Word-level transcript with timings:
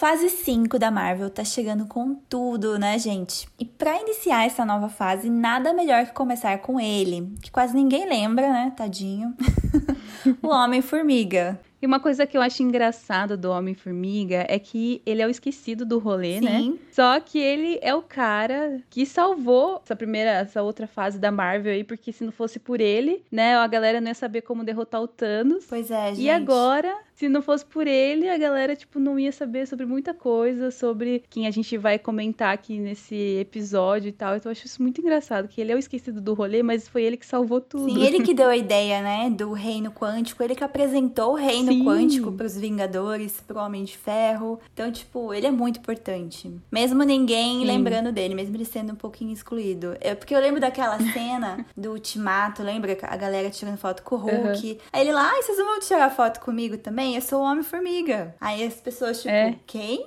Fase 0.00 0.30
5 0.30 0.78
da 0.78 0.90
Marvel 0.90 1.28
tá 1.28 1.44
chegando 1.44 1.84
com 1.84 2.14
tudo, 2.14 2.78
né, 2.78 2.98
gente? 2.98 3.46
E 3.58 3.66
para 3.66 4.00
iniciar 4.00 4.46
essa 4.46 4.64
nova 4.64 4.88
fase, 4.88 5.28
nada 5.28 5.74
melhor 5.74 6.06
que 6.06 6.14
começar 6.14 6.56
com 6.60 6.80
ele, 6.80 7.30
que 7.42 7.50
quase 7.50 7.74
ninguém 7.74 8.08
lembra, 8.08 8.50
né, 8.50 8.72
tadinho. 8.74 9.34
o 10.42 10.48
Homem-Formiga. 10.48 11.60
E 11.80 11.86
uma 11.86 11.98
coisa 11.98 12.26
que 12.26 12.36
eu 12.36 12.42
acho 12.42 12.62
engraçado 12.62 13.36
do 13.36 13.50
Homem-Formiga 13.50 14.44
é 14.48 14.58
que 14.58 15.00
ele 15.06 15.22
é 15.22 15.26
o 15.26 15.30
esquecido 15.30 15.86
do 15.86 15.98
rolê, 15.98 16.40
né? 16.40 16.58
Sim. 16.58 16.70
né? 16.72 16.78
Só 16.92 17.18
que 17.20 17.38
ele 17.38 17.78
é 17.80 17.94
o 17.94 18.02
cara 18.02 18.80
que 18.90 19.06
salvou 19.06 19.80
essa 19.84 19.96
primeira, 19.96 20.30
essa 20.30 20.62
outra 20.62 20.86
fase 20.86 21.18
da 21.18 21.30
Marvel 21.30 21.72
aí, 21.72 21.84
porque 21.84 22.12
se 22.12 22.24
não 22.24 22.32
fosse 22.32 22.58
por 22.58 22.80
ele, 22.80 23.22
né, 23.30 23.56
a 23.56 23.66
galera 23.66 24.00
não 24.00 24.08
ia 24.08 24.14
saber 24.14 24.42
como 24.42 24.64
derrotar 24.64 25.00
o 25.00 25.08
Thanos. 25.08 25.64
Pois 25.68 25.90
é, 25.90 26.08
gente. 26.08 26.22
E 26.22 26.28
agora, 26.30 26.94
se 27.14 27.28
não 27.28 27.40
fosse 27.40 27.64
por 27.64 27.86
ele, 27.86 28.28
a 28.28 28.36
galera, 28.36 28.76
tipo, 28.76 28.98
não 28.98 29.18
ia 29.18 29.32
saber 29.32 29.66
sobre 29.66 29.86
muita 29.86 30.12
coisa, 30.12 30.70
sobre 30.70 31.22
quem 31.30 31.46
a 31.46 31.50
gente 31.50 31.76
vai 31.78 31.98
comentar 31.98 32.52
aqui 32.52 32.78
nesse 32.78 33.38
episódio 33.38 34.08
e 34.08 34.12
tal. 34.12 34.36
Então 34.36 34.50
eu 34.50 34.52
acho 34.52 34.66
isso 34.66 34.82
muito 34.82 35.00
engraçado, 35.00 35.48
que 35.48 35.60
ele 35.60 35.72
é 35.72 35.74
o 35.74 35.78
esquecido 35.78 36.20
do 36.20 36.34
rolê, 36.34 36.62
mas 36.62 36.88
foi 36.88 37.02
ele 37.04 37.16
que 37.16 37.26
salvou 37.26 37.60
tudo. 37.60 37.90
Sim, 37.90 38.02
ele 38.02 38.22
que 38.22 38.34
deu 38.34 38.48
a 38.48 38.56
ideia, 38.56 39.00
né, 39.00 39.30
do 39.30 39.52
reino 39.52 39.90
quântico, 39.90 40.42
ele 40.42 40.54
que 40.54 40.64
apresentou 40.64 41.32
o 41.32 41.36
reino 41.36 41.69
Sim. 41.74 41.84
quântico 41.84 42.32
pros 42.32 42.56
Vingadores, 42.56 43.40
pro 43.46 43.58
Homem 43.58 43.84
de 43.84 43.96
Ferro. 43.96 44.60
Então, 44.72 44.90
tipo, 44.90 45.32
ele 45.32 45.46
é 45.46 45.50
muito 45.50 45.78
importante. 45.78 46.52
Mesmo 46.70 47.02
ninguém 47.02 47.60
Sim. 47.60 47.66
lembrando 47.66 48.12
dele, 48.12 48.34
mesmo 48.34 48.56
ele 48.56 48.64
sendo 48.64 48.92
um 48.92 48.96
pouquinho 48.96 49.32
excluído. 49.32 49.96
É 50.00 50.14
porque 50.14 50.34
eu 50.34 50.40
lembro 50.40 50.60
daquela 50.60 50.98
cena 51.12 51.64
do 51.76 51.92
Ultimato, 51.92 52.62
lembra 52.62 52.96
a 53.02 53.16
galera 53.16 53.50
tirando 53.50 53.76
foto 53.76 54.02
com 54.02 54.16
o 54.16 54.18
Hulk? 54.18 54.70
Uhum. 54.72 54.78
Aí 54.92 55.00
ele 55.02 55.12
lá, 55.12 55.30
ai, 55.30 55.42
vocês 55.42 55.58
vão 55.58 55.80
tirar 55.80 56.10
foto 56.10 56.40
comigo 56.40 56.76
também? 56.78 57.14
Eu 57.14 57.22
sou 57.22 57.40
o 57.40 57.44
Homem-Formiga. 57.44 58.34
Aí 58.40 58.64
as 58.64 58.74
pessoas, 58.74 59.18
tipo, 59.18 59.30
é. 59.30 59.54
quem? 59.66 60.04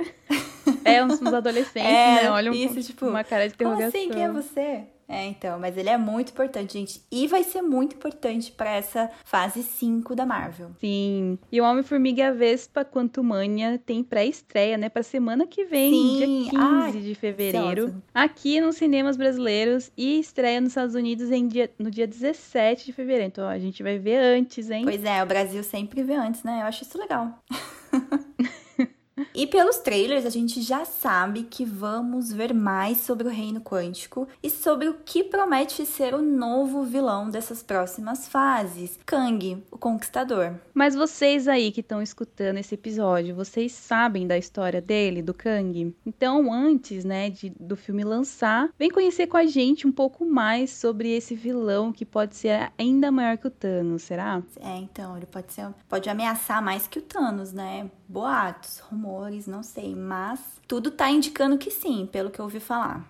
É, 0.85 1.03
uns, 1.03 1.21
uns 1.21 1.33
adolescentes, 1.33 1.89
é, 1.89 2.23
né? 2.23 2.31
Olha 2.31 2.49
isso, 2.49 2.81
tipo, 2.81 3.05
uma 3.05 3.23
cara 3.23 3.47
de 3.47 3.53
interrogação. 3.53 3.91
Como 3.91 4.03
assim? 4.03 4.13
Quem 4.13 4.23
é 4.23 4.31
você? 4.31 4.92
É, 5.07 5.25
então, 5.25 5.59
mas 5.59 5.77
ele 5.77 5.89
é 5.89 5.97
muito 5.97 6.31
importante, 6.31 6.73
gente. 6.73 7.01
E 7.11 7.27
vai 7.27 7.43
ser 7.43 7.61
muito 7.61 7.95
importante 7.95 8.51
para 8.51 8.71
essa 8.71 9.09
fase 9.23 9.61
5 9.61 10.15
da 10.15 10.25
Marvel. 10.25 10.71
Sim. 10.79 11.37
E 11.51 11.59
o 11.59 11.63
Homem-Formiga 11.63 12.33
Vespa 12.33 12.85
Quantumania 12.85 13.79
tem 13.85 14.03
pré-estreia, 14.03 14.77
né? 14.77 14.89
Pra 14.89 15.03
semana 15.03 15.45
que 15.45 15.65
vem, 15.65 15.91
Sim. 15.93 16.17
dia 16.17 16.27
15 16.51 16.57
Ai, 16.57 16.91
de 16.93 17.15
fevereiro. 17.15 18.01
Aqui 18.13 18.59
nos 18.61 18.77
cinemas 18.77 19.17
brasileiros 19.17 19.91
e 19.97 20.19
estreia 20.19 20.61
nos 20.61 20.69
Estados 20.69 20.95
Unidos 20.95 21.31
em 21.31 21.47
dia, 21.47 21.69
no 21.77 21.91
dia 21.91 22.07
17 22.07 22.85
de 22.85 22.93
fevereiro. 22.93 23.27
Então 23.27 23.47
a 23.47 23.59
gente 23.59 23.83
vai 23.83 23.99
ver 23.99 24.17
antes, 24.17 24.69
hein? 24.69 24.83
Pois 24.83 25.03
é, 25.03 25.21
o 25.21 25.25
Brasil 25.25 25.63
sempre 25.63 26.03
vê 26.03 26.13
antes, 26.13 26.43
né? 26.43 26.61
Eu 26.61 26.65
acho 26.65 26.83
isso 26.83 26.97
legal. 26.97 27.37
E 29.33 29.47
pelos 29.47 29.77
trailers, 29.77 30.25
a 30.25 30.29
gente 30.29 30.61
já 30.61 30.85
sabe 30.85 31.43
que 31.43 31.65
vamos 31.65 32.31
ver 32.31 32.53
mais 32.53 32.99
sobre 32.99 33.27
o 33.27 33.31
reino 33.31 33.61
quântico 33.61 34.27
e 34.41 34.49
sobre 34.49 34.87
o 34.87 34.95
que 35.05 35.23
promete 35.23 35.85
ser 35.85 36.13
o 36.13 36.21
novo 36.21 36.83
vilão 36.83 37.29
dessas 37.29 37.61
próximas 37.61 38.27
fases, 38.27 38.99
Kang, 39.05 39.63
o 39.71 39.77
Conquistador. 39.77 40.53
Mas 40.73 40.95
vocês 40.95 41.47
aí 41.47 41.71
que 41.71 41.81
estão 41.81 42.01
escutando 42.01 42.57
esse 42.57 42.75
episódio, 42.75 43.35
vocês 43.35 43.71
sabem 43.71 44.27
da 44.27 44.37
história 44.37 44.81
dele, 44.81 45.21
do 45.21 45.33
Kang? 45.33 45.95
Então, 46.05 46.51
antes, 46.51 47.03
né, 47.03 47.29
de, 47.29 47.49
do 47.59 47.75
filme 47.75 48.03
lançar, 48.03 48.69
vem 48.77 48.89
conhecer 48.89 49.27
com 49.27 49.37
a 49.37 49.45
gente 49.45 49.87
um 49.87 49.91
pouco 49.91 50.25
mais 50.25 50.71
sobre 50.71 51.11
esse 51.11 51.35
vilão 51.35 51.91
que 51.91 52.05
pode 52.05 52.35
ser 52.35 52.71
ainda 52.77 53.11
maior 53.11 53.37
que 53.37 53.47
o 53.47 53.51
Thanos, 53.51 54.03
será? 54.03 54.41
É, 54.59 54.77
então, 54.77 55.15
ele 55.17 55.25
pode 55.25 55.53
ser, 55.53 55.67
pode 55.87 56.09
ameaçar 56.09 56.61
mais 56.61 56.87
que 56.87 56.99
o 56.99 57.01
Thanos, 57.01 57.53
né? 57.53 57.89
Boatos, 58.07 58.79
rumores, 58.79 59.12
não 59.47 59.63
sei, 59.63 59.95
mas 59.95 60.39
tudo 60.67 60.91
tá 60.91 61.09
indicando 61.09 61.57
que 61.57 61.71
sim, 61.71 62.07
pelo 62.11 62.29
que 62.29 62.39
eu 62.39 62.45
ouvi 62.45 62.59
falar. 62.59 63.07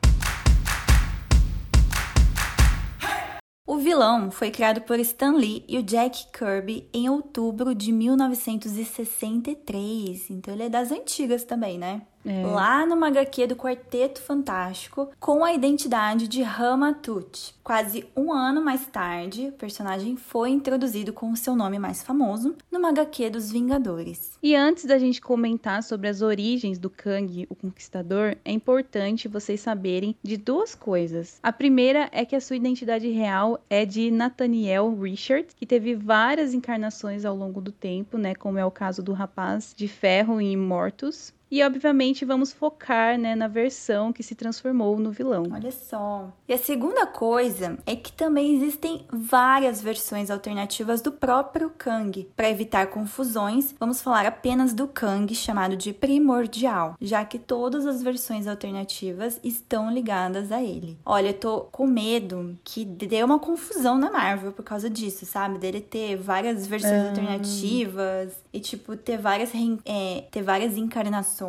O 3.65 3.77
vilão 3.77 4.29
foi 4.29 4.51
criado 4.51 4.81
por 4.81 4.99
Stan 4.99 5.31
Lee 5.31 5.63
e 5.67 5.77
o 5.77 5.83
Jack 5.83 6.27
Kirby 6.31 6.87
em 6.93 7.09
outubro 7.09 7.73
de 7.73 7.91
1963, 7.91 10.29
então 10.29 10.53
ele 10.53 10.63
é 10.63 10.69
das 10.69 10.91
antigas 10.91 11.43
também, 11.43 11.79
né? 11.79 12.03
É. 12.25 12.45
Lá 12.45 12.85
numa 12.85 13.07
HQ 13.07 13.47
do 13.47 13.55
Quarteto 13.55 14.21
Fantástico, 14.21 15.09
com 15.19 15.43
a 15.43 15.53
identidade 15.53 16.27
de 16.27 16.41
Ramatut. 16.41 17.55
Quase 17.63 18.05
um 18.15 18.31
ano 18.31 18.61
mais 18.61 18.85
tarde, 18.87 19.47
o 19.47 19.53
personagem 19.53 20.15
foi 20.17 20.49
introduzido 20.49 21.13
com 21.13 21.31
o 21.31 21.37
seu 21.37 21.55
nome 21.55 21.79
mais 21.79 22.03
famoso 22.03 22.55
numa 22.71 22.89
HQ 22.89 23.29
dos 23.29 23.51
Vingadores. 23.51 24.37
E 24.41 24.55
antes 24.55 24.85
da 24.85 24.97
gente 24.97 25.21
comentar 25.21 25.81
sobre 25.83 26.07
as 26.07 26.21
origens 26.21 26.77
do 26.77 26.89
Kang, 26.89 27.47
o 27.49 27.55
Conquistador, 27.55 28.35
é 28.43 28.51
importante 28.51 29.27
vocês 29.27 29.61
saberem 29.61 30.15
de 30.21 30.37
duas 30.37 30.75
coisas. 30.75 31.39
A 31.41 31.53
primeira 31.53 32.09
é 32.11 32.25
que 32.25 32.35
a 32.35 32.41
sua 32.41 32.55
identidade 32.55 33.09
real 33.09 33.61
é 33.69 33.85
de 33.85 34.11
Nathaniel 34.11 34.93
Richards, 34.99 35.55
que 35.55 35.65
teve 35.65 35.95
várias 35.95 36.53
encarnações 36.53 37.23
ao 37.25 37.35
longo 37.35 37.61
do 37.61 37.71
tempo, 37.71 38.17
né, 38.17 38.35
como 38.35 38.57
é 38.57 38.65
o 38.65 38.71
caso 38.71 39.01
do 39.01 39.13
rapaz 39.13 39.73
de 39.75 39.87
ferro 39.87 40.41
em 40.41 40.53
Immortus. 40.53 41.33
E 41.53 41.61
obviamente 41.61 42.25
vamos 42.25 42.51
focar 42.51 43.15
né, 43.15 43.35
na 43.35 43.47
versão 43.47 44.11
que 44.11 44.23
se 44.23 44.33
transformou 44.33 44.97
no 44.97 45.11
vilão. 45.11 45.43
Olha 45.53 45.71
só. 45.71 46.33
E 46.47 46.53
a 46.53 46.57
segunda 46.57 47.05
coisa 47.05 47.77
é 47.85 47.95
que 47.95 48.11
também 48.11 48.55
existem 48.55 49.05
várias 49.13 49.79
versões 49.79 50.31
alternativas 50.31 50.99
do 50.99 51.11
próprio 51.11 51.69
Kang. 51.69 52.27
Para 52.35 52.49
evitar 52.49 52.87
confusões, 52.87 53.75
vamos 53.79 54.01
falar 54.01 54.25
apenas 54.25 54.73
do 54.73 54.87
Kang 54.87 55.31
chamado 55.35 55.77
de 55.77 55.93
primordial, 55.93 56.95
já 56.99 57.23
que 57.23 57.37
todas 57.37 57.85
as 57.85 58.01
versões 58.01 58.47
alternativas 58.47 59.39
estão 59.43 59.93
ligadas 59.93 60.51
a 60.51 60.59
ele. 60.59 60.97
Olha, 61.05 61.27
eu 61.27 61.33
tô 61.35 61.67
com 61.71 61.85
medo 61.85 62.57
que 62.63 62.83
dê 62.83 63.23
uma 63.23 63.37
confusão 63.37 63.95
na 63.99 64.09
Marvel 64.09 64.53
por 64.53 64.65
causa 64.65 64.89
disso, 64.89 65.23
sabe? 65.27 65.59
Dele 65.59 65.81
ter 65.81 66.15
várias 66.15 66.65
versões 66.65 66.93
ah. 66.93 67.09
alternativas 67.09 68.33
e 68.51 68.59
tipo 68.59 68.97
ter 68.97 69.19
várias 69.19 69.51
é, 69.85 70.23
ter 70.31 70.41
várias 70.41 70.77
encarnações 70.77 71.42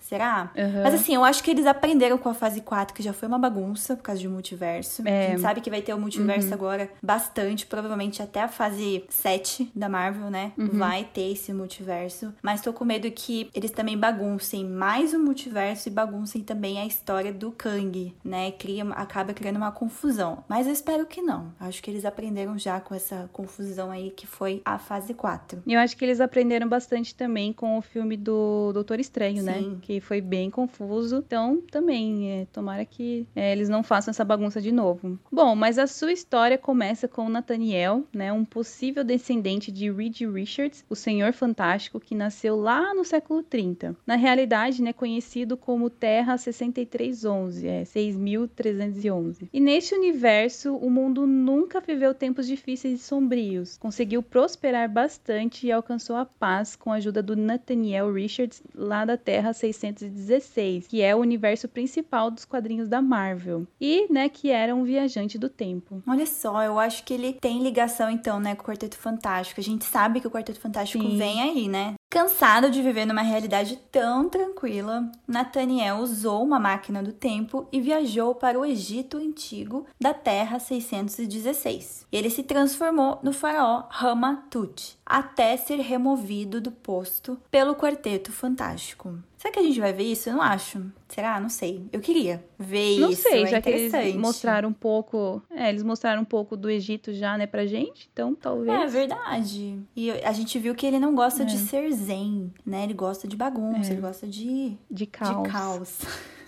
Será? 0.00 0.50
Uhum. 0.56 0.82
Mas 0.82 0.94
assim, 0.94 1.14
eu 1.14 1.24
acho 1.24 1.42
que 1.42 1.50
eles 1.50 1.66
aprenderam 1.66 2.18
com 2.18 2.28
a 2.28 2.34
fase 2.34 2.60
4, 2.60 2.94
que 2.94 3.02
já 3.02 3.12
foi 3.12 3.28
uma 3.28 3.38
bagunça 3.38 3.96
por 3.96 4.02
causa 4.02 4.20
de 4.20 4.28
multiverso. 4.28 5.02
É. 5.06 5.26
A 5.26 5.30
gente 5.30 5.40
sabe 5.40 5.60
que 5.60 5.70
vai 5.70 5.82
ter 5.82 5.94
o 5.94 5.98
multiverso 5.98 6.48
uhum. 6.48 6.54
agora 6.54 6.90
bastante, 7.02 7.66
provavelmente 7.66 8.22
até 8.22 8.42
a 8.42 8.48
fase 8.48 9.04
7 9.08 9.70
da 9.74 9.88
Marvel, 9.88 10.30
né? 10.30 10.52
Uhum. 10.56 10.78
Vai 10.78 11.04
ter 11.04 11.32
esse 11.32 11.52
multiverso. 11.52 12.32
Mas 12.42 12.60
tô 12.60 12.72
com 12.72 12.84
medo 12.84 13.10
que 13.10 13.50
eles 13.54 13.70
também 13.70 13.96
baguncem 13.96 14.64
mais 14.64 15.12
o 15.12 15.18
multiverso 15.18 15.88
e 15.88 15.90
baguncem 15.90 16.42
também 16.42 16.78
a 16.78 16.86
história 16.86 17.32
do 17.32 17.50
Kang, 17.50 18.14
né? 18.24 18.52
Cria, 18.52 18.84
acaba 18.90 19.34
criando 19.34 19.56
uma 19.56 19.72
confusão. 19.72 20.44
Mas 20.48 20.66
eu 20.66 20.72
espero 20.72 21.06
que 21.06 21.22
não. 21.22 21.52
Acho 21.58 21.82
que 21.82 21.90
eles 21.90 22.04
aprenderam 22.04 22.58
já 22.58 22.80
com 22.80 22.94
essa 22.94 23.28
confusão 23.32 23.90
aí 23.90 24.10
que 24.10 24.26
foi 24.26 24.62
a 24.64 24.78
fase 24.78 25.14
4. 25.14 25.62
Eu 25.66 25.80
acho 25.80 25.96
que 25.96 26.04
eles 26.04 26.20
aprenderam 26.20 26.68
bastante 26.68 27.14
também 27.14 27.52
com 27.52 27.78
o 27.78 27.82
filme 27.82 28.16
do 28.16 28.72
Doutor 28.72 29.00
Estranho 29.00 29.13
estranho, 29.14 29.42
né? 29.42 29.54
Sim. 29.54 29.70
né? 29.70 29.76
Que 29.80 30.00
foi 30.00 30.20
bem 30.20 30.50
confuso. 30.50 31.22
Então, 31.24 31.62
também, 31.70 32.30
é, 32.30 32.46
tomara 32.52 32.84
que 32.84 33.26
é, 33.34 33.52
eles 33.52 33.68
não 33.68 33.82
façam 33.82 34.10
essa 34.10 34.24
bagunça 34.24 34.60
de 34.60 34.72
novo. 34.72 35.18
Bom, 35.30 35.54
mas 35.54 35.78
a 35.78 35.86
sua 35.86 36.12
história 36.12 36.58
começa 36.58 37.06
com 37.06 37.28
Nathaniel, 37.28 38.04
né? 38.12 38.32
Um 38.32 38.44
possível 38.44 39.04
descendente 39.04 39.70
de 39.70 39.90
Reed 39.90 40.22
Richards, 40.22 40.84
o 40.90 40.96
Senhor 40.96 41.32
Fantástico, 41.32 42.00
que 42.00 42.14
nasceu 42.14 42.56
lá 42.56 42.92
no 42.94 43.04
século 43.04 43.42
30. 43.42 43.96
Na 44.06 44.16
realidade, 44.16 44.82
né, 44.82 44.92
conhecido 44.92 45.56
como 45.56 45.88
Terra 45.88 46.36
6311, 46.36 47.66
é 47.66 47.84
6311. 47.84 49.48
E 49.52 49.60
neste 49.60 49.94
universo, 49.94 50.76
o 50.76 50.90
mundo 50.90 51.26
nunca 51.26 51.80
viveu 51.80 52.14
tempos 52.14 52.46
difíceis 52.46 53.00
e 53.00 53.04
sombrios. 53.04 53.76
Conseguiu 53.78 54.22
prosperar 54.22 54.88
bastante 54.88 55.66
e 55.66 55.72
alcançou 55.72 56.16
a 56.16 56.24
paz 56.24 56.74
com 56.74 56.92
a 56.92 56.96
ajuda 56.96 57.22
do 57.22 57.36
Nathaniel 57.36 58.12
Richards 58.12 58.62
lá 58.74 59.03
da 59.06 59.14
da 59.14 59.16
Terra 59.16 59.52
616, 59.52 60.88
que 60.88 61.00
é 61.00 61.14
o 61.14 61.20
universo 61.20 61.68
principal 61.68 62.30
dos 62.30 62.44
quadrinhos 62.44 62.88
da 62.88 63.00
Marvel. 63.00 63.66
E, 63.80 64.12
né, 64.12 64.28
que 64.28 64.50
era 64.50 64.74
um 64.74 64.82
viajante 64.82 65.38
do 65.38 65.48
tempo. 65.48 66.02
Olha 66.06 66.26
só, 66.26 66.62
eu 66.62 66.78
acho 66.78 67.04
que 67.04 67.14
ele 67.14 67.32
tem 67.32 67.62
ligação 67.62 68.10
então, 68.10 68.40
né, 68.40 68.54
com 68.54 68.62
o 68.62 68.66
Quarteto 68.66 68.96
Fantástico. 68.96 69.60
A 69.60 69.64
gente 69.64 69.84
sabe 69.84 70.20
que 70.20 70.26
o 70.26 70.30
Quarteto 70.30 70.60
Fantástico 70.60 71.02
Sim. 71.02 71.16
vem 71.16 71.42
aí, 71.42 71.68
né? 71.68 71.94
Cansado 72.14 72.70
de 72.70 72.80
viver 72.80 73.06
numa 73.06 73.22
realidade 73.22 73.76
tão 73.90 74.28
tranquila, 74.28 75.10
Nathaniel 75.26 75.96
usou 75.96 76.44
uma 76.44 76.60
máquina 76.60 77.02
do 77.02 77.12
tempo 77.12 77.66
e 77.72 77.80
viajou 77.80 78.36
para 78.36 78.56
o 78.56 78.64
Egito 78.64 79.16
antigo 79.16 79.84
da 80.00 80.14
Terra 80.14 80.60
616. 80.60 82.06
Ele 82.12 82.30
se 82.30 82.44
transformou 82.44 83.18
no 83.20 83.32
faraó 83.32 83.88
Rama-Tut, 83.90 84.96
até 85.04 85.56
ser 85.56 85.80
removido 85.80 86.60
do 86.60 86.70
posto 86.70 87.36
pelo 87.50 87.74
Quarteto 87.74 88.30
Fantástico. 88.30 89.18
Será 89.44 89.52
que 89.52 89.58
a 89.58 89.62
gente 89.62 89.78
vai 89.78 89.92
ver 89.92 90.04
isso? 90.04 90.30
Eu 90.30 90.36
não 90.36 90.42
acho. 90.42 90.82
Será? 91.06 91.38
Não 91.38 91.50
sei. 91.50 91.86
Eu 91.92 92.00
queria 92.00 92.42
ver 92.58 92.98
não 92.98 93.10
isso. 93.10 93.24
Não 93.24 93.30
sei, 93.30 93.42
é 93.42 93.46
já 93.46 93.60
que 93.60 93.68
eles 93.68 94.16
mostraram 94.16 94.70
um 94.70 94.72
pouco. 94.72 95.42
É, 95.50 95.68
eles 95.68 95.82
mostraram 95.82 96.22
um 96.22 96.24
pouco 96.24 96.56
do 96.56 96.70
Egito 96.70 97.12
já, 97.12 97.36
né, 97.36 97.46
pra 97.46 97.66
gente. 97.66 98.08
Então, 98.10 98.34
talvez. 98.34 98.72
É 98.72 98.86
verdade. 98.86 99.78
E 99.94 100.10
a 100.10 100.32
gente 100.32 100.58
viu 100.58 100.74
que 100.74 100.86
ele 100.86 100.98
não 100.98 101.14
gosta 101.14 101.42
é. 101.42 101.44
de 101.44 101.58
ser 101.58 101.92
zen, 101.92 102.50
né? 102.64 102.84
Ele 102.84 102.94
gosta 102.94 103.28
de 103.28 103.36
bagunça, 103.36 103.90
é. 103.90 103.92
ele 103.92 104.00
gosta 104.00 104.26
de. 104.26 104.78
De 104.90 105.04
caos. 105.04 105.42
De 105.42 105.52
caos. 105.52 105.98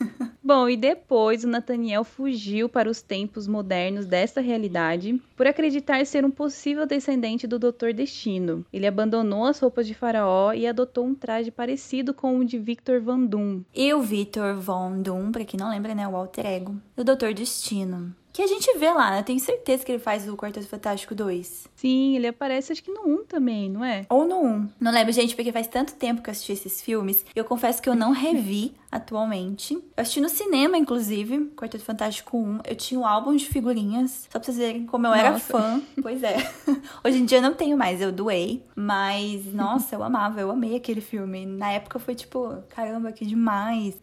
Bom, 0.46 0.68
e 0.68 0.76
depois 0.76 1.42
o 1.42 1.48
Nathaniel 1.48 2.04
fugiu 2.04 2.68
para 2.68 2.88
os 2.88 3.02
tempos 3.02 3.48
modernos 3.48 4.06
desta 4.06 4.40
realidade 4.40 5.20
por 5.36 5.44
acreditar 5.44 6.06
ser 6.06 6.24
um 6.24 6.30
possível 6.30 6.86
descendente 6.86 7.48
do 7.48 7.58
Doutor 7.58 7.92
Destino. 7.92 8.64
Ele 8.72 8.86
abandonou 8.86 9.44
as 9.44 9.58
roupas 9.58 9.88
de 9.88 9.92
faraó 9.92 10.52
e 10.52 10.64
adotou 10.64 11.04
um 11.04 11.16
traje 11.16 11.50
parecido 11.50 12.14
com 12.14 12.38
o 12.38 12.44
de 12.44 12.60
Victor 12.60 13.00
Van 13.00 13.24
Doom. 13.24 13.62
E 13.74 13.92
o 13.92 14.00
Victor 14.00 14.54
Van 14.54 15.02
Doom, 15.02 15.32
para 15.32 15.44
quem 15.44 15.58
não 15.58 15.68
lembra, 15.68 15.96
né, 15.96 16.06
o 16.06 16.14
alter 16.14 16.46
ego 16.46 16.76
do 16.94 17.02
Doutor 17.02 17.34
Destino. 17.34 18.14
Que 18.36 18.42
a 18.42 18.46
gente 18.46 18.70
vê 18.76 18.90
lá, 18.90 19.12
né? 19.12 19.22
Tenho 19.22 19.40
certeza 19.40 19.82
que 19.82 19.90
ele 19.90 19.98
faz 19.98 20.28
o 20.28 20.36
Quarteto 20.36 20.68
Fantástico 20.68 21.14
2. 21.14 21.68
Sim, 21.74 22.16
ele 22.16 22.26
aparece 22.26 22.70
acho 22.70 22.82
que 22.82 22.92
no 22.92 23.08
1 23.08 23.24
também, 23.24 23.70
não 23.70 23.82
é? 23.82 24.04
Ou 24.10 24.26
no 24.26 24.38
1. 24.44 24.68
Não 24.78 24.92
lembro, 24.92 25.10
gente, 25.10 25.34
porque 25.34 25.50
faz 25.50 25.66
tanto 25.66 25.94
tempo 25.94 26.20
que 26.20 26.28
eu 26.28 26.32
assisti 26.32 26.52
esses 26.52 26.82
filmes. 26.82 27.24
Eu 27.34 27.46
confesso 27.46 27.80
que 27.80 27.88
eu 27.88 27.94
não 27.94 28.12
revi 28.12 28.74
atualmente. 28.92 29.72
Eu 29.72 29.82
assisti 29.96 30.20
no 30.20 30.28
cinema, 30.28 30.76
inclusive, 30.76 31.46
Quarteto 31.56 31.82
Fantástico 31.82 32.36
1. 32.36 32.60
Eu 32.66 32.76
tinha 32.76 33.00
um 33.00 33.06
álbum 33.06 33.34
de 33.34 33.46
figurinhas, 33.46 34.28
só 34.30 34.38
pra 34.38 34.42
vocês 34.42 34.58
verem 34.58 34.84
como 34.84 35.06
eu 35.06 35.12
nossa. 35.12 35.22
era 35.22 35.38
fã. 35.38 35.82
Pois 36.02 36.22
é. 36.22 36.36
Hoje 37.02 37.16
em 37.16 37.24
dia 37.24 37.38
eu 37.38 37.42
não 37.42 37.54
tenho 37.54 37.74
mais, 37.74 38.02
eu 38.02 38.12
doei. 38.12 38.62
Mas, 38.76 39.46
nossa, 39.54 39.94
eu 39.94 40.02
amava, 40.02 40.42
eu 40.42 40.50
amei 40.50 40.76
aquele 40.76 41.00
filme. 41.00 41.46
Na 41.46 41.72
época 41.72 41.98
foi 41.98 42.14
tipo, 42.14 42.54
caramba, 42.68 43.12
que 43.12 43.24
demais. 43.24 43.94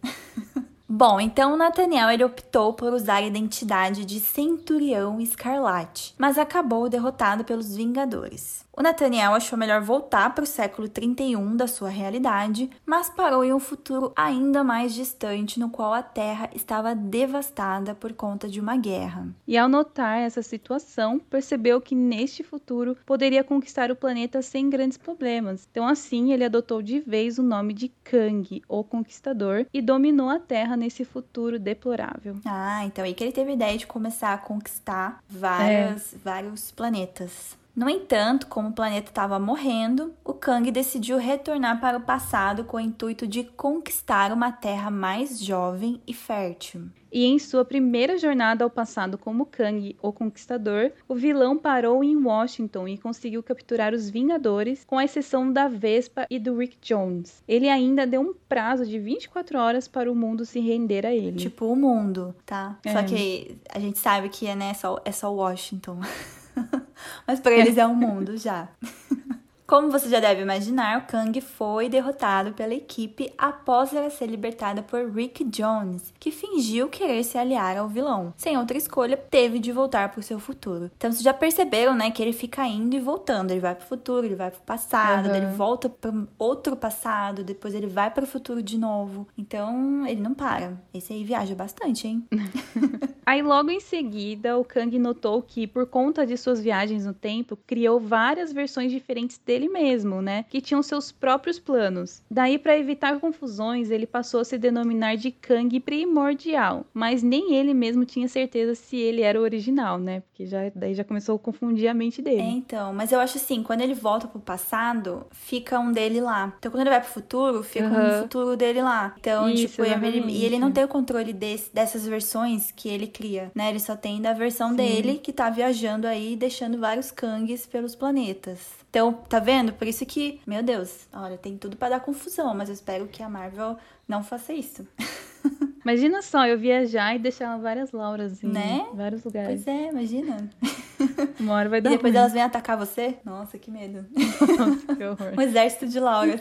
Bom, 0.95 1.19
então 1.19 1.57
Nathaniel 1.57 2.11
ele 2.11 2.23
optou 2.23 2.71
por 2.71 2.93
usar 2.93 3.15
a 3.15 3.21
identidade 3.23 4.05
de 4.05 4.19
Centurião 4.19 5.19
Escarlate, 5.19 6.13
mas 6.19 6.37
acabou 6.37 6.87
derrotado 6.87 7.43
pelos 7.43 7.75
Vingadores. 7.75 8.62
O 8.75 8.81
Nathaniel 8.81 9.35
achou 9.35 9.55
melhor 9.55 9.81
voltar 9.81 10.33
para 10.33 10.43
o 10.43 10.47
século 10.47 10.89
31 10.89 11.55
da 11.55 11.67
sua 11.67 11.89
realidade, 11.89 12.71
mas 12.83 13.07
parou 13.07 13.45
em 13.45 13.53
um 13.53 13.59
futuro 13.59 14.11
ainda 14.15 14.63
mais 14.63 14.95
distante, 14.95 15.59
no 15.59 15.69
qual 15.69 15.93
a 15.93 16.01
Terra 16.01 16.49
estava 16.55 16.95
devastada 16.95 17.93
por 17.93 18.13
conta 18.13 18.49
de 18.49 18.59
uma 18.59 18.75
guerra. 18.75 19.27
E 19.47 19.55
ao 19.59 19.69
notar 19.69 20.17
essa 20.17 20.41
situação, 20.41 21.19
percebeu 21.19 21.79
que 21.79 21.93
neste 21.93 22.41
futuro 22.41 22.97
poderia 23.05 23.43
conquistar 23.43 23.91
o 23.91 23.95
planeta 23.95 24.41
sem 24.41 24.71
grandes 24.71 24.97
problemas. 24.97 25.67
Então, 25.69 25.87
assim, 25.87 26.33
ele 26.33 26.43
adotou 26.43 26.81
de 26.81 26.99
vez 26.99 27.37
o 27.37 27.43
nome 27.43 27.75
de 27.75 27.89
Kang, 28.03 28.63
o 28.67 28.83
Conquistador, 28.83 29.67
e 29.71 29.83
dominou 29.83 30.29
a 30.29 30.39
Terra 30.39 30.75
nesse 30.75 31.05
futuro 31.05 31.59
deplorável. 31.59 32.37
Ah, 32.43 32.83
então 32.85 33.05
aí 33.05 33.13
que 33.13 33.23
ele 33.23 33.31
teve 33.31 33.51
a 33.51 33.53
ideia 33.53 33.77
de 33.77 33.85
começar 33.85 34.33
a 34.33 34.37
conquistar 34.39 35.23
várias, 35.29 36.15
é. 36.15 36.17
vários 36.17 36.71
planetas. 36.71 37.61
No 37.75 37.89
entanto, 37.89 38.45
como 38.45 38.69
o 38.69 38.73
planeta 38.73 39.09
estava 39.09 39.39
morrendo, 39.39 40.13
o 40.23 40.31
Kang 40.31 40.69
decidiu 40.69 41.17
retornar 41.17 41.81
para 41.81 41.97
o 41.97 42.01
passado 42.01 42.63
com 42.63 42.77
o 42.77 42.79
intuito 42.79 43.25
de 43.25 43.43
conquistar 43.43 44.31
uma 44.31 44.51
terra 44.51 44.91
mais 44.91 45.43
jovem 45.43 45.99
e 46.05 46.13
fértil. 46.13 46.83
E 47.11 47.25
em 47.25 47.37
sua 47.39 47.65
primeira 47.65 48.17
jornada 48.17 48.63
ao 48.63 48.69
passado 48.69 49.17
como 49.17 49.45
Kang, 49.45 49.95
o 50.01 50.11
Conquistador, 50.11 50.91
o 51.07 51.15
vilão 51.15 51.57
parou 51.57 52.03
em 52.03 52.15
Washington 52.15 52.87
e 52.87 52.97
conseguiu 52.97 53.41
capturar 53.41 53.93
os 53.93 54.09
Vingadores, 54.09 54.83
com 54.83 55.01
exceção 55.01 55.51
da 55.51 55.67
Vespa 55.67 56.27
e 56.29 56.37
do 56.37 56.57
Rick 56.57 56.77
Jones. 56.81 57.43
Ele 57.47 57.69
ainda 57.69 58.05
deu 58.05 58.21
um 58.21 58.33
prazo 58.49 58.85
de 58.85 58.99
24 58.99 59.57
horas 59.57 59.87
para 59.87 60.11
o 60.11 60.15
mundo 60.15 60.45
se 60.45 60.59
render 60.59 61.05
a 61.05 61.13
ele. 61.13 61.37
Tipo 61.37 61.65
o 61.65 61.75
mundo, 61.75 62.35
tá? 62.45 62.79
É. 62.83 62.93
Só 62.93 63.03
que 63.03 63.57
a 63.69 63.79
gente 63.79 63.97
sabe 63.97 64.29
que 64.29 64.45
é, 64.45 64.55
né, 64.55 64.73
só, 64.75 64.99
é 65.03 65.11
só 65.11 65.31
Washington. 65.31 65.99
Mas 67.27 67.39
para 67.39 67.53
eles 67.53 67.77
é 67.77 67.85
um 67.85 67.95
mundo 67.95 68.37
já. 68.37 68.69
Como 69.65 69.89
você 69.89 70.09
já 70.09 70.19
deve 70.19 70.41
imaginar, 70.41 70.99
o 70.99 71.07
Kang 71.07 71.39
foi 71.39 71.87
derrotado 71.87 72.51
pela 72.53 72.73
equipe 72.73 73.33
após 73.37 73.93
ela 73.93 74.09
ser 74.09 74.27
libertada 74.27 74.83
por 74.83 75.09
Rick 75.09 75.43
Jones, 75.45 76.13
que 76.19 76.31
fingiu 76.31 76.89
querer 76.89 77.23
se 77.23 77.37
aliar 77.37 77.77
ao 77.77 77.87
vilão. 77.87 78.33
Sem 78.35 78.57
outra 78.57 78.77
escolha, 78.77 79.15
teve 79.15 79.59
de 79.59 79.71
voltar 79.71 80.09
para 80.09 80.19
o 80.19 80.23
seu 80.23 80.37
futuro. 80.37 80.91
Então 80.97 81.11
vocês 81.11 81.23
já 81.23 81.33
perceberam, 81.33 81.95
né, 81.95 82.11
que 82.11 82.21
ele 82.21 82.33
fica 82.33 82.67
indo 82.67 82.95
e 82.95 82.99
voltando. 82.99 83.51
Ele 83.51 83.61
vai 83.61 83.73
para 83.73 83.85
o 83.85 83.87
futuro, 83.87 84.25
ele 84.25 84.35
vai 84.35 84.51
para 84.51 84.59
o 84.59 84.63
passado, 84.63 85.29
uhum. 85.29 85.35
ele 85.35 85.45
volta 85.47 85.89
para 85.89 86.13
outro 86.37 86.75
passado, 86.75 87.43
depois 87.43 87.73
ele 87.73 87.87
vai 87.87 88.11
para 88.11 88.25
o 88.25 88.27
futuro 88.27 88.61
de 88.61 88.77
novo. 88.77 89.27
Então 89.37 90.05
ele 90.05 90.21
não 90.21 90.33
para. 90.33 90.73
Esse 90.93 91.13
aí 91.13 91.23
viaja 91.23 91.55
bastante, 91.55 92.07
hein? 92.07 92.27
aí 93.25 93.41
logo 93.41 93.71
em 93.71 93.79
seguida, 93.79 94.57
o 94.57 94.65
Kang 94.65 94.99
notou 94.99 95.41
que 95.41 95.65
por 95.65 95.85
conta 95.85 96.27
de 96.27 96.35
suas 96.35 96.59
viagens 96.59 97.05
no 97.05 97.13
tempo, 97.13 97.57
criou 97.65 97.99
várias 97.99 98.51
versões 98.51 98.91
diferentes 98.91 99.37
dele 99.37 99.52
dele 99.53 99.69
mesmo, 99.69 100.21
né? 100.21 100.45
Que 100.49 100.59
tinham 100.59 100.81
seus 100.81 101.11
próprios 101.11 101.59
planos. 101.59 102.21
Daí, 102.29 102.57
para 102.57 102.77
evitar 102.77 103.19
confusões, 103.19 103.91
ele 103.91 104.07
passou 104.07 104.39
a 104.39 104.45
se 104.45 104.57
denominar 104.57 105.15
de 105.15 105.31
Kang 105.31 105.79
Primordial, 105.79 106.85
mas 106.93 107.21
nem 107.21 107.53
ele 107.53 107.73
mesmo 107.73 108.03
tinha 108.03 108.27
certeza 108.27 108.73
se 108.73 108.97
ele 108.97 109.21
era 109.21 109.39
o 109.39 109.43
original, 109.43 109.99
né? 109.99 110.21
Porque 110.21 110.45
já, 110.45 110.59
daí 110.73 110.95
já 110.95 111.03
começou 111.03 111.35
a 111.35 111.39
confundir 111.39 111.87
a 111.87 111.93
mente 111.93 112.21
dele. 112.21 112.41
É, 112.41 112.49
então, 112.49 112.93
mas 112.93 113.11
eu 113.11 113.19
acho 113.19 113.37
assim, 113.37 113.61
quando 113.61 113.81
ele 113.81 113.93
volta 113.93 114.27
pro 114.27 114.39
passado, 114.39 115.25
fica 115.31 115.79
um 115.79 115.91
dele 115.91 116.19
lá. 116.19 116.53
Então, 116.57 116.71
quando 116.71 116.81
ele 116.81 116.89
vai 116.89 117.01
pro 117.01 117.09
futuro, 117.09 117.61
fica 117.63 117.85
uhum. 117.85 118.19
um 118.19 118.21
futuro 118.23 118.57
dele 118.57 118.81
lá. 118.81 119.13
Então, 119.19 119.49
Isso, 119.49 119.67
tipo, 119.67 119.83
ele, 119.83 120.31
e 120.31 120.45
ele 120.45 120.57
não 120.57 120.71
tem 120.71 120.83
o 120.83 120.87
controle 120.87 121.31
desse, 121.31 121.73
dessas 121.73 122.07
versões 122.07 122.71
que 122.71 122.89
ele 122.89 123.07
cria, 123.07 123.51
né? 123.53 123.69
Ele 123.69 123.79
só 123.79 123.95
tem 123.95 124.21
da 124.21 124.33
versão 124.33 124.71
Sim. 124.71 124.75
dele 124.77 125.19
que 125.19 125.31
tá 125.31 125.49
viajando 125.49 126.07
aí, 126.07 126.35
deixando 126.35 126.79
vários 126.79 127.11
Kangs 127.11 127.67
pelos 127.67 127.95
planetas. 127.95 128.82
Então, 128.93 129.11
tá 129.11 129.39
vendo? 129.39 129.73
Por 129.73 129.87
isso 129.87 130.05
que, 130.05 130.39
meu 130.45 130.61
Deus, 130.61 131.07
olha, 131.11 131.35
tem 131.35 131.57
tudo 131.57 131.75
para 131.75 131.95
dar 131.95 131.99
confusão, 131.99 132.53
mas 132.53 132.69
eu 132.69 132.75
espero 132.75 133.07
que 133.07 133.23
a 133.23 133.27
Marvel 133.27 133.75
não 134.07 134.23
faça 134.23 134.53
isso. 134.53 134.87
Imagina 135.83 136.21
só, 136.21 136.45
eu 136.45 136.59
viajar 136.59 137.15
e 137.15 137.17
deixar 137.19 137.57
várias 137.57 137.91
Lauras 137.91 138.43
em 138.43 138.47
né? 138.49 138.85
vários 138.93 139.23
lugares. 139.23 139.63
Pois 139.63 139.67
é, 139.75 139.89
imagina. 139.89 140.47
Uma 141.39 141.53
hora 141.55 141.69
vai 141.69 141.81
dar 141.81 141.89
E 141.89 141.93
depois 141.95 142.13
ruim. 142.13 142.19
elas 142.21 142.33
vêm 142.33 142.43
atacar 142.43 142.77
você? 142.77 143.17
Nossa, 143.25 143.57
que 143.57 143.71
medo. 143.71 144.05
Nossa, 144.15 144.95
que 144.95 145.03
horror. 145.03 145.33
um 145.35 145.41
exército 145.41 145.87
de 145.87 145.99
Lauras. 145.99 146.39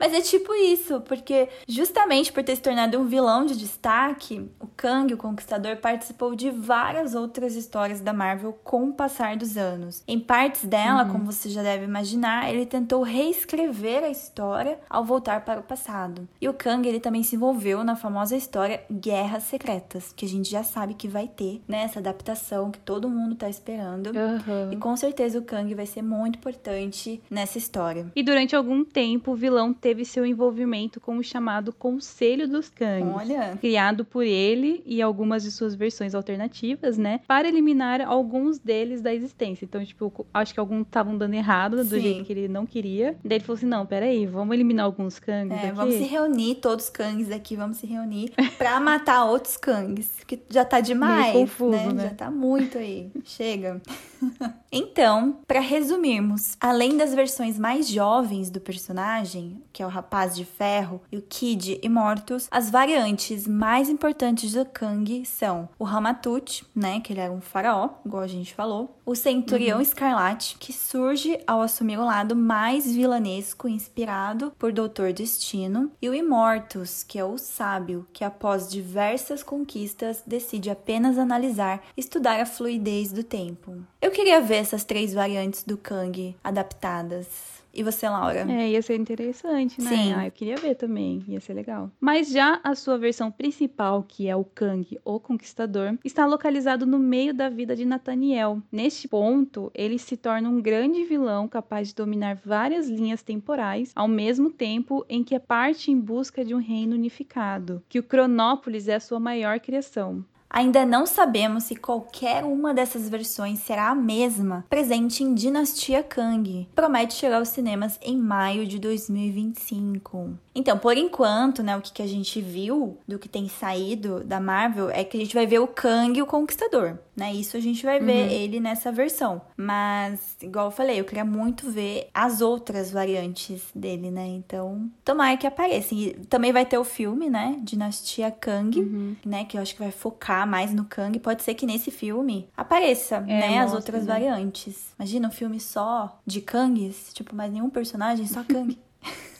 Mas 0.00 0.14
é 0.14 0.22
tipo 0.22 0.54
isso, 0.54 1.02
porque 1.02 1.50
justamente 1.68 2.32
por 2.32 2.42
ter 2.42 2.56
se 2.56 2.62
tornado 2.62 2.98
um 2.98 3.04
vilão 3.04 3.44
de 3.44 3.54
destaque, 3.54 4.50
o 4.58 4.66
Kang, 4.66 5.12
o 5.12 5.18
Conquistador, 5.18 5.76
participou 5.76 6.34
de 6.34 6.50
várias 6.50 7.14
outras 7.14 7.54
histórias 7.54 8.00
da 8.00 8.14
Marvel 8.14 8.58
com 8.64 8.88
o 8.88 8.94
passar 8.94 9.36
dos 9.36 9.58
anos. 9.58 10.02
Em 10.08 10.18
partes 10.18 10.64
dela, 10.64 11.04
uhum. 11.04 11.10
como 11.10 11.24
você 11.26 11.50
já 11.50 11.62
deve 11.62 11.84
imaginar, 11.84 12.48
ele 12.48 12.64
tentou 12.64 13.02
reescrever 13.02 14.02
a 14.02 14.08
história 14.08 14.78
ao 14.88 15.04
voltar 15.04 15.44
para 15.44 15.60
o 15.60 15.62
passado. 15.62 16.26
E 16.40 16.48
o 16.48 16.54
Kang, 16.54 16.88
ele 16.88 16.98
também 16.98 17.22
se 17.22 17.36
envolveu 17.36 17.84
na 17.84 17.94
famosa 17.94 18.34
história 18.34 18.82
Guerras 18.90 19.42
Secretas, 19.44 20.14
que 20.16 20.24
a 20.24 20.28
gente 20.28 20.50
já 20.50 20.62
sabe 20.62 20.94
que 20.94 21.08
vai 21.08 21.28
ter, 21.28 21.60
né? 21.68 21.82
Essa 21.82 21.98
adaptação 21.98 22.70
que 22.70 22.78
todo 22.78 23.10
mundo 23.10 23.34
tá 23.34 23.50
esperando. 23.50 24.06
Uhum. 24.08 24.72
E 24.72 24.76
com 24.76 24.96
certeza 24.96 25.38
o 25.38 25.42
Kang 25.42 25.74
vai 25.74 25.86
ser 25.86 26.02
muito 26.02 26.38
importante 26.38 27.22
nessa 27.30 27.58
história. 27.58 28.10
E 28.16 28.22
durante 28.22 28.56
algum 28.56 28.82
tempo, 28.82 29.32
o 29.32 29.36
vilão 29.36 29.74
teve 29.74 29.89
teve 29.90 30.04
seu 30.04 30.24
envolvimento 30.24 31.00
com 31.00 31.18
o 31.18 31.22
chamado 31.22 31.72
Conselho 31.72 32.46
dos 32.46 32.70
Kangs, 32.70 33.12
Olha. 33.12 33.58
criado 33.60 34.04
por 34.04 34.24
ele 34.24 34.84
e 34.86 35.02
algumas 35.02 35.42
de 35.42 35.50
suas 35.50 35.74
versões 35.74 36.14
alternativas, 36.14 36.96
né, 36.96 37.20
para 37.26 37.48
eliminar 37.48 38.00
alguns 38.00 38.56
deles 38.56 39.02
da 39.02 39.12
existência. 39.12 39.64
Então, 39.64 39.84
tipo, 39.84 40.24
acho 40.32 40.54
que 40.54 40.60
alguns 40.60 40.82
estavam 40.82 41.18
dando 41.18 41.34
errado 41.34 41.78
do 41.78 41.96
Sim. 41.96 42.00
jeito 42.00 42.24
que 42.24 42.32
ele 42.32 42.46
não 42.46 42.64
queria. 42.64 43.16
Daí 43.24 43.38
ele 43.38 43.44
falou 43.44 43.56
assim: 43.56 43.66
não, 43.66 43.84
peraí, 43.84 44.26
vamos 44.26 44.54
eliminar 44.54 44.86
alguns 44.86 45.18
Kangs. 45.18 45.58
É, 45.58 45.66
aqui. 45.66 45.72
vamos 45.72 45.94
se 45.96 46.04
reunir, 46.04 46.54
todos 46.56 46.84
os 46.84 46.90
Kangs 46.90 47.32
aqui, 47.32 47.56
vamos 47.56 47.78
se 47.78 47.86
reunir 47.86 48.32
pra 48.56 48.78
matar 48.78 49.24
outros 49.24 49.56
Kangs. 49.56 50.22
Que 50.24 50.40
já 50.48 50.64
tá 50.64 50.78
demais. 50.78 51.34
Meio 51.34 51.46
confuso, 51.46 51.72
né? 51.72 51.92
né? 51.92 52.02
Já 52.04 52.14
tá 52.14 52.30
muito 52.30 52.78
aí. 52.78 53.10
Chega. 53.24 53.82
então, 54.70 55.40
para 55.48 55.58
resumirmos, 55.58 56.56
além 56.60 56.96
das 56.96 57.12
versões 57.12 57.58
mais 57.58 57.88
jovens 57.88 58.50
do 58.50 58.60
personagem, 58.60 59.60
que 59.80 59.82
é 59.82 59.86
o 59.86 59.88
Rapaz 59.88 60.36
de 60.36 60.44
Ferro, 60.44 61.00
e 61.10 61.16
o 61.16 61.22
Kid 61.22 61.80
Immortus, 61.82 62.48
as 62.50 62.68
variantes 62.68 63.48
mais 63.48 63.88
importantes 63.88 64.52
do 64.52 64.62
Kang 64.66 65.24
são 65.24 65.70
o 65.78 65.84
Ramatut, 65.84 66.66
né, 66.76 67.00
que 67.00 67.14
ele 67.14 67.20
era 67.20 67.32
um 67.32 67.40
faraó, 67.40 67.88
igual 68.04 68.22
a 68.22 68.26
gente 68.26 68.54
falou, 68.54 68.94
o 69.06 69.14
Centurião 69.14 69.76
uhum. 69.76 69.82
Escarlate, 69.82 70.58
que 70.58 70.70
surge 70.70 71.40
ao 71.46 71.62
assumir 71.62 71.98
o 71.98 72.04
lado 72.04 72.36
mais 72.36 72.92
vilanesco, 72.92 73.66
inspirado 73.66 74.52
por 74.58 74.70
Doutor 74.70 75.14
Destino, 75.14 75.90
e 76.02 76.10
o 76.10 76.14
Immortus, 76.14 77.02
que 77.02 77.18
é 77.18 77.24
o 77.24 77.38
sábio, 77.38 78.06
que 78.12 78.22
após 78.22 78.68
diversas 78.68 79.42
conquistas 79.42 80.22
decide 80.26 80.68
apenas 80.68 81.16
analisar, 81.16 81.82
estudar 81.96 82.38
a 82.38 82.44
fluidez 82.44 83.12
do 83.12 83.24
tempo. 83.24 83.78
Eu 83.98 84.10
queria 84.10 84.42
ver 84.42 84.56
essas 84.56 84.84
três 84.84 85.14
variantes 85.14 85.64
do 85.64 85.78
Kang 85.78 86.36
adaptadas. 86.44 87.59
E 87.72 87.82
você, 87.82 88.08
Laura? 88.08 88.50
É, 88.50 88.70
ia 88.70 88.82
ser 88.82 88.98
interessante, 88.98 89.80
né? 89.80 89.90
Sim. 89.90 90.12
Ah, 90.12 90.26
eu 90.26 90.32
queria 90.32 90.56
ver 90.56 90.74
também, 90.74 91.22
ia 91.28 91.40
ser 91.40 91.54
legal. 91.54 91.90
Mas 92.00 92.28
já 92.30 92.60
a 92.64 92.74
sua 92.74 92.98
versão 92.98 93.30
principal, 93.30 94.02
que 94.02 94.28
é 94.28 94.34
o 94.34 94.44
Kang, 94.44 94.98
o 95.04 95.20
Conquistador, 95.20 95.96
está 96.04 96.26
localizado 96.26 96.84
no 96.84 96.98
meio 96.98 97.32
da 97.32 97.48
vida 97.48 97.76
de 97.76 97.84
Nathaniel. 97.84 98.60
Neste 98.72 99.06
ponto, 99.06 99.70
ele 99.74 99.98
se 99.98 100.16
torna 100.16 100.48
um 100.48 100.60
grande 100.60 101.04
vilão 101.04 101.46
capaz 101.46 101.88
de 101.88 101.94
dominar 101.94 102.36
várias 102.44 102.88
linhas 102.88 103.22
temporais, 103.22 103.92
ao 103.94 104.08
mesmo 104.08 104.50
tempo 104.50 105.04
em 105.08 105.22
que 105.22 105.34
é 105.34 105.38
parte 105.38 105.90
em 105.90 105.98
busca 105.98 106.44
de 106.44 106.54
um 106.54 106.58
reino 106.58 106.94
unificado, 106.94 107.82
que 107.88 107.98
o 107.98 108.02
Cronópolis 108.02 108.88
é 108.88 108.94
a 108.96 109.00
sua 109.00 109.20
maior 109.20 109.60
criação. 109.60 110.24
Ainda 110.50 110.84
não 110.84 111.06
sabemos 111.06 111.64
se 111.64 111.76
qualquer 111.76 112.44
uma 112.44 112.74
dessas 112.74 113.08
versões 113.08 113.60
será 113.60 113.88
a 113.88 113.94
mesma 113.94 114.64
presente 114.68 115.22
em 115.22 115.32
Dinastia 115.32 116.02
Kang. 116.02 116.68
Promete 116.74 117.14
chegar 117.14 117.38
aos 117.38 117.48
cinemas 117.48 117.98
em 118.02 118.18
maio 118.18 118.66
de 118.66 118.78
2025. 118.80 120.36
Então, 120.52 120.76
por 120.76 120.96
enquanto, 120.96 121.62
né, 121.62 121.76
o 121.76 121.80
que, 121.80 121.92
que 121.92 122.02
a 122.02 122.06
gente 122.06 122.40
viu 122.40 122.98
do 123.06 123.18
que 123.18 123.28
tem 123.28 123.48
saído 123.48 124.24
da 124.24 124.40
Marvel 124.40 124.90
é 124.90 125.04
que 125.04 125.16
a 125.16 125.20
gente 125.20 125.34
vai 125.34 125.46
ver 125.46 125.60
o 125.60 125.66
Kang 125.66 126.20
o 126.20 126.26
Conquistador, 126.26 126.98
né? 127.16 127.32
Isso 127.32 127.56
a 127.56 127.60
gente 127.60 127.84
vai 127.84 128.00
ver 128.00 128.26
uhum. 128.26 128.30
ele 128.30 128.60
nessa 128.60 128.90
versão. 128.90 129.40
Mas, 129.56 130.36
igual 130.42 130.66
eu 130.66 130.70
falei, 130.72 130.98
eu 130.98 131.04
queria 131.04 131.24
muito 131.24 131.70
ver 131.70 132.08
as 132.12 132.40
outras 132.40 132.90
variantes 132.90 133.62
dele, 133.74 134.10
né? 134.10 134.26
Então, 134.26 134.90
tomara 135.04 135.36
que 135.36 135.46
apareça. 135.46 135.94
E 135.94 136.14
também 136.28 136.52
vai 136.52 136.66
ter 136.66 136.78
o 136.78 136.84
filme, 136.84 137.30
né? 137.30 137.56
Dinastia 137.62 138.30
Kang, 138.30 138.80
uhum. 138.80 139.16
né? 139.24 139.44
Que 139.44 139.56
eu 139.56 139.62
acho 139.62 139.74
que 139.74 139.80
vai 139.80 139.92
focar 139.92 140.39
mais 140.46 140.72
no 140.72 140.84
Kang. 140.84 141.18
Pode 141.18 141.42
ser 141.42 141.54
que 141.54 141.66
nesse 141.66 141.90
filme 141.90 142.48
apareça, 142.56 143.16
é, 143.16 143.20
né? 143.20 143.48
Mostra, 143.48 143.64
as 143.64 143.72
outras 143.74 144.06
né? 144.06 144.12
variantes. 144.12 144.92
Imagina 144.98 145.28
um 145.28 145.32
filme 145.32 145.60
só 145.60 146.20
de 146.26 146.40
Kangs, 146.40 147.12
tipo, 147.12 147.34
mais 147.34 147.52
nenhum 147.52 147.70
personagem, 147.70 148.26
só 148.26 148.42
Kang. 148.44 148.78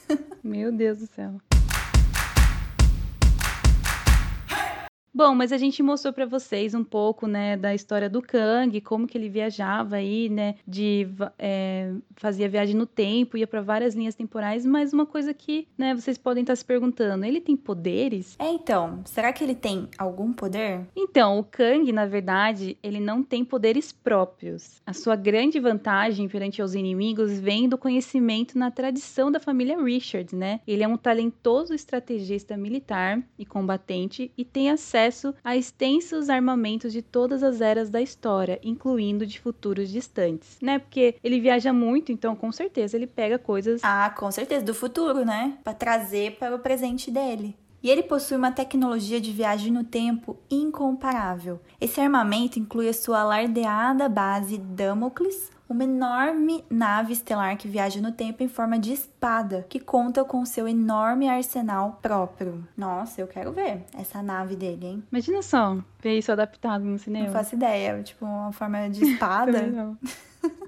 Meu 0.43 0.71
Deus 0.71 0.99
do 0.99 1.07
céu. 1.07 1.35
Bom, 5.13 5.35
mas 5.35 5.51
a 5.51 5.57
gente 5.57 5.83
mostrou 5.83 6.13
para 6.13 6.25
vocês 6.25 6.73
um 6.73 6.85
pouco, 6.85 7.27
né, 7.27 7.57
da 7.57 7.75
história 7.75 8.09
do 8.09 8.21
Kang, 8.21 8.79
como 8.79 9.05
que 9.05 9.17
ele 9.17 9.27
viajava 9.27 9.97
aí, 9.97 10.29
né, 10.29 10.55
de 10.65 11.05
é, 11.37 11.91
fazia 12.15 12.47
viagem 12.47 12.75
no 12.75 12.85
tempo, 12.85 13.37
ia 13.37 13.45
para 13.45 13.61
várias 13.61 13.93
linhas 13.93 14.15
temporais, 14.15 14.65
mas 14.65 14.93
uma 14.93 15.05
coisa 15.05 15.33
que, 15.33 15.67
né, 15.77 15.93
vocês 15.93 16.17
podem 16.17 16.43
estar 16.43 16.53
tá 16.53 16.55
se 16.55 16.63
perguntando, 16.63 17.25
ele 17.25 17.41
tem 17.41 17.57
poderes? 17.57 18.37
É, 18.39 18.49
então, 18.49 19.01
será 19.03 19.33
que 19.33 19.43
ele 19.43 19.53
tem 19.53 19.89
algum 19.97 20.31
poder? 20.31 20.87
Então, 20.95 21.39
o 21.39 21.43
Kang, 21.43 21.91
na 21.91 22.05
verdade, 22.05 22.77
ele 22.81 22.99
não 23.01 23.21
tem 23.21 23.43
poderes 23.43 23.91
próprios. 23.91 24.81
A 24.85 24.93
sua 24.93 25.17
grande 25.17 25.59
vantagem 25.59 26.29
perante 26.29 26.61
os 26.61 26.73
inimigos 26.73 27.37
vem 27.37 27.67
do 27.67 27.77
conhecimento 27.77 28.57
na 28.57 28.71
tradição 28.71 29.29
da 29.29 29.41
família 29.41 29.81
Richards, 29.81 30.33
né? 30.33 30.61
Ele 30.65 30.83
é 30.83 30.87
um 30.87 30.97
talentoso 30.97 31.73
estrategista 31.73 32.55
militar 32.55 33.21
e 33.37 33.45
combatente 33.45 34.31
e 34.37 34.45
tem 34.45 34.69
acesso 34.69 35.00
acesso 35.01 35.33
a 35.43 35.55
extensos 35.55 36.29
armamentos 36.29 36.93
de 36.93 37.01
todas 37.01 37.43
as 37.43 37.61
eras 37.61 37.89
da 37.89 38.01
história, 38.01 38.59
incluindo 38.63 39.25
de 39.25 39.39
futuros 39.39 39.89
distantes, 39.89 40.57
né? 40.61 40.79
Porque 40.79 41.15
ele 41.23 41.39
viaja 41.39 41.73
muito, 41.73 42.11
então 42.11 42.35
com 42.35 42.51
certeza 42.51 42.95
ele 42.95 43.07
pega 43.07 43.39
coisas. 43.39 43.81
Ah, 43.83 44.13
com 44.15 44.31
certeza, 44.31 44.63
do 44.63 44.73
futuro, 44.73 45.25
né? 45.25 45.57
Para 45.63 45.73
trazer 45.73 46.37
para 46.37 46.55
o 46.55 46.59
presente 46.59 47.09
dele. 47.09 47.55
E 47.83 47.89
ele 47.89 48.03
possui 48.03 48.37
uma 48.37 48.51
tecnologia 48.51 49.19
de 49.19 49.31
viagem 49.31 49.71
no 49.71 49.83
tempo 49.83 50.37
incomparável. 50.51 51.59
Esse 51.79 51.99
armamento 51.99 52.59
inclui 52.59 52.87
a 52.87 52.93
sua 52.93 53.21
alardeada 53.21 54.07
base 54.07 54.59
Damocles, 54.59 55.49
uma 55.71 55.83
enorme 55.83 56.63
nave 56.69 57.13
estelar 57.13 57.57
que 57.57 57.67
viaja 57.67 58.01
no 58.01 58.11
tempo 58.11 58.43
em 58.43 58.47
forma 58.47 58.77
de 58.77 58.93
espada, 58.93 59.65
que 59.69 59.79
conta 59.79 60.23
com 60.23 60.45
seu 60.45 60.67
enorme 60.67 61.27
arsenal 61.27 61.99
próprio. 62.01 62.67
Nossa, 62.77 63.21
eu 63.21 63.27
quero 63.27 63.51
ver 63.51 63.85
essa 63.97 64.21
nave 64.21 64.55
dele, 64.55 64.85
hein? 64.85 65.03
Imagina 65.11 65.41
só, 65.41 65.77
ver 66.01 66.17
isso 66.17 66.31
adaptado 66.31 66.83
no 66.83 66.99
cinema. 66.99 67.25
Não 67.27 67.33
faço 67.33 67.55
ideia, 67.55 68.01
tipo, 68.03 68.25
uma 68.25 68.51
forma 68.51 68.89
de 68.89 69.03
espada. 69.13 69.95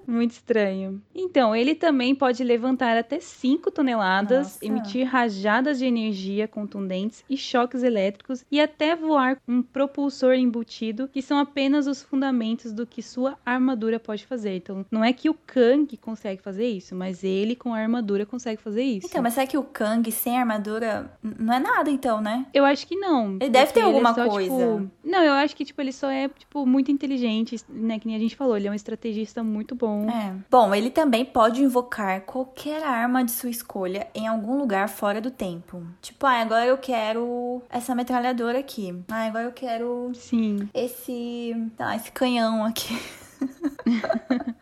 Muito 0.07 0.31
estranho. 0.31 1.01
Então, 1.13 1.55
ele 1.55 1.75
também 1.75 2.13
pode 2.13 2.43
levantar 2.43 2.97
até 2.97 3.19
5 3.19 3.71
toneladas, 3.71 4.53
Nossa. 4.53 4.65
emitir 4.65 5.07
rajadas 5.07 5.79
de 5.79 5.85
energia 5.85 6.47
contundentes 6.47 7.23
e 7.29 7.37
choques 7.37 7.83
elétricos 7.83 8.43
e 8.51 8.59
até 8.59 8.95
voar 8.95 9.37
com 9.37 9.53
um 9.53 9.61
propulsor 9.61 10.35
embutido, 10.35 11.07
que 11.07 11.21
são 11.21 11.37
apenas 11.37 11.87
os 11.87 12.01
fundamentos 12.01 12.71
do 12.71 12.85
que 12.85 13.01
sua 13.01 13.37
armadura 13.45 13.99
pode 13.99 14.25
fazer. 14.25 14.57
Então, 14.57 14.85
não 14.91 15.03
é 15.03 15.13
que 15.13 15.29
o 15.29 15.33
Kang 15.33 15.95
consegue 15.97 16.41
fazer 16.41 16.67
isso, 16.67 16.95
mas 16.95 17.23
ele 17.23 17.55
com 17.55 17.73
a 17.73 17.79
armadura 17.79 18.25
consegue 18.25 18.61
fazer 18.61 18.83
isso. 18.83 19.07
Então, 19.07 19.21
mas 19.21 19.33
será 19.33 19.47
que 19.47 19.57
o 19.57 19.63
Kang 19.63 20.09
sem 20.11 20.37
armadura 20.37 21.11
não 21.21 21.53
é 21.53 21.59
nada, 21.59 21.89
então, 21.89 22.21
né? 22.21 22.45
Eu 22.53 22.65
acho 22.65 22.85
que 22.87 22.95
não. 22.95 23.37
Ele 23.39 23.49
deve 23.49 23.71
ter 23.71 23.81
alguma 23.81 24.11
é 24.11 24.13
só, 24.13 24.27
coisa. 24.27 24.49
Tipo... 24.49 24.91
Não, 25.03 25.23
eu 25.23 25.33
acho 25.33 25.55
que, 25.55 25.65
tipo, 25.65 25.81
ele 25.81 25.91
só 25.91 26.09
é, 26.09 26.27
tipo, 26.29 26.65
muito 26.65 26.91
inteligente, 26.91 27.57
né? 27.69 27.99
Que 27.99 28.07
nem 28.07 28.15
a 28.15 28.19
gente 28.19 28.35
falou, 28.35 28.57
ele 28.57 28.67
é 28.67 28.71
um 28.71 28.75
estrategista 28.75 29.43
muito 29.43 29.75
bom 29.75 29.92
bom. 30.01 30.09
É. 30.09 30.33
Bom, 30.49 30.75
ele 30.75 30.89
também 30.89 31.25
pode 31.25 31.61
invocar 31.61 32.21
qualquer 32.21 32.83
arma 32.83 33.23
de 33.23 33.31
sua 33.31 33.49
escolha 33.49 34.07
em 34.13 34.27
algum 34.27 34.57
lugar 34.57 34.89
fora 34.89 35.21
do 35.21 35.31
tempo. 35.31 35.83
Tipo, 36.01 36.25
ah, 36.25 36.41
agora 36.41 36.65
eu 36.65 36.77
quero 36.77 37.61
essa 37.69 37.93
metralhadora 37.95 38.59
aqui. 38.59 39.03
Ah, 39.09 39.25
agora 39.25 39.45
eu 39.45 39.51
quero. 39.51 40.11
Sim. 40.15 40.69
Esse. 40.73 41.55
Tá, 41.77 41.95
esse 41.95 42.11
canhão 42.11 42.65
aqui. 42.65 42.99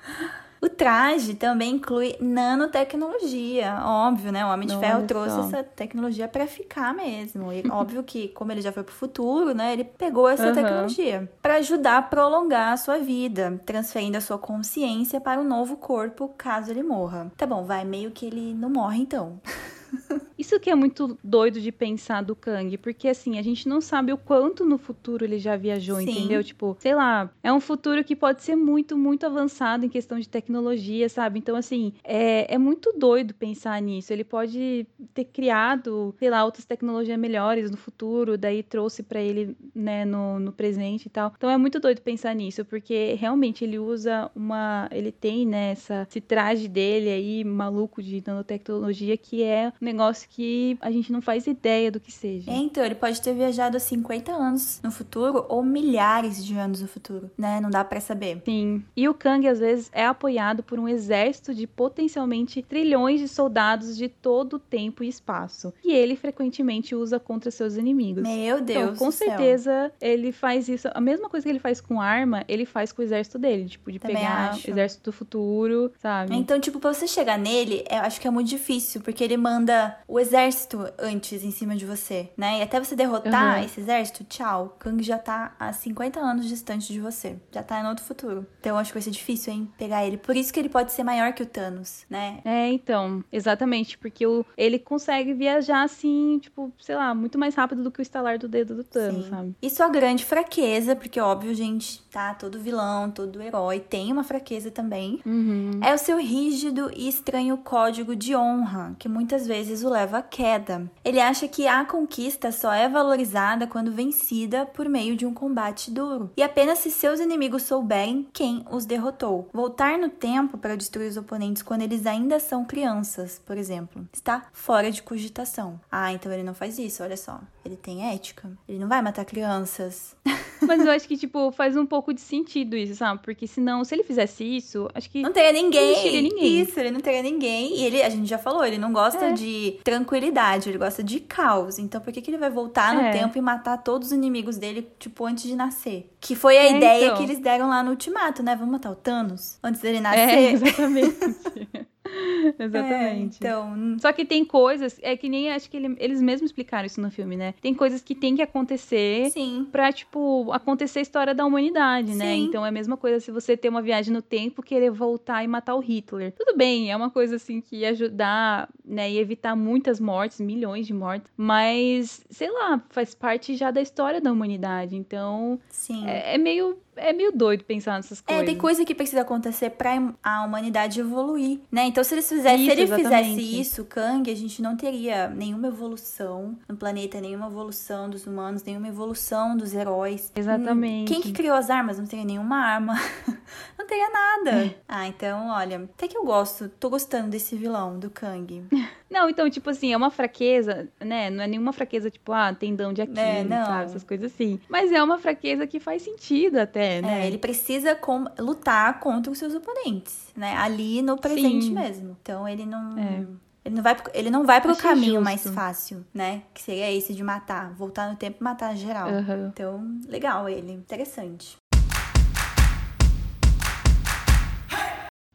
O 0.81 0.83
traje 0.83 1.35
também 1.35 1.75
inclui 1.75 2.15
nanotecnologia, 2.19 3.79
óbvio, 3.85 4.31
né? 4.31 4.43
O 4.43 4.49
Homem 4.49 4.67
de 4.67 4.73
Nossa. 4.73 4.87
Ferro 4.87 5.05
trouxe 5.05 5.39
essa 5.39 5.63
tecnologia 5.63 6.27
para 6.27 6.47
ficar 6.47 6.91
mesmo. 6.91 7.53
E 7.53 7.63
óbvio 7.69 8.01
que, 8.01 8.29
como 8.29 8.51
ele 8.51 8.61
já 8.61 8.71
foi 8.71 8.81
pro 8.81 8.93
futuro, 8.93 9.53
né? 9.53 9.73
Ele 9.73 9.83
pegou 9.83 10.27
essa 10.27 10.47
uhum. 10.47 10.53
tecnologia 10.55 11.31
para 11.39 11.57
ajudar 11.57 11.97
a 11.97 12.01
prolongar 12.01 12.73
a 12.73 12.77
sua 12.77 12.97
vida, 12.97 13.61
transferindo 13.63 14.17
a 14.17 14.21
sua 14.21 14.39
consciência 14.39 15.21
para 15.21 15.39
um 15.39 15.43
novo 15.43 15.77
corpo 15.77 16.33
caso 16.35 16.71
ele 16.71 16.81
morra. 16.81 17.31
Tá 17.37 17.45
bom, 17.45 17.63
vai, 17.63 17.85
meio 17.85 18.09
que 18.09 18.25
ele 18.25 18.55
não 18.55 18.69
morre 18.69 19.01
então. 19.01 19.39
Isso 20.41 20.59
que 20.59 20.71
é 20.71 20.75
muito 20.75 21.19
doido 21.23 21.61
de 21.61 21.71
pensar 21.71 22.23
do 22.23 22.35
Kang, 22.35 22.75
porque 22.79 23.07
assim, 23.07 23.37
a 23.37 23.43
gente 23.43 23.69
não 23.69 23.79
sabe 23.79 24.11
o 24.11 24.17
quanto 24.17 24.65
no 24.65 24.79
futuro 24.79 25.23
ele 25.23 25.37
já 25.37 25.55
viajou, 25.55 25.97
Sim. 25.97 26.09
entendeu? 26.09 26.43
Tipo, 26.43 26.75
sei 26.79 26.95
lá, 26.95 27.29
é 27.43 27.53
um 27.53 27.59
futuro 27.59 28.03
que 28.03 28.15
pode 28.15 28.41
ser 28.41 28.55
muito, 28.55 28.97
muito 28.97 29.23
avançado 29.23 29.85
em 29.85 29.89
questão 29.89 30.19
de 30.19 30.27
tecnologia, 30.27 31.07
sabe? 31.09 31.37
Então, 31.37 31.55
assim, 31.55 31.93
é, 32.03 32.51
é 32.51 32.57
muito 32.57 32.91
doido 32.97 33.35
pensar 33.35 33.79
nisso. 33.83 34.11
Ele 34.11 34.23
pode 34.23 34.87
ter 35.13 35.25
criado, 35.25 36.15
sei 36.17 36.31
lá, 36.31 36.43
outras 36.43 36.65
tecnologias 36.65 37.19
melhores 37.19 37.69
no 37.69 37.77
futuro, 37.77 38.35
daí 38.35 38.63
trouxe 38.63 39.03
para 39.03 39.21
ele, 39.21 39.55
né, 39.75 40.05
no, 40.05 40.39
no 40.39 40.51
presente 40.51 41.05
e 41.05 41.09
tal. 41.11 41.31
Então 41.37 41.51
é 41.51 41.57
muito 41.57 41.79
doido 41.79 42.01
pensar 42.01 42.33
nisso, 42.33 42.65
porque 42.65 43.13
realmente 43.13 43.63
ele 43.63 43.77
usa 43.77 44.31
uma. 44.35 44.89
Ele 44.91 45.11
tem, 45.11 45.45
né, 45.45 45.73
essa, 45.73 46.07
esse 46.09 46.19
traje 46.19 46.67
dele 46.67 47.09
aí, 47.09 47.43
maluco 47.43 48.01
de 48.01 48.23
nanotecnologia, 48.25 49.15
que 49.15 49.43
é 49.43 49.71
um 49.79 49.85
negócio 49.85 50.27
que 50.31 50.77
a 50.81 50.89
gente 50.89 51.11
não 51.11 51.21
faz 51.21 51.45
ideia 51.45 51.91
do 51.91 51.99
que 51.99 52.11
seja. 52.11 52.49
É, 52.49 52.55
então, 52.55 52.83
ele 52.83 52.95
pode 52.95 53.21
ter 53.21 53.33
viajado 53.33 53.75
há 53.75 53.79
50 53.79 54.31
anos 54.31 54.79
no 54.81 54.89
futuro 54.89 55.45
ou 55.49 55.61
milhares 55.61 56.43
de 56.43 56.55
anos 56.55 56.81
no 56.81 56.87
futuro, 56.87 57.29
né? 57.37 57.59
Não 57.59 57.69
dá 57.69 57.83
para 57.83 57.99
saber. 57.99 58.41
Sim. 58.45 58.83
E 58.95 59.07
o 59.09 59.13
Kang, 59.13 59.45
às 59.47 59.59
vezes, 59.59 59.89
é 59.93 60.05
apoiado 60.05 60.63
por 60.63 60.79
um 60.79 60.87
exército 60.87 61.53
de 61.53 61.67
potencialmente 61.67 62.61
trilhões 62.61 63.19
de 63.19 63.27
soldados 63.27 63.97
de 63.97 64.07
todo 64.07 64.53
o 64.53 64.59
tempo 64.59 65.03
e 65.03 65.09
espaço. 65.09 65.73
E 65.83 65.91
ele 65.91 66.15
frequentemente 66.15 66.95
usa 66.95 67.19
contra 67.19 67.51
seus 67.51 67.75
inimigos. 67.75 68.23
Meu 68.23 68.55
então, 68.55 68.65
Deus. 68.65 68.83
Então, 68.83 68.95
com 68.95 69.11
certeza, 69.11 69.71
céu. 69.71 69.91
ele 69.99 70.31
faz 70.31 70.69
isso. 70.69 70.87
A 70.93 71.01
mesma 71.01 71.29
coisa 71.29 71.43
que 71.43 71.49
ele 71.49 71.59
faz 71.59 71.81
com 71.81 71.99
arma, 71.99 72.45
ele 72.47 72.65
faz 72.65 72.93
com 72.93 73.01
o 73.01 73.05
exército 73.05 73.37
dele. 73.37 73.67
Tipo, 73.67 73.91
de 73.91 73.99
Também 73.99 74.15
pegar 74.15 74.55
o 74.55 74.69
exército 74.69 75.11
do 75.11 75.13
futuro, 75.13 75.91
sabe? 76.01 76.33
Então, 76.35 76.57
tipo, 76.57 76.79
pra 76.79 76.93
você 76.93 77.05
chegar 77.05 77.37
nele, 77.37 77.83
eu 77.89 77.99
acho 77.99 78.21
que 78.21 78.27
é 78.27 78.31
muito 78.31 78.47
difícil, 78.47 79.01
porque 79.01 79.23
ele 79.23 79.35
manda 79.35 79.99
o 80.07 80.20
exército 80.21 80.87
antes 80.97 81.43
em 81.43 81.51
cima 81.51 81.75
de 81.75 81.85
você, 81.85 82.29
né? 82.37 82.59
E 82.59 82.61
até 82.61 82.79
você 82.79 82.95
derrotar 82.95 83.57
uhum. 83.57 83.65
esse 83.65 83.79
exército, 83.79 84.23
tchau. 84.23 84.75
Kang 84.79 85.01
já 85.03 85.17
tá 85.17 85.55
há 85.59 85.73
50 85.73 86.19
anos 86.19 86.47
distante 86.47 86.91
de 86.93 86.99
você. 86.99 87.37
Já 87.51 87.63
tá 87.63 87.81
em 87.81 87.87
outro 87.87 88.05
futuro. 88.05 88.45
Então 88.59 88.73
eu 88.73 88.77
acho 88.77 88.91
que 88.91 88.95
vai 88.95 89.01
ser 89.01 89.11
difícil, 89.11 89.53
hein, 89.53 89.71
pegar 89.77 90.05
ele. 90.05 90.17
Por 90.17 90.35
isso 90.35 90.53
que 90.53 90.59
ele 90.59 90.69
pode 90.69 90.91
ser 90.91 91.03
maior 91.03 91.33
que 91.33 91.43
o 91.43 91.45
Thanos, 91.45 92.05
né? 92.09 92.39
É, 92.45 92.71
então, 92.71 93.23
exatamente, 93.31 93.97
porque 93.97 94.25
o, 94.25 94.45
ele 94.57 94.79
consegue 94.79 95.33
viajar 95.33 95.83
assim, 95.83 96.39
tipo, 96.39 96.71
sei 96.79 96.95
lá, 96.95 97.13
muito 97.13 97.37
mais 97.37 97.55
rápido 97.55 97.83
do 97.83 97.91
que 97.91 97.99
o 97.99 98.01
estalar 98.01 98.37
do 98.37 98.47
dedo 98.47 98.75
do 98.75 98.83
Thanos, 98.83 99.25
Sim. 99.25 99.29
sabe? 99.29 99.55
E 99.61 99.69
sua 99.69 99.89
grande 99.89 100.25
fraqueza, 100.25 100.95
porque 100.95 101.19
óbvio, 101.19 101.53
gente, 101.53 102.03
tá, 102.09 102.33
todo 102.33 102.59
vilão, 102.59 103.09
todo 103.09 103.41
herói 103.41 103.79
tem 103.79 104.11
uma 104.11 104.23
fraqueza 104.23 104.69
também. 104.69 105.19
Uhum. 105.25 105.79
É 105.83 105.93
o 105.93 105.97
seu 105.97 106.17
rígido 106.17 106.91
e 106.95 107.07
estranho 107.07 107.57
código 107.57 108.15
de 108.15 108.35
honra, 108.35 108.95
que 108.99 109.09
muitas 109.09 109.47
vezes 109.47 109.83
o 109.83 109.89
leva 109.89 110.10
à 110.17 110.21
queda. 110.21 110.89
Ele 111.03 111.19
acha 111.19 111.47
que 111.47 111.67
a 111.67 111.83
conquista 111.85 112.51
só 112.51 112.71
é 112.71 112.87
valorizada 112.87 113.67
quando 113.67 113.91
vencida 113.91 114.65
por 114.65 114.87
meio 114.87 115.15
de 115.15 115.25
um 115.25 115.33
combate 115.33 115.91
duro, 115.91 116.31
e 116.35 116.43
apenas 116.43 116.79
se 116.79 116.91
seus 116.91 117.19
inimigos 117.19 117.63
souberem 117.63 118.27
quem 118.33 118.65
os 118.69 118.85
derrotou. 118.85 119.49
Voltar 119.53 119.97
no 119.97 120.09
tempo 120.09 120.57
para 120.57 120.75
destruir 120.75 121.09
os 121.09 121.17
oponentes 121.17 121.61
quando 121.61 121.81
eles 121.81 122.05
ainda 122.05 122.39
são 122.39 122.65
crianças, 122.65 123.41
por 123.45 123.57
exemplo, 123.57 124.07
está 124.13 124.45
fora 124.51 124.91
de 124.91 125.01
cogitação. 125.01 125.79
Ah, 125.91 126.11
então 126.11 126.31
ele 126.31 126.43
não 126.43 126.53
faz 126.53 126.77
isso, 126.77 127.03
olha 127.03 127.17
só. 127.17 127.39
Ele 127.63 127.75
tem 127.75 128.11
ética. 128.11 128.51
Ele 128.67 128.79
não 128.79 128.87
vai 128.87 129.01
matar 129.01 129.23
crianças. 129.25 130.15
Mas 130.61 130.85
eu 130.85 130.91
acho 130.91 131.07
que, 131.07 131.17
tipo, 131.17 131.51
faz 131.51 131.75
um 131.75 131.85
pouco 131.85 132.13
de 132.13 132.21
sentido 132.21 132.75
isso, 132.75 132.95
sabe? 132.95 133.21
Porque 133.23 133.47
senão, 133.47 133.83
se 133.83 133.95
ele 133.95 134.03
fizesse 134.03 134.43
isso, 134.43 134.87
acho 134.93 135.09
que. 135.09 135.21
Não 135.21 135.31
teria 135.31 135.51
ninguém. 135.51 135.95
Não 135.95 136.03
teria 136.03 136.21
ninguém. 136.21 136.61
Isso, 136.61 136.79
ele 136.79 136.91
não 136.91 136.99
teria 136.99 137.23
ninguém. 137.23 137.77
E 137.77 137.83
ele, 137.83 138.01
a 138.01 138.09
gente 138.09 138.27
já 138.27 138.37
falou, 138.37 138.63
ele 138.63 138.77
não 138.77 138.93
gosta 138.93 139.25
é. 139.25 139.33
de 139.33 139.79
tranquilidade, 139.83 140.69
ele 140.69 140.77
gosta 140.77 141.03
de 141.03 141.19
caos. 141.19 141.79
Então, 141.79 141.99
por 141.99 142.13
que, 142.13 142.21
que 142.21 142.29
ele 142.29 142.37
vai 142.37 142.49
voltar 142.49 142.93
no 142.93 143.01
é. 143.01 143.11
tempo 143.11 143.37
e 143.37 143.41
matar 143.41 143.77
todos 143.77 144.09
os 144.09 144.13
inimigos 144.13 144.57
dele, 144.57 144.87
tipo, 144.99 145.25
antes 145.25 145.43
de 145.45 145.55
nascer? 145.55 146.11
Que 146.19 146.35
foi 146.35 146.57
a 146.57 146.63
é, 146.63 146.77
ideia 146.77 147.05
então. 147.05 147.17
que 147.17 147.23
eles 147.23 147.39
deram 147.39 147.69
lá 147.69 147.81
no 147.83 147.91
ultimato, 147.91 148.43
né? 148.43 148.55
Vamos 148.55 148.71
matar 148.71 148.91
o 148.91 148.95
Thanos 148.95 149.57
antes 149.63 149.81
dele 149.81 149.97
é, 149.97 150.01
nascer. 150.01 150.21
É, 150.21 150.51
exatamente. 150.53 151.87
Exatamente. 152.59 153.37
É, 153.43 153.47
então. 153.47 153.97
Só 153.99 154.11
que 154.11 154.25
tem 154.25 154.43
coisas, 154.43 154.99
é 155.01 155.15
que 155.15 155.29
nem 155.29 155.51
acho 155.51 155.69
que 155.69 155.77
ele, 155.77 155.95
eles 155.99 156.21
mesmos 156.21 156.49
explicaram 156.49 156.85
isso 156.85 157.01
no 157.01 157.11
filme, 157.11 157.35
né? 157.35 157.53
Tem 157.61 157.73
coisas 157.73 158.01
que 158.01 158.15
tem 158.15 158.35
que 158.35 158.41
acontecer 158.41 159.29
Sim. 159.31 159.67
pra, 159.71 159.91
tipo, 159.91 160.51
acontecer 160.51 160.99
a 160.99 161.01
história 161.01 161.33
da 161.33 161.45
humanidade, 161.45 162.13
né? 162.13 162.33
Sim. 162.33 162.45
Então 162.45 162.65
é 162.65 162.69
a 162.69 162.71
mesma 162.71 162.97
coisa 162.97 163.19
se 163.19 163.31
você 163.31 163.55
ter 163.55 163.69
uma 163.69 163.81
viagem 163.81 164.13
no 164.13 164.21
tempo, 164.21 164.61
querer 164.61 164.91
voltar 164.91 165.43
e 165.43 165.47
matar 165.47 165.75
o 165.75 165.79
Hitler. 165.79 166.31
Tudo 166.31 166.55
bem, 166.55 166.91
é 166.91 166.95
uma 166.95 167.09
coisa 167.09 167.35
assim 167.35 167.61
que 167.61 167.77
ia 167.77 167.89
ajudar, 167.89 168.69
né? 168.83 169.09
E 169.11 169.17
evitar 169.17 169.55
muitas 169.55 169.99
mortes, 169.99 170.39
milhões 170.39 170.87
de 170.87 170.93
mortes. 170.93 171.31
Mas, 171.37 172.25
sei 172.29 172.51
lá, 172.51 172.81
faz 172.89 173.13
parte 173.15 173.55
já 173.55 173.71
da 173.71 173.81
história 173.81 174.21
da 174.21 174.31
humanidade. 174.31 174.95
Então. 174.95 175.59
Sim. 175.69 176.07
é, 176.07 176.35
é 176.35 176.37
meio 176.37 176.77
é 176.95 177.13
meio 177.13 177.31
doido 177.31 177.63
pensar 177.63 177.95
nessas 177.95 178.21
coisas. 178.21 178.43
É, 178.43 178.45
tem 178.45 178.57
coisa 178.57 178.83
que 178.85 178.93
precisa 178.93 179.21
acontecer 179.21 179.71
pra 179.71 179.91
a 180.23 180.43
humanidade 180.43 180.99
evoluir, 180.99 181.59
né? 181.71 181.85
Então, 181.85 182.03
se 182.03 182.13
eles 182.13 182.27
fizessem, 182.27 182.65
se 182.65 182.71
ele 182.71 182.81
exatamente. 182.81 183.35
fizesse 183.35 183.59
isso, 183.59 183.85
Kang, 183.85 184.29
a 184.29 184.35
gente 184.35 184.61
não 184.61 184.75
teria 184.75 185.29
nenhuma 185.29 185.67
evolução 185.67 186.57
no 186.67 186.75
planeta, 186.75 187.19
nenhuma 187.19 187.47
evolução 187.47 188.09
dos 188.09 188.25
humanos, 188.25 188.63
nenhuma 188.63 188.87
evolução 188.87 189.55
dos 189.55 189.73
heróis. 189.73 190.31
Exatamente. 190.35 191.11
Quem 191.11 191.21
que 191.21 191.31
criou 191.31 191.55
as 191.55 191.69
armas? 191.69 191.97
Não 191.97 192.05
teria 192.05 192.25
nenhuma 192.25 192.57
arma. 192.57 192.95
não 193.77 193.85
teria 193.87 194.09
nada. 194.09 194.65
É. 194.65 194.75
Ah, 194.87 195.07
então, 195.07 195.49
olha, 195.49 195.89
até 195.95 196.07
que 196.07 196.17
eu 196.17 196.23
gosto, 196.23 196.69
tô 196.69 196.89
gostando 196.89 197.29
desse 197.29 197.55
vilão, 197.55 197.97
do 197.97 198.09
Kang. 198.09 198.65
Não, 199.11 199.29
então, 199.29 199.49
tipo 199.49 199.69
assim, 199.69 199.91
é 199.91 199.97
uma 199.97 200.09
fraqueza, 200.09 200.87
né? 200.97 201.29
Não 201.29 201.43
é 201.43 201.47
nenhuma 201.47 201.73
fraqueza, 201.73 202.09
tipo, 202.09 202.31
ah, 202.31 202.53
tendão 202.53 202.93
de 202.93 203.01
Aquiles, 203.01 203.19
é, 203.19 203.45
sabe? 203.65 203.83
Essas 203.83 204.03
coisas 204.05 204.31
assim. 204.31 204.57
Mas 204.69 204.89
é 204.89 205.03
uma 205.03 205.19
fraqueza 205.19 205.67
que 205.67 205.81
faz 205.81 206.01
sentido 206.01 206.57
até, 206.57 206.99
é, 206.99 207.01
né? 207.01 207.23
É, 207.23 207.27
ele 207.27 207.37
precisa 207.37 207.93
com... 207.93 208.25
lutar 208.39 209.01
contra 209.01 209.29
os 209.29 209.37
seus 209.37 209.53
oponentes, 209.53 210.29
né? 210.35 210.55
Ali 210.55 211.01
no 211.01 211.17
presente 211.17 211.65
Sim. 211.65 211.73
mesmo. 211.73 212.17
Então, 212.21 212.47
ele 212.47 212.65
não... 212.65 212.97
É. 212.97 213.25
Ele 213.63 213.75
não 213.75 213.83
vai, 213.83 213.97
ele 214.15 214.29
não 214.31 214.43
vai 214.43 214.59
pro 214.59 214.75
caminho 214.75 215.21
justo. 215.21 215.23
mais 215.23 215.47
fácil, 215.47 216.03
né? 216.11 216.41
Que 216.51 216.63
seria 216.63 216.91
esse 216.91 217.13
de 217.13 217.21
matar. 217.21 217.71
Voltar 217.73 218.09
no 218.09 218.15
tempo 218.15 218.37
e 218.41 218.43
matar 218.43 218.75
geral. 218.75 219.07
Uhum. 219.07 219.47
Então, 219.49 219.99
legal 220.07 220.49
ele. 220.49 220.71
Interessante. 220.71 221.60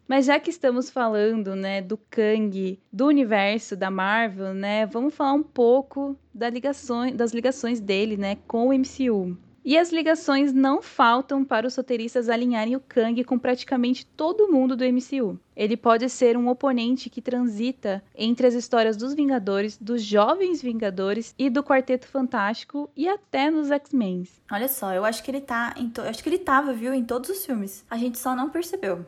Mas 0.09 0.27
já 0.27 0.39
que 0.39 0.51
estamos 0.51 0.89
falando, 0.91 1.57
né, 1.57 1.83
do 1.83 1.97
Kang, 1.97 2.79
do 2.93 3.07
universo 3.07 3.77
da 3.77 3.91
Marvel, 3.91 4.55
né, 4.55 4.87
vamos 4.87 5.15
falar 5.15 5.33
um 5.33 5.43
pouco 5.43 6.17
da 6.33 6.47
das 7.15 7.33
ligações 7.33 7.81
dele, 7.81 8.17
né, 8.17 8.39
com 8.47 8.69
o 8.69 8.73
MCU. 8.73 9.37
E 9.67 9.77
as 9.77 9.91
ligações 9.91 10.53
não 10.53 10.81
faltam 10.81 11.45
para 11.45 11.67
os 11.67 11.75
roteiristas 11.75 12.29
alinharem 12.29 12.77
o 12.77 12.81
Kang 12.81 13.25
com 13.25 13.37
praticamente 13.37 14.07
todo 14.07 14.49
mundo 14.49 14.76
do 14.76 14.85
MCU. 14.85 15.41
Ele 15.57 15.76
pode 15.76 16.09
ser 16.09 16.37
um 16.37 16.47
oponente 16.47 17.11
que 17.11 17.21
transita 17.21 18.00
entre 18.15 18.47
as 18.47 18.54
histórias 18.54 18.97
dos 18.97 19.13
Vingadores, 19.13 19.76
dos 19.76 20.04
Jovens 20.04 20.63
Vingadores 20.63 21.35
e 21.37 21.50
do 21.50 21.65
Quarteto 21.65 22.07
Fantástico 22.07 22.89
e 22.97 23.09
até 23.09 23.50
nos 23.50 23.73
X-Men. 23.73 24.28
Olha 24.52 24.69
só, 24.69 24.95
eu 24.95 25.04
acho 25.04 25.25
que 25.25 25.33
ele 25.33 25.41
tá 25.41 25.75
to... 25.93 26.02
acho 26.02 26.23
que 26.23 26.28
ele 26.28 26.39
tava, 26.39 26.73
viu, 26.73 26.95
em 26.95 27.02
todos 27.02 27.28
os 27.28 27.45
filmes. 27.45 27.85
A 27.91 27.97
gente 27.97 28.21
só 28.21 28.37
não 28.37 28.49
percebeu. 28.49 29.04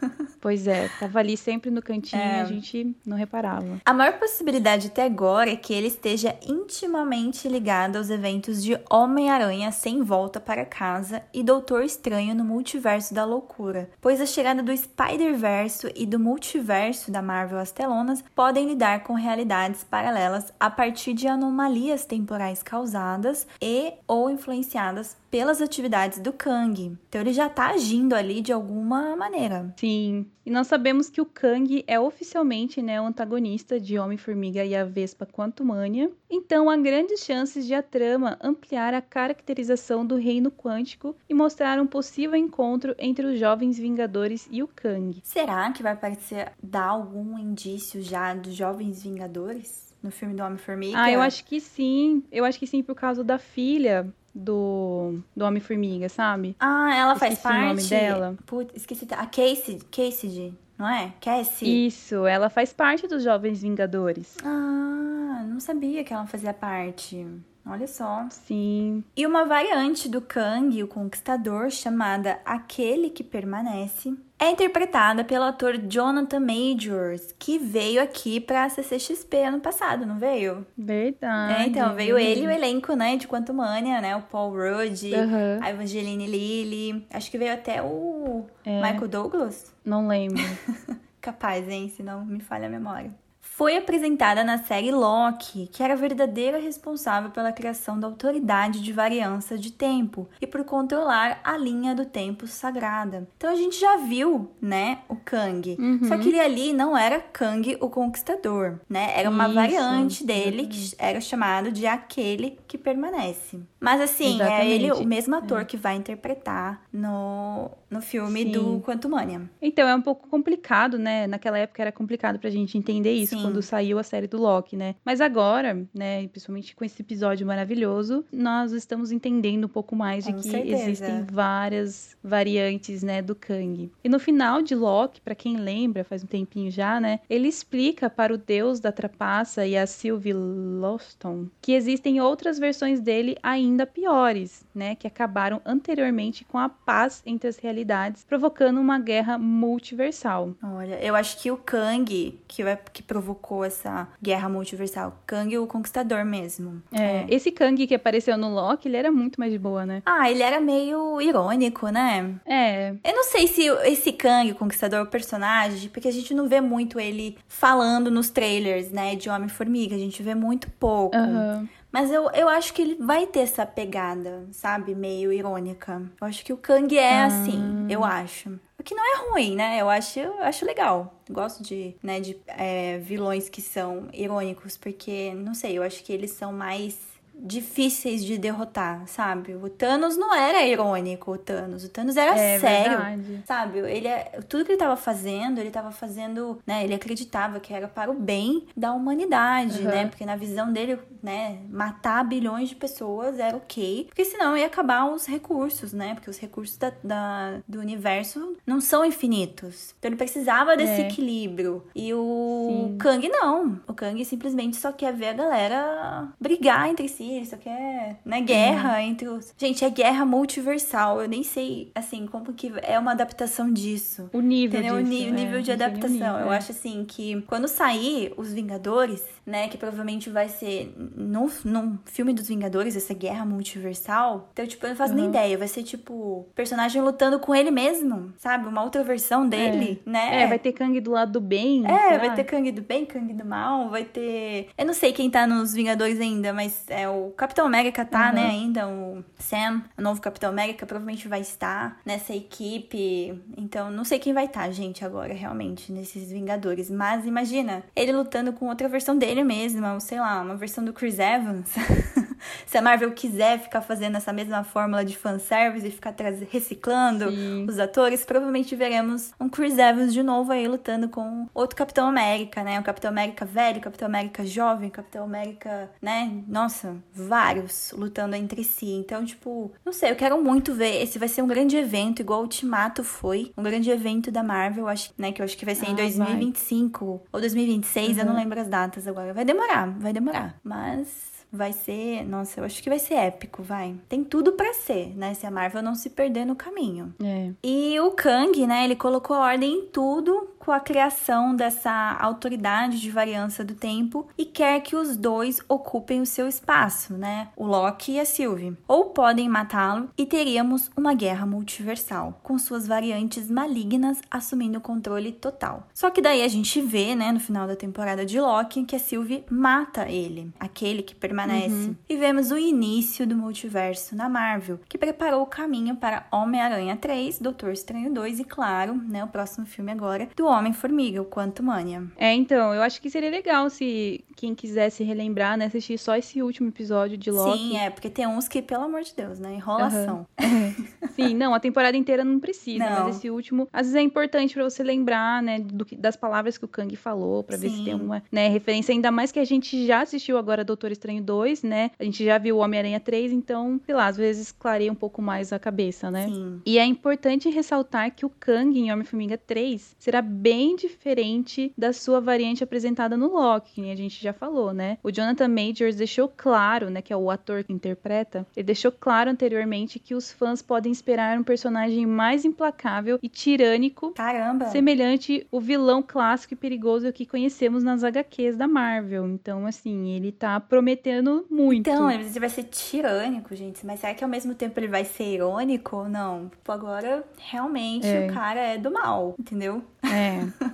Pois 0.40 0.68
é, 0.68 0.88
tava 1.00 1.18
ali 1.18 1.36
sempre 1.36 1.70
no 1.70 1.82
cantinho 1.82 2.22
é. 2.22 2.38
e 2.38 2.40
a 2.40 2.44
gente 2.44 2.96
não 3.04 3.16
reparava. 3.16 3.80
A 3.84 3.92
maior 3.92 4.18
possibilidade 4.18 4.86
até 4.86 5.04
agora 5.04 5.50
é 5.50 5.56
que 5.56 5.74
ele 5.74 5.88
esteja 5.88 6.36
intimamente 6.46 7.48
ligado 7.48 7.96
aos 7.96 8.08
eventos 8.08 8.62
de 8.62 8.78
Homem-Aranha 8.88 9.72
sem 9.72 10.02
volta 10.02 10.38
para 10.38 10.64
casa 10.64 11.22
e 11.34 11.42
Doutor 11.42 11.82
Estranho 11.82 12.34
no 12.36 12.44
Multiverso 12.44 13.12
da 13.12 13.24
Loucura, 13.24 13.90
pois 14.00 14.20
a 14.20 14.26
chegada 14.26 14.62
do 14.62 14.74
Spider-Verso 14.76 15.88
e 15.96 16.06
do 16.06 16.20
multiverso 16.20 17.10
da 17.10 17.20
Marvel 17.20 17.58
às 17.58 17.72
telonas 17.72 18.22
podem 18.34 18.68
lidar 18.68 19.02
com 19.02 19.14
realidades 19.14 19.82
paralelas 19.82 20.52
a 20.60 20.70
partir 20.70 21.14
de 21.14 21.26
anomalias 21.26 22.04
temporais 22.04 22.62
causadas 22.62 23.46
e 23.60 23.92
ou 24.06 24.30
influenciadas 24.30 25.16
pelas 25.30 25.60
atividades 25.60 26.18
do 26.18 26.32
Kang. 26.32 26.96
Então 27.08 27.20
ele 27.20 27.32
já 27.32 27.46
está 27.46 27.70
agindo 27.70 28.14
ali 28.14 28.40
de 28.40 28.52
alguma 28.52 29.16
maneira. 29.16 29.72
Sim. 29.76 30.26
E 30.44 30.50
nós 30.50 30.66
sabemos 30.66 31.10
que 31.10 31.20
o 31.20 31.26
Kang 31.26 31.84
é 31.86 32.00
oficialmente 32.00 32.80
né, 32.80 32.98
o 33.00 33.04
antagonista 33.04 33.78
de 33.78 33.98
Homem-Formiga 33.98 34.64
e 34.64 34.74
a 34.74 34.84
Vespa 34.84 35.26
Quantumania. 35.26 36.10
Então 36.30 36.70
há 36.70 36.76
grandes 36.76 37.20
chances 37.20 37.66
de 37.66 37.74
a 37.74 37.82
trama 37.82 38.38
ampliar 38.40 38.94
a 38.94 39.02
caracterização 39.02 40.06
do 40.06 40.16
reino 40.16 40.50
quântico 40.50 41.14
e 41.28 41.34
mostrar 41.34 41.78
um 41.78 41.86
possível 41.86 42.36
encontro 42.36 42.94
entre 42.98 43.26
os 43.26 43.38
jovens 43.38 43.78
Vingadores 43.78 44.48
e 44.50 44.62
o 44.62 44.68
Kang. 44.68 45.20
Será 45.22 45.70
que 45.70 45.82
vai 45.82 45.94
parecer 45.94 46.52
dar 46.62 46.86
algum 46.86 47.38
indício 47.38 48.02
já 48.02 48.34
dos 48.34 48.54
jovens 48.54 49.02
Vingadores? 49.02 49.88
No 50.02 50.12
filme 50.12 50.32
do 50.32 50.42
Homem-Formiga? 50.44 50.96
Ah, 50.96 51.10
eu 51.10 51.20
acho 51.20 51.44
que 51.44 51.60
sim. 51.60 52.22
Eu 52.30 52.44
acho 52.44 52.58
que 52.58 52.68
sim, 52.68 52.84
por 52.84 52.94
causa 52.94 53.24
da 53.24 53.36
filha 53.36 54.06
do, 54.38 55.18
do 55.36 55.44
Homem-Formiga, 55.44 56.08
sabe? 56.08 56.56
Ah, 56.60 56.94
ela 56.94 57.14
esqueci 57.14 57.36
faz 57.36 57.42
parte. 57.42 57.64
o 57.64 57.68
nome 57.68 57.82
dela. 57.82 58.36
Putz, 58.46 58.72
esqueci. 58.76 59.06
A 59.10 59.26
Casey, 59.26 59.80
Casey, 59.90 60.54
não 60.78 60.88
é? 60.88 61.12
Cassie. 61.20 61.86
Isso, 61.86 62.24
ela 62.24 62.48
faz 62.48 62.72
parte 62.72 63.08
dos 63.08 63.22
Jovens 63.22 63.60
Vingadores. 63.60 64.36
Ah, 64.44 65.44
não 65.46 65.58
sabia 65.58 66.04
que 66.04 66.12
ela 66.12 66.26
fazia 66.26 66.54
parte. 66.54 67.26
Olha 67.66 67.86
só. 67.86 68.26
Sim. 68.30 69.04
E 69.14 69.26
uma 69.26 69.44
variante 69.44 70.08
do 70.08 70.22
Kang, 70.22 70.82
o 70.82 70.88
Conquistador, 70.88 71.70
chamada 71.70 72.40
Aquele 72.44 73.10
que 73.10 73.22
Permanece, 73.22 74.16
é 74.38 74.50
interpretada 74.50 75.24
pelo 75.24 75.44
ator 75.44 75.78
Jonathan 75.78 76.40
Majors, 76.40 77.34
que 77.38 77.58
veio 77.58 78.00
aqui 78.02 78.38
pra 78.38 78.68
CCXP 78.68 79.44
ano 79.44 79.60
passado, 79.60 80.06
não 80.06 80.18
veio? 80.18 80.66
Verdade. 80.76 81.62
É, 81.62 81.66
então, 81.66 81.94
veio 81.94 82.16
ele 82.16 82.42
e 82.42 82.46
o 82.46 82.50
elenco, 82.50 82.94
né, 82.94 83.16
de 83.16 83.26
Quantumania, 83.26 84.00
né? 84.00 84.16
O 84.16 84.22
Paul 84.22 84.52
Rudd, 84.52 85.12
uhum. 85.12 85.58
a 85.60 85.70
Evangeline 85.70 86.26
Lilly, 86.26 87.06
acho 87.12 87.30
que 87.30 87.38
veio 87.38 87.52
até 87.52 87.82
o 87.82 88.46
é. 88.64 88.80
Michael 88.80 89.08
Douglas. 89.08 89.74
Não 89.84 90.06
lembro. 90.06 90.42
Capaz, 91.20 91.68
hein? 91.68 91.88
Se 91.88 92.02
não 92.02 92.24
me 92.24 92.40
falha 92.40 92.66
a 92.66 92.70
memória 92.70 93.12
foi 93.58 93.76
apresentada 93.76 94.44
na 94.44 94.58
série 94.58 94.92
Loki, 94.92 95.68
que 95.72 95.82
era 95.82 95.94
a 95.94 95.96
verdadeira 95.96 96.60
responsável 96.60 97.30
pela 97.30 97.50
criação 97.50 97.98
da 97.98 98.06
autoridade 98.06 98.80
de 98.80 98.92
variança 98.92 99.58
de 99.58 99.72
tempo 99.72 100.28
e 100.40 100.46
por 100.46 100.62
controlar 100.62 101.40
a 101.42 101.56
linha 101.56 101.92
do 101.92 102.04
tempo 102.04 102.46
sagrada. 102.46 103.26
Então 103.36 103.50
a 103.50 103.56
gente 103.56 103.76
já 103.76 103.96
viu, 103.96 104.52
né, 104.62 104.98
o 105.08 105.16
Kang. 105.16 105.76
Uhum. 105.76 106.04
Só 106.04 106.16
que 106.16 106.28
ele 106.28 106.38
ali 106.38 106.72
não 106.72 106.96
era 106.96 107.18
Kang 107.18 107.76
o 107.80 107.90
Conquistador, 107.90 108.78
né? 108.88 109.12
Era 109.16 109.28
uma 109.28 109.46
Isso, 109.46 109.54
variante 109.54 110.24
dele 110.24 110.68
que 110.68 110.94
era 110.96 111.20
chamado 111.20 111.72
de 111.72 111.84
aquele 111.84 112.60
que 112.68 112.78
permanece. 112.78 113.58
Mas 113.80 114.00
assim, 114.00 114.36
exatamente. 114.36 114.70
é 114.70 114.70
ele 114.72 114.92
o 114.92 115.04
mesmo 115.04 115.34
ator 115.34 115.62
é. 115.62 115.64
que 115.64 115.76
vai 115.76 115.96
interpretar 115.96 116.80
no, 116.92 117.72
no 117.90 118.00
filme 118.00 118.44
Sim. 118.44 118.52
do 118.52 118.80
Quantumania. 118.82 119.50
Então 119.60 119.88
é 119.88 119.96
um 119.96 120.02
pouco 120.02 120.28
complicado, 120.28 120.96
né? 120.96 121.26
Naquela 121.26 121.58
época 121.58 121.82
era 121.82 121.90
complicado 121.90 122.38
pra 122.38 122.50
gente 122.50 122.78
entender 122.78 123.14
isso. 123.14 123.36
Sim 123.36 123.47
quando 123.48 123.62
saiu 123.62 123.98
a 123.98 124.02
série 124.02 124.26
do 124.26 124.38
Loki, 124.38 124.76
né? 124.76 124.94
Mas 125.04 125.20
agora, 125.20 125.86
né, 125.94 126.26
principalmente 126.28 126.74
com 126.76 126.84
esse 126.84 127.00
episódio 127.02 127.46
maravilhoso, 127.46 128.24
nós 128.32 128.72
estamos 128.72 129.10
entendendo 129.12 129.64
um 129.64 129.68
pouco 129.68 129.96
mais 129.96 130.24
de 130.24 130.32
Com 130.32 130.38
que 130.40 130.50
certeza. 130.50 130.82
existem 130.82 131.24
várias 131.30 132.16
variantes, 132.22 133.02
né, 133.02 133.22
do 133.22 133.34
Kang. 133.34 133.90
E 134.04 134.08
no 134.08 134.18
final 134.18 134.62
de 134.62 134.74
Loki, 134.74 135.20
pra 135.20 135.34
quem 135.34 135.56
lembra, 135.56 136.04
faz 136.04 136.22
um 136.22 136.26
tempinho 136.26 136.70
já, 136.70 137.00
né, 137.00 137.20
ele 137.28 137.48
explica 137.48 138.10
para 138.10 138.32
o 138.32 138.38
deus 138.38 138.80
da 138.80 138.92
trapaça 138.92 139.66
e 139.66 139.76
a 139.76 139.86
Sylvie 139.86 140.32
Loston 140.32 141.46
que 141.60 141.72
existem 141.72 142.20
outras 142.20 142.58
versões 142.58 143.00
dele 143.00 143.36
ainda 143.42 143.86
piores, 143.86 144.64
né, 144.74 144.94
que 144.94 145.06
acabaram 145.06 145.60
anteriormente 145.64 146.44
com 146.44 146.58
a 146.58 146.68
paz 146.68 147.22
entre 147.26 147.48
as 147.48 147.56
realidades, 147.58 148.24
provocando 148.24 148.80
uma 148.80 148.98
guerra 148.98 149.38
multiversal. 149.38 150.54
Olha, 150.62 151.02
eu 151.02 151.14
acho 151.14 151.40
que 151.40 151.50
o 151.50 151.56
Kang, 151.56 152.38
que, 152.48 152.64
vai- 152.64 152.78
que 152.92 153.02
provocou 153.02 153.37
essa 153.64 154.08
guerra 154.22 154.48
multiversal, 154.48 155.16
Kang 155.26 155.56
o 155.58 155.66
Conquistador 155.66 156.24
mesmo. 156.24 156.82
É, 156.92 157.24
esse 157.28 157.50
Kang 157.50 157.86
que 157.86 157.94
apareceu 157.94 158.36
no 158.36 158.48
Loki, 158.52 158.88
ele 158.88 158.96
era 158.96 159.10
muito 159.10 159.38
mais 159.40 159.52
de 159.52 159.58
boa, 159.58 159.86
né? 159.86 160.02
Ah, 160.04 160.30
ele 160.30 160.42
era 160.42 160.60
meio 160.60 161.20
irônico, 161.20 161.88
né? 161.88 162.34
É, 162.46 162.90
Eu 163.04 163.14
não 163.14 163.24
sei 163.24 163.46
se 163.46 163.62
esse 163.84 164.12
Kang, 164.12 164.50
o 164.50 164.54
Conquistador, 164.54 165.02
o 165.02 165.06
personagem, 165.10 165.88
porque 165.90 166.08
a 166.08 166.12
gente 166.12 166.34
não 166.34 166.48
vê 166.48 166.60
muito 166.60 166.98
ele 167.00 167.38
falando 167.48 168.10
nos 168.10 168.30
trailers, 168.30 168.90
né, 168.90 169.14
de 169.16 169.28
Homem-Formiga, 169.28 169.94
a 169.94 169.98
gente 169.98 170.22
vê 170.22 170.34
muito 170.34 170.70
pouco. 170.70 171.16
aham. 171.16 171.68
Mas 171.90 172.10
eu, 172.10 172.30
eu 172.32 172.48
acho 172.50 172.74
que 172.74 172.82
ele 172.82 172.96
vai 173.00 173.26
ter 173.26 173.40
essa 173.40 173.64
pegada, 173.64 174.46
sabe? 174.52 174.94
Meio 174.94 175.32
irônica. 175.32 176.02
Eu 176.20 176.26
acho 176.26 176.44
que 176.44 176.52
o 176.52 176.56
Kang 176.58 176.96
é 176.98 177.22
assim, 177.22 177.86
eu 177.88 178.04
acho. 178.04 178.60
O 178.78 178.82
que 178.82 178.94
não 178.94 179.04
é 179.04 179.30
ruim, 179.30 179.56
né? 179.56 179.80
Eu 179.80 179.88
acho, 179.88 180.20
eu 180.20 180.42
acho 180.42 180.64
legal. 180.64 181.20
Gosto 181.28 181.62
de, 181.62 181.96
né, 182.02 182.20
de 182.20 182.38
é, 182.46 182.98
vilões 182.98 183.48
que 183.48 183.60
são 183.60 184.08
irônicos, 184.12 184.76
porque, 184.76 185.34
não 185.34 185.52
sei, 185.54 185.76
eu 185.76 185.82
acho 185.82 186.02
que 186.04 186.12
eles 186.12 186.30
são 186.30 186.52
mais 186.52 186.96
difíceis 187.38 188.24
de 188.24 188.36
derrotar, 188.36 189.06
sabe? 189.06 189.54
O 189.54 189.68
Thanos 189.68 190.16
não 190.16 190.34
era 190.34 190.62
irônico, 190.66 191.32
o 191.32 191.38
Thanos. 191.38 191.84
O 191.84 191.88
Thanos 191.88 192.16
era 192.16 192.36
É 192.38 192.58
sério. 192.58 192.90
verdade. 192.98 193.42
Sabe, 193.46 193.78
ele 193.78 194.08
é, 194.08 194.40
tudo 194.48 194.64
que 194.64 194.72
ele 194.72 194.78
tava 194.78 194.96
fazendo, 194.96 195.58
ele 195.58 195.70
tava 195.70 195.90
fazendo, 195.90 196.58
né, 196.66 196.84
ele 196.84 196.94
acreditava 196.94 197.60
que 197.60 197.72
era 197.72 197.86
para 197.88 198.10
o 198.10 198.14
bem 198.14 198.66
da 198.76 198.92
humanidade, 198.92 199.78
Uhum. 199.82 199.88
né? 199.88 200.06
Porque 200.06 200.26
na 200.26 200.36
visão 200.36 200.72
dele, 200.72 200.98
né, 201.22 201.58
matar 201.70 202.24
bilhões 202.24 202.68
de 202.68 202.74
pessoas 202.76 203.38
era 203.38 203.56
ok, 203.56 204.04
porque 204.08 204.24
senão 204.24 204.56
ia 204.56 204.66
acabar 204.66 205.06
os 205.12 205.26
recursos, 205.26 205.92
né? 205.92 206.14
Porque 206.14 206.30
os 206.30 206.38
recursos 206.38 206.76
da, 206.76 206.92
da- 207.02 207.58
do 207.66 207.78
universo 207.80 208.56
não 208.66 208.80
são 208.80 209.04
infinitos. 209.04 209.94
Então 209.98 210.08
ele 210.08 210.16
precisava 210.16 210.76
desse 210.76 211.02
É. 211.02 211.06
equilíbrio. 211.06 211.84
E 211.94 212.12
o 212.14 212.88
Sim. 212.90 212.98
Kang 212.98 213.28
não. 213.28 213.80
O 213.86 213.94
Kang 213.94 214.22
simplesmente 214.24 214.76
só 214.76 214.92
quer 214.92 215.12
ver 215.12 215.28
a 215.28 215.32
galera 215.32 216.28
brigar 216.40 216.88
entre 216.88 217.08
si, 217.08 217.27
ele 217.36 217.46
só 217.46 217.56
quer, 217.56 218.18
né, 218.24 218.40
guerra 218.40 219.02
entre 219.02 219.28
os. 219.28 219.52
Gente, 219.56 219.84
é 219.84 219.90
guerra 219.90 220.24
multiversal. 220.24 221.20
Eu 221.20 221.28
nem 221.28 221.42
sei, 221.42 221.90
assim, 221.94 222.26
como 222.26 222.52
que 222.52 222.72
é 222.82 222.98
uma 222.98 223.12
adaptação 223.12 223.72
disso. 223.72 224.28
O 224.32 224.40
nível 224.40 224.80
Entendeu? 224.80 224.96
O 224.98 225.02
disso, 225.02 225.10
ni- 225.10 225.26
o 225.26 225.28
é, 225.28 225.32
nível 225.32 225.60
de 225.62 225.68
nem 225.68 225.74
adaptação. 225.74 226.10
nível, 226.10 226.34
Eu 226.46 226.52
é. 226.52 226.56
acho 226.56 226.72
assim 226.72 227.04
que 227.06 227.42
quando 227.42 227.68
sair 227.68 228.32
os 228.36 228.52
Vingadores, 228.52 229.24
né? 229.46 229.68
Que 229.68 229.76
provavelmente 229.78 230.28
vai 230.30 230.48
ser 230.48 230.92
num, 231.16 231.48
num 231.64 231.98
filme 232.06 232.32
dos 232.32 232.48
Vingadores, 232.48 232.96
essa 232.96 233.14
guerra 233.14 233.44
multiversal. 233.44 234.48
Então, 234.52 234.66
tipo, 234.66 234.84
eu 234.84 234.90
não 234.90 234.96
faço 234.96 235.14
nem 235.14 235.24
Uhum. 235.24 235.30
ideia. 235.30 235.56
Vai 235.58 235.68
ser, 235.68 235.82
tipo, 235.82 236.46
personagem 236.54 237.00
lutando 237.02 237.38
com 237.38 237.54
ele 237.54 237.70
mesmo, 237.70 238.32
sabe? 238.36 238.66
Uma 238.66 238.82
outra 238.82 239.02
versão 239.04 239.48
dele, 239.48 240.02
né? 240.04 240.42
É, 240.42 240.46
vai 240.46 240.58
ter 240.58 240.72
Kang 240.72 240.98
do 241.00 241.10
lado 241.10 241.32
do 241.32 241.40
bem. 241.40 241.84
É, 241.86 242.18
vai 242.18 242.34
ter 242.34 242.44
Kang 242.44 242.70
do 242.72 242.82
bem, 242.82 243.04
Kang 243.06 243.32
do 243.32 243.44
mal, 243.44 243.88
vai 243.90 244.04
ter. 244.04 244.68
Eu 244.76 244.86
não 244.86 244.94
sei 244.94 245.12
quem 245.12 245.30
tá 245.30 245.46
nos 245.46 245.72
Vingadores 245.72 246.20
ainda, 246.20 246.52
mas 246.52 246.84
é 246.88 247.08
o 247.08 247.17
Capitão 247.36 247.66
América 247.66 248.04
tá, 248.04 248.28
Uhum. 248.28 248.34
né, 248.34 248.46
ainda. 248.46 248.88
O 248.88 249.24
Sam, 249.38 249.82
o 249.96 250.02
novo 250.02 250.20
Capitão 250.20 250.48
América, 250.50 250.86
provavelmente 250.86 251.28
vai 251.28 251.40
estar 251.40 251.98
nessa 252.04 252.34
equipe. 252.34 253.40
Então, 253.56 253.90
não 253.90 254.04
sei 254.04 254.18
quem 254.18 254.32
vai 254.32 254.44
estar, 254.46 254.70
gente, 254.70 255.04
agora, 255.04 255.32
realmente, 255.34 255.90
nesses 255.92 256.30
Vingadores. 256.30 256.90
Mas 256.90 257.24
imagina, 257.26 257.82
ele 257.96 258.12
lutando 258.12 258.52
com 258.52 258.68
outra 258.68 258.88
versão 258.88 259.16
dele 259.16 259.42
mesma, 259.44 259.94
ou 259.94 260.00
sei 260.00 260.20
lá, 260.20 260.40
uma 260.42 260.56
versão 260.56 260.84
do 260.84 260.92
Chris 260.92 261.18
Evans. 261.18 261.72
Se 262.66 262.76
a 262.78 262.82
Marvel 262.82 263.12
quiser 263.12 263.58
ficar 263.60 263.80
fazendo 263.80 264.16
essa 264.16 264.32
mesma 264.32 264.64
fórmula 264.64 265.04
de 265.04 265.16
fanservice 265.16 265.86
e 265.86 265.90
ficar 265.90 266.14
reciclando 266.50 267.30
Sim. 267.30 267.66
os 267.68 267.78
atores, 267.78 268.24
provavelmente 268.24 268.74
veremos 268.76 269.32
um 269.40 269.48
Chris 269.48 269.78
Evans 269.78 270.12
de 270.12 270.22
novo 270.22 270.52
aí 270.52 270.66
lutando 270.68 271.08
com 271.08 271.46
outro 271.54 271.76
Capitão 271.76 272.08
América, 272.08 272.62
né? 272.62 272.78
Um 272.78 272.82
Capitão 272.82 273.10
América 273.10 273.44
velho, 273.44 273.80
Capitão 273.80 274.06
América 274.06 274.44
jovem, 274.44 274.90
Capitão 274.90 275.24
América, 275.24 275.90
né? 276.02 276.30
Nossa, 276.46 276.96
vários 277.14 277.92
lutando 277.92 278.34
entre 278.36 278.64
si. 278.64 278.86
Então, 278.90 279.24
tipo, 279.24 279.72
não 279.84 279.92
sei, 279.92 280.10
eu 280.10 280.16
quero 280.16 280.42
muito 280.42 280.72
ver. 280.74 281.02
Esse 281.02 281.18
vai 281.18 281.28
ser 281.28 281.42
um 281.42 281.46
grande 281.46 281.76
evento, 281.76 282.20
igual 282.20 282.40
o 282.40 282.42
Ultimato 282.42 283.04
foi. 283.04 283.52
Um 283.56 283.62
grande 283.62 283.90
evento 283.90 284.30
da 284.30 284.42
Marvel, 284.42 284.88
acho, 284.88 285.12
né? 285.16 285.32
Que 285.32 285.40
eu 285.40 285.44
acho 285.44 285.56
que 285.56 285.64
vai 285.64 285.74
ser 285.74 285.86
em 285.86 285.92
Ah, 285.92 285.96
vai. 285.96 286.04
2025 286.06 287.22
ou 287.32 287.40
2026, 287.40 288.18
eu 288.18 288.24
não 288.24 288.32
Uhum. 288.32 288.38
lembro 288.38 288.60
as 288.60 288.68
datas 288.68 289.06
agora. 289.06 289.32
Vai 289.34 289.44
demorar, 289.44 289.88
vai 289.98 290.12
demorar. 290.12 290.58
Mas 290.62 291.37
vai 291.52 291.72
ser, 291.72 292.24
nossa, 292.24 292.60
eu 292.60 292.64
acho 292.64 292.82
que 292.82 292.88
vai 292.88 292.98
ser 292.98 293.14
épico, 293.14 293.62
vai. 293.62 293.94
Tem 294.08 294.22
tudo 294.22 294.52
pra 294.52 294.72
ser, 294.74 295.16
né? 295.16 295.34
Se 295.34 295.46
a 295.46 295.50
Marvel 295.50 295.82
não 295.82 295.94
se 295.94 296.10
perder 296.10 296.44
no 296.44 296.54
caminho. 296.54 297.14
É. 297.22 297.50
E 297.62 297.98
o 298.00 298.10
Kang, 298.12 298.66
né, 298.66 298.84
ele 298.84 298.96
colocou 298.96 299.36
ordem 299.36 299.72
em 299.72 299.86
tudo 299.86 300.48
com 300.68 300.72
a 300.72 300.80
criação 300.80 301.56
dessa 301.56 302.18
autoridade 302.20 303.00
de 303.00 303.10
variância 303.10 303.64
do 303.64 303.74
tempo 303.74 304.28
e 304.36 304.44
quer 304.44 304.82
que 304.82 304.94
os 304.94 305.16
dois 305.16 305.62
ocupem 305.66 306.20
o 306.20 306.26
seu 306.26 306.46
espaço, 306.46 307.14
né? 307.14 307.48
O 307.56 307.64
Loki 307.64 308.12
e 308.12 308.20
a 308.20 308.26
Sylvie. 308.26 308.76
Ou 308.86 309.06
podem 309.06 309.48
matá-lo 309.48 310.10
e 310.18 310.26
teríamos 310.26 310.90
uma 310.94 311.14
guerra 311.14 311.46
multiversal, 311.46 312.38
com 312.42 312.58
suas 312.58 312.86
variantes 312.86 313.50
malignas 313.50 314.20
assumindo 314.30 314.76
o 314.76 314.82
controle 314.82 315.32
total. 315.32 315.88
Só 315.94 316.10
que 316.10 316.20
daí 316.20 316.42
a 316.42 316.48
gente 316.48 316.82
vê, 316.82 317.14
né, 317.14 317.32
no 317.32 317.40
final 317.40 317.66
da 317.66 317.74
temporada 317.74 318.26
de 318.26 318.38
Loki, 318.38 318.84
que 318.84 318.94
a 318.94 318.98
Sylvie 318.98 319.46
mata 319.50 320.06
ele, 320.06 320.52
aquele 320.60 321.02
que 321.02 321.14
permanece. 321.14 321.96
E 322.06 322.14
vemos 322.14 322.50
o 322.50 322.58
início 322.58 323.26
do 323.26 323.34
multiverso 323.34 324.14
na 324.14 324.28
Marvel, 324.28 324.78
que 324.86 324.98
preparou 324.98 325.40
o 325.40 325.46
caminho 325.46 325.96
para 325.96 326.26
Homem-Aranha 326.30 326.94
3, 326.94 327.38
Doutor 327.38 327.72
Estranho 327.72 328.12
2 328.12 328.40
e, 328.40 328.44
claro, 328.44 328.94
né, 328.94 329.24
o 329.24 329.28
próximo 329.28 329.64
filme 329.64 329.90
agora, 329.90 330.28
do 330.36 330.57
Homem-Formiga, 330.58 331.22
o 331.22 331.24
Quantumania. 331.24 332.04
É, 332.16 332.32
então, 332.34 332.74
eu 332.74 332.82
acho 332.82 333.00
que 333.00 333.10
seria 333.10 333.30
legal 333.30 333.68
se 333.70 334.24
quem 334.36 334.54
quisesse 334.54 335.02
relembrar, 335.02 335.56
né, 335.56 335.64
assistir 335.64 335.98
só 335.98 336.16
esse 336.16 336.40
último 336.42 336.68
episódio 336.68 337.16
de 337.16 337.30
Loki. 337.30 337.58
Sim, 337.58 337.76
é, 337.76 337.90
porque 337.90 338.08
tem 338.08 338.26
uns 338.26 338.46
que, 338.46 338.62
pelo 338.62 338.84
amor 338.84 339.02
de 339.02 339.12
Deus, 339.14 339.40
né, 339.40 339.54
enrolação. 339.54 340.26
Sim, 341.16 341.34
não, 341.34 341.52
a 341.52 341.58
temporada 341.58 341.96
inteira 341.96 342.24
não 342.24 342.38
precisa, 342.38 342.88
Não. 342.88 343.04
mas 343.04 343.16
esse 343.16 343.28
último, 343.28 343.68
às 343.72 343.82
vezes 343.86 343.96
é 343.96 344.00
importante 344.00 344.54
pra 344.54 344.62
você 344.62 344.84
lembrar, 344.84 345.42
né, 345.42 345.58
do 345.58 345.84
das 345.98 346.14
palavras 346.14 346.56
que 346.56 346.64
o 346.64 346.68
Kang 346.68 346.94
falou, 346.94 347.42
pra 347.42 347.56
ver 347.56 347.70
se 347.70 347.84
tem 347.84 347.94
uma, 347.94 348.22
né, 348.30 348.48
referência, 348.48 348.92
ainda 348.92 349.10
mais 349.10 349.32
que 349.32 349.40
a 349.40 349.44
gente 349.44 349.84
já 349.86 350.02
assistiu 350.02 350.38
agora 350.38 350.64
Doutor 350.64 350.92
Estranho 350.92 351.22
2, 351.22 351.64
né, 351.64 351.90
a 351.98 352.04
gente 352.04 352.24
já 352.24 352.38
viu 352.38 352.58
Homem-Aranha 352.58 353.00
3, 353.00 353.32
então, 353.32 353.80
sei 353.84 353.94
lá, 353.94 354.06
às 354.06 354.16
vezes 354.16 354.52
clareia 354.52 354.92
um 354.92 354.94
pouco 354.94 355.20
mais 355.20 355.52
a 355.52 355.58
cabeça, 355.58 356.10
né. 356.10 356.28
Sim. 356.28 356.60
E 356.64 356.78
é 356.78 356.84
importante 356.84 357.48
ressaltar 357.48 358.14
que 358.14 358.24
o 358.24 358.30
Kang 358.30 358.78
em 358.78 358.92
Homem-Formiga 358.92 359.36
3 359.36 359.96
será 359.98 360.22
bem 360.22 360.47
diferente 360.76 361.72
da 361.76 361.92
sua 361.92 362.20
variante 362.20 362.64
apresentada 362.64 363.16
no 363.16 363.28
Loki, 363.32 363.74
que 363.82 363.90
a 363.90 363.96
gente 363.96 364.22
já 364.22 364.32
falou, 364.32 364.72
né? 364.72 364.98
O 365.02 365.10
Jonathan 365.10 365.48
Majors 365.48 365.96
deixou 365.96 366.28
claro, 366.34 366.90
né, 366.90 367.00
que 367.02 367.12
é 367.12 367.16
o 367.16 367.30
ator 367.30 367.64
que 367.64 367.72
interpreta, 367.72 368.46
ele 368.56 368.64
deixou 368.66 368.90
claro 368.92 369.30
anteriormente 369.30 369.98
que 369.98 370.14
os 370.14 370.30
fãs 370.32 370.62
podem 370.62 370.90
esperar 370.92 371.38
um 371.38 371.42
personagem 371.42 372.06
mais 372.06 372.44
implacável 372.44 373.18
e 373.22 373.28
tirânico, 373.28 374.12
Caramba! 374.12 374.66
semelhante 374.70 375.46
o 375.50 375.60
vilão 375.60 376.02
clássico 376.02 376.54
e 376.54 376.56
perigoso 376.56 377.12
que 377.12 377.26
conhecemos 377.26 377.82
nas 377.82 378.02
HQs 378.04 378.56
da 378.56 378.66
Marvel. 378.68 379.26
Então, 379.28 379.66
assim, 379.66 380.10
ele 380.10 380.32
tá 380.32 380.58
prometendo 380.60 381.46
muito. 381.50 381.88
Então, 381.88 382.10
ele 382.10 382.24
vai 382.38 382.48
ser 382.48 382.64
tirânico, 382.64 383.54
gente. 383.54 383.84
Mas 383.86 384.00
será 384.00 384.14
que 384.14 384.24
ao 384.24 384.30
mesmo 384.30 384.54
tempo 384.54 384.78
ele 384.78 384.88
vai 384.88 385.04
ser 385.04 385.24
irônico 385.34 385.96
ou 385.96 386.08
não? 386.08 386.48
Tipo, 386.48 386.72
agora, 386.72 387.24
realmente, 387.38 388.06
É. 388.06 388.28
o 388.28 388.34
cara 388.34 388.60
é 388.60 388.78
do 388.78 388.90
mal, 388.90 389.34
entendeu? 389.38 389.82
É. 390.02 390.27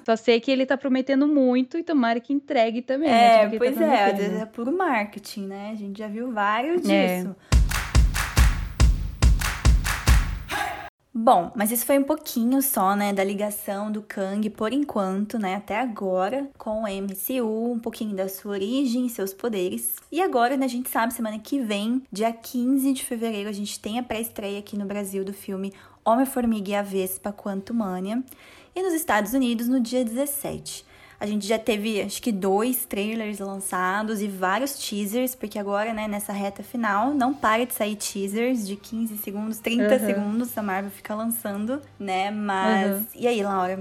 Só 0.05 0.17
sei 0.17 0.41
que 0.41 0.51
ele 0.51 0.67
tá 0.67 0.77
prometendo 0.77 1.27
muito 1.27 1.79
e 1.79 1.83
tomara 1.83 2.21
que 2.21 2.33
entregue 2.33 2.83
também. 2.83 3.09
né, 3.09 3.43
É, 3.43 3.45
ele 3.47 3.59
pois 3.59 3.75
tá 3.75 3.85
é, 3.85 4.11
às 4.11 4.17
vezes 4.19 4.41
é 4.41 4.47
puro 4.47 4.77
marketing, 4.77 5.47
né? 5.47 5.71
A 5.73 5.77
gente 5.77 5.99
já 5.99 6.09
viu 6.09 6.31
vários 6.33 6.89
É. 6.89 7.19
disso. 7.23 7.35
Bom, 11.17 11.53
mas 11.55 11.71
isso 11.71 11.87
foi 11.87 11.97
um 11.97 12.03
pouquinho 12.03 12.61
só, 12.61 12.97
né, 12.97 13.13
da 13.13 13.23
ligação 13.23 13.91
do 13.91 14.03
Kang 14.03 14.51
por 14.51 14.73
enquanto, 14.73 15.39
né, 15.39 15.55
até 15.55 15.79
agora, 15.79 16.49
com 16.59 16.83
o 16.83 16.89
MCU, 16.89 17.73
um 17.73 17.79
pouquinho 17.79 18.17
da 18.17 18.29
sua 18.29 18.51
origem, 18.53 19.09
seus 19.09 19.33
poderes. 19.33 19.95
E 20.11 20.21
agora, 20.21 20.57
né, 20.57 20.65
a 20.67 20.69
gente 20.69 20.91
sabe, 20.91 21.15
semana 21.15 21.39
que 21.39 21.61
vem, 21.61 22.03
dia 22.11 22.33
15 22.33 22.93
de 22.93 23.05
fevereiro, 23.05 23.49
a 23.49 23.53
gente 23.53 23.79
tem 23.79 24.01
a 24.01 24.03
pré-estreia 24.03 24.59
aqui 24.59 24.77
no 24.77 24.87
Brasil 24.87 25.25
do 25.25 25.33
filme 25.33 25.73
Homem-Formiga 26.05 26.71
e 26.71 26.75
a 26.75 26.83
Vespa 26.83 27.33
Quantumania, 27.33 28.21
e 28.75 28.83
nos 28.83 28.93
Estados 28.93 29.33
Unidos 29.33 29.69
no 29.69 29.81
dia 29.81 30.05
17. 30.05 30.85
A 31.19 31.27
gente 31.27 31.47
já 31.47 31.59
teve, 31.59 32.03
acho 32.03 32.21
que, 32.21 32.33
dois 32.33 32.85
trailers 32.85 33.39
lançados 33.39 34.21
e 34.21 34.29
vários 34.29 34.75
teasers, 34.75 35.35
porque 35.35 35.59
agora, 35.59 35.95
né, 35.95 36.07
nessa 36.09 36.33
reta 36.33 36.63
final, 36.63 37.15
não 37.15 37.33
para 37.33 37.65
de 37.65 37.73
sair 37.73 37.97
teasers 37.97 38.67
de 38.67 38.77
15 38.77 39.17
segundos, 39.19 39.59
30 39.59 39.95
uhum. 39.95 40.01
segundos, 40.01 40.59
a 40.59 40.63
Marvel 40.63 40.91
fica 40.91 41.15
lançando, 41.15 41.81
né? 41.99 42.31
Mas. 42.31 42.97
Uhum. 42.97 43.07
E 43.15 43.27
aí, 43.27 43.43
Laura? 43.43 43.81